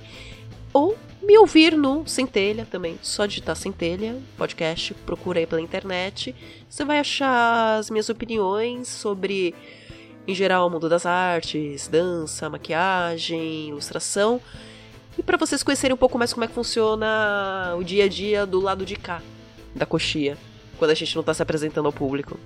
[0.74, 2.98] Ou me ouvir no Centelha também.
[3.02, 6.34] Só digitar Centelha, podcast, procura aí pela internet.
[6.70, 9.54] Você vai achar as minhas opiniões sobre,
[10.28, 14.42] em geral, o mundo das artes, dança, maquiagem, ilustração.
[15.18, 18.46] E para vocês conhecerem um pouco mais como é que funciona o dia a dia
[18.46, 19.22] do lado de cá
[19.74, 20.38] da coxia,
[20.78, 22.40] quando a gente não tá se apresentando ao público.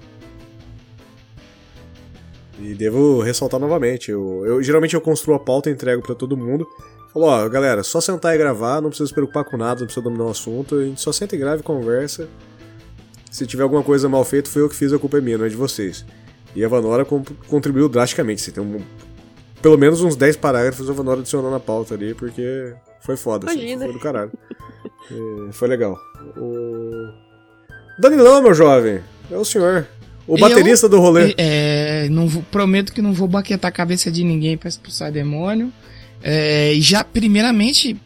[2.60, 6.38] E devo ressaltar novamente, eu, eu geralmente eu construo a pauta e entrego para todo
[6.38, 6.68] mundo.
[7.11, 10.03] Falou, ó, galera, só sentar e gravar, não precisa se preocupar com nada, não precisa
[10.03, 12.30] dominar o assunto, a gente só senta e grava e conversa.
[13.30, 15.45] Se tiver alguma coisa mal feita, foi eu que fiz, a culpa é minha, não
[15.45, 16.06] é de vocês.
[16.56, 17.06] E a Vanora
[17.48, 18.80] contribuiu drasticamente, você tem um,
[19.61, 23.93] pelo menos uns 10 parágrafos Vanora adicionou na pauta ali, porque foi foda, assim, foi
[23.93, 24.31] do caralho.
[25.11, 25.97] e, foi legal.
[26.38, 27.09] O...
[27.99, 29.88] Danilão, meu jovem, é o senhor.
[30.27, 31.33] O baterista eu, do rolê.
[31.38, 35.71] É, não vou, prometo que não vou baquetar a cabeça de ninguém pra expulsar demônio.
[36.23, 37.99] É, já, primeiramente,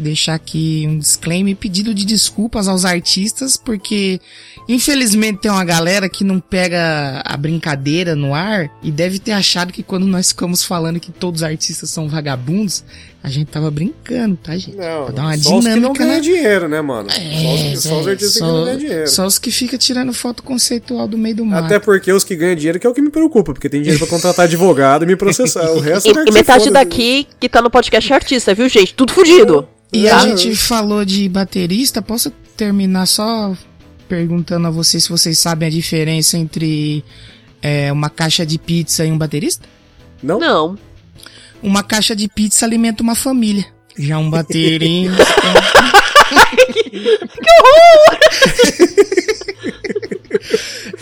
[0.00, 4.20] deixar aqui um disclaimer, pedido de desculpas aos artistas, porque
[4.68, 9.72] infelizmente tem uma galera que não pega a brincadeira no ar e deve ter achado
[9.72, 12.84] que quando nós ficamos falando que todos os artistas são vagabundos,
[13.22, 14.76] a gente tava brincando, tá, gente?
[14.76, 15.68] Não, pra dar uma só dinâmica.
[15.68, 17.10] Os que não ganham dinheiro, né, mano?
[17.10, 19.08] É, só, os, só os artistas só, que não ganham dinheiro.
[19.08, 21.64] Só os que ficam tirando foto conceitual do meio do mar.
[21.64, 23.98] Até porque os que ganham dinheiro que é o que me preocupa, porque tem dinheiro
[23.98, 25.70] pra contratar advogado e me processar.
[25.72, 28.94] O resto é E metade daqui que tá no podcast é artista, viu, gente?
[28.94, 29.68] Tudo fudido.
[29.92, 33.54] E a gente falou de baterista, posso terminar só
[34.08, 37.04] perguntando a vocês se vocês sabem a diferença entre
[37.62, 39.68] é, uma caixa de pizza e um baterista?
[40.22, 40.38] Não.
[40.38, 40.78] Não.
[41.62, 43.66] Uma caixa de pizza alimenta uma família.
[43.98, 45.12] Já um baterinho.
[46.80, 48.18] que horror!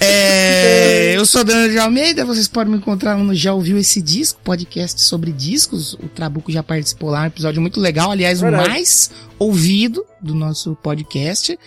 [0.01, 4.41] É, eu sou Daniel de Almeida, vocês podem me encontrar no Já Ouviu Esse Disco,
[4.43, 5.95] podcast sobre discos.
[5.95, 10.77] O Trabuco já participou lá, um episódio muito legal, aliás, o mais ouvido do nosso
[10.77, 11.59] podcast.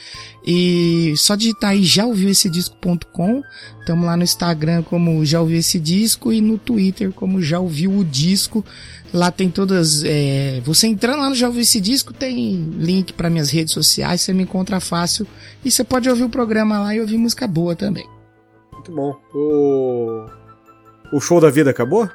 [0.45, 3.43] E só digitar aí já ouviu esse disco.com.
[3.79, 7.91] Estamos lá no Instagram como já ouviu esse disco e no Twitter como já ouviu
[7.97, 8.63] o disco.
[9.13, 10.03] Lá tem todas.
[10.05, 14.21] É, você entrando lá no Já Ouviu Esse Disco, tem link para minhas redes sociais,
[14.21, 15.27] você me encontra fácil.
[15.65, 18.07] E você pode ouvir o programa lá e ouvir música boa também.
[18.71, 19.13] Muito bom.
[19.33, 20.25] O,
[21.13, 22.09] o show da vida acabou?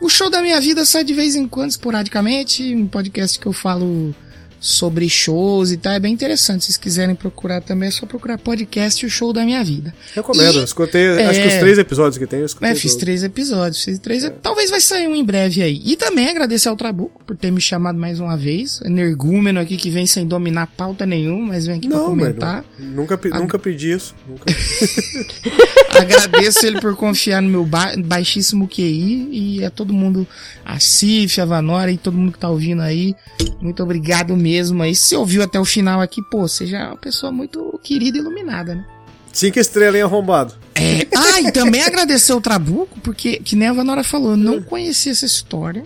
[0.00, 2.74] O show da minha vida sai de vez em quando, esporadicamente.
[2.74, 4.14] Um podcast que eu falo
[4.60, 5.92] sobre shows e tal.
[5.92, 6.62] É bem interessante.
[6.62, 9.94] Se vocês quiserem procurar também, é só procurar podcast O Show da Minha Vida.
[10.14, 10.60] Recomendo.
[10.60, 12.70] E, escutei, é, acho que os três episódios que tem, eu escutei.
[12.70, 13.82] É, fiz três episódios.
[13.82, 14.30] Fiz três, é.
[14.30, 15.80] Talvez vai sair um em breve aí.
[15.84, 18.80] E também agradecer ao Trabuco por ter me chamado mais uma vez.
[18.84, 22.64] Energúmeno aqui que vem sem dominar pauta nenhuma, mas vem aqui Não, pra comentar.
[22.78, 24.14] Mano, nunca, nunca pedi isso.
[24.28, 24.44] Nunca...
[25.90, 30.26] Agradeço ele por confiar no meu ba baixíssimo QI e a todo mundo,
[30.64, 33.14] a Cif, a Vanora e todo mundo que tá ouvindo aí.
[33.60, 34.94] Muito obrigado mesmo aí.
[34.94, 38.20] Se ouviu até o final aqui, pô, você já é uma pessoa muito querida e
[38.20, 38.84] iluminada, né?
[39.32, 40.54] Cinco estrelas em arrombado.
[40.74, 45.12] É, ah, e também agradecer o Trabuco, porque, que nem a Vanora falou, não conhecia
[45.12, 45.84] essa história.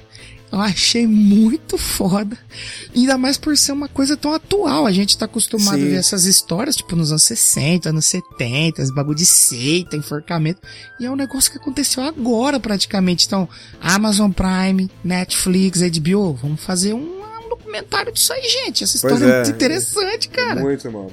[0.52, 2.36] Eu achei muito foda.
[2.94, 4.86] Ainda mais por ser uma coisa tão atual.
[4.86, 5.86] A gente tá acostumado Sim.
[5.86, 10.60] a ver essas histórias, tipo, nos anos 60, anos 70, esse bagulho de seita, enforcamento.
[11.00, 13.26] E é um negócio que aconteceu agora, praticamente.
[13.26, 13.48] Então,
[13.80, 18.84] Amazon Prime, Netflix, HBO, vamos fazer um documentário disso aí, gente.
[18.84, 20.60] Essa história é, é, muito interessante, cara.
[20.60, 21.10] Muito, mano.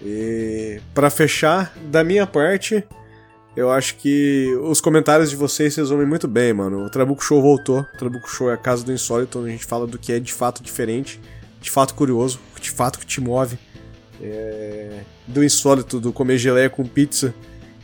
[0.00, 2.84] E para fechar, da minha parte,
[3.56, 6.84] eu acho que os comentários de vocês resumem muito bem, mano.
[6.84, 7.80] O Trabuco Show voltou.
[7.80, 10.20] O Trabuco Show é a casa do insólito, onde a gente fala do que é
[10.20, 11.18] de fato diferente,
[11.60, 13.58] de fato curioso, de fato que te move.
[14.20, 15.00] É...
[15.26, 17.34] Do insólito, do comer geleia com pizza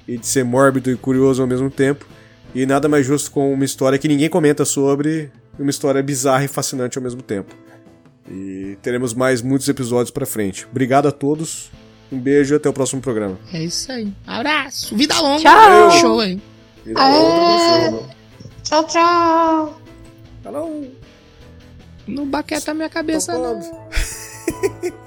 [0.06, 2.06] e de ser mórbido e curioso ao mesmo tempo.
[2.54, 6.48] E nada mais justo com uma história que ninguém comenta sobre, uma história bizarra e
[6.48, 7.54] fascinante ao mesmo tempo.
[8.30, 10.66] E teremos mais muitos episódios pra frente.
[10.70, 11.70] Obrigado a todos.
[12.12, 13.38] Um beijo e até o próximo programa.
[13.54, 14.12] É isso aí.
[14.26, 14.94] Abraço.
[14.94, 15.40] Vida longa.
[15.40, 15.90] Tchau.
[15.92, 16.38] Show aí.
[16.84, 18.08] Vida longa.
[18.62, 19.80] Tchau, tchau.
[20.42, 20.92] Falou.
[22.06, 23.60] Não baqueta minha cabeça, não.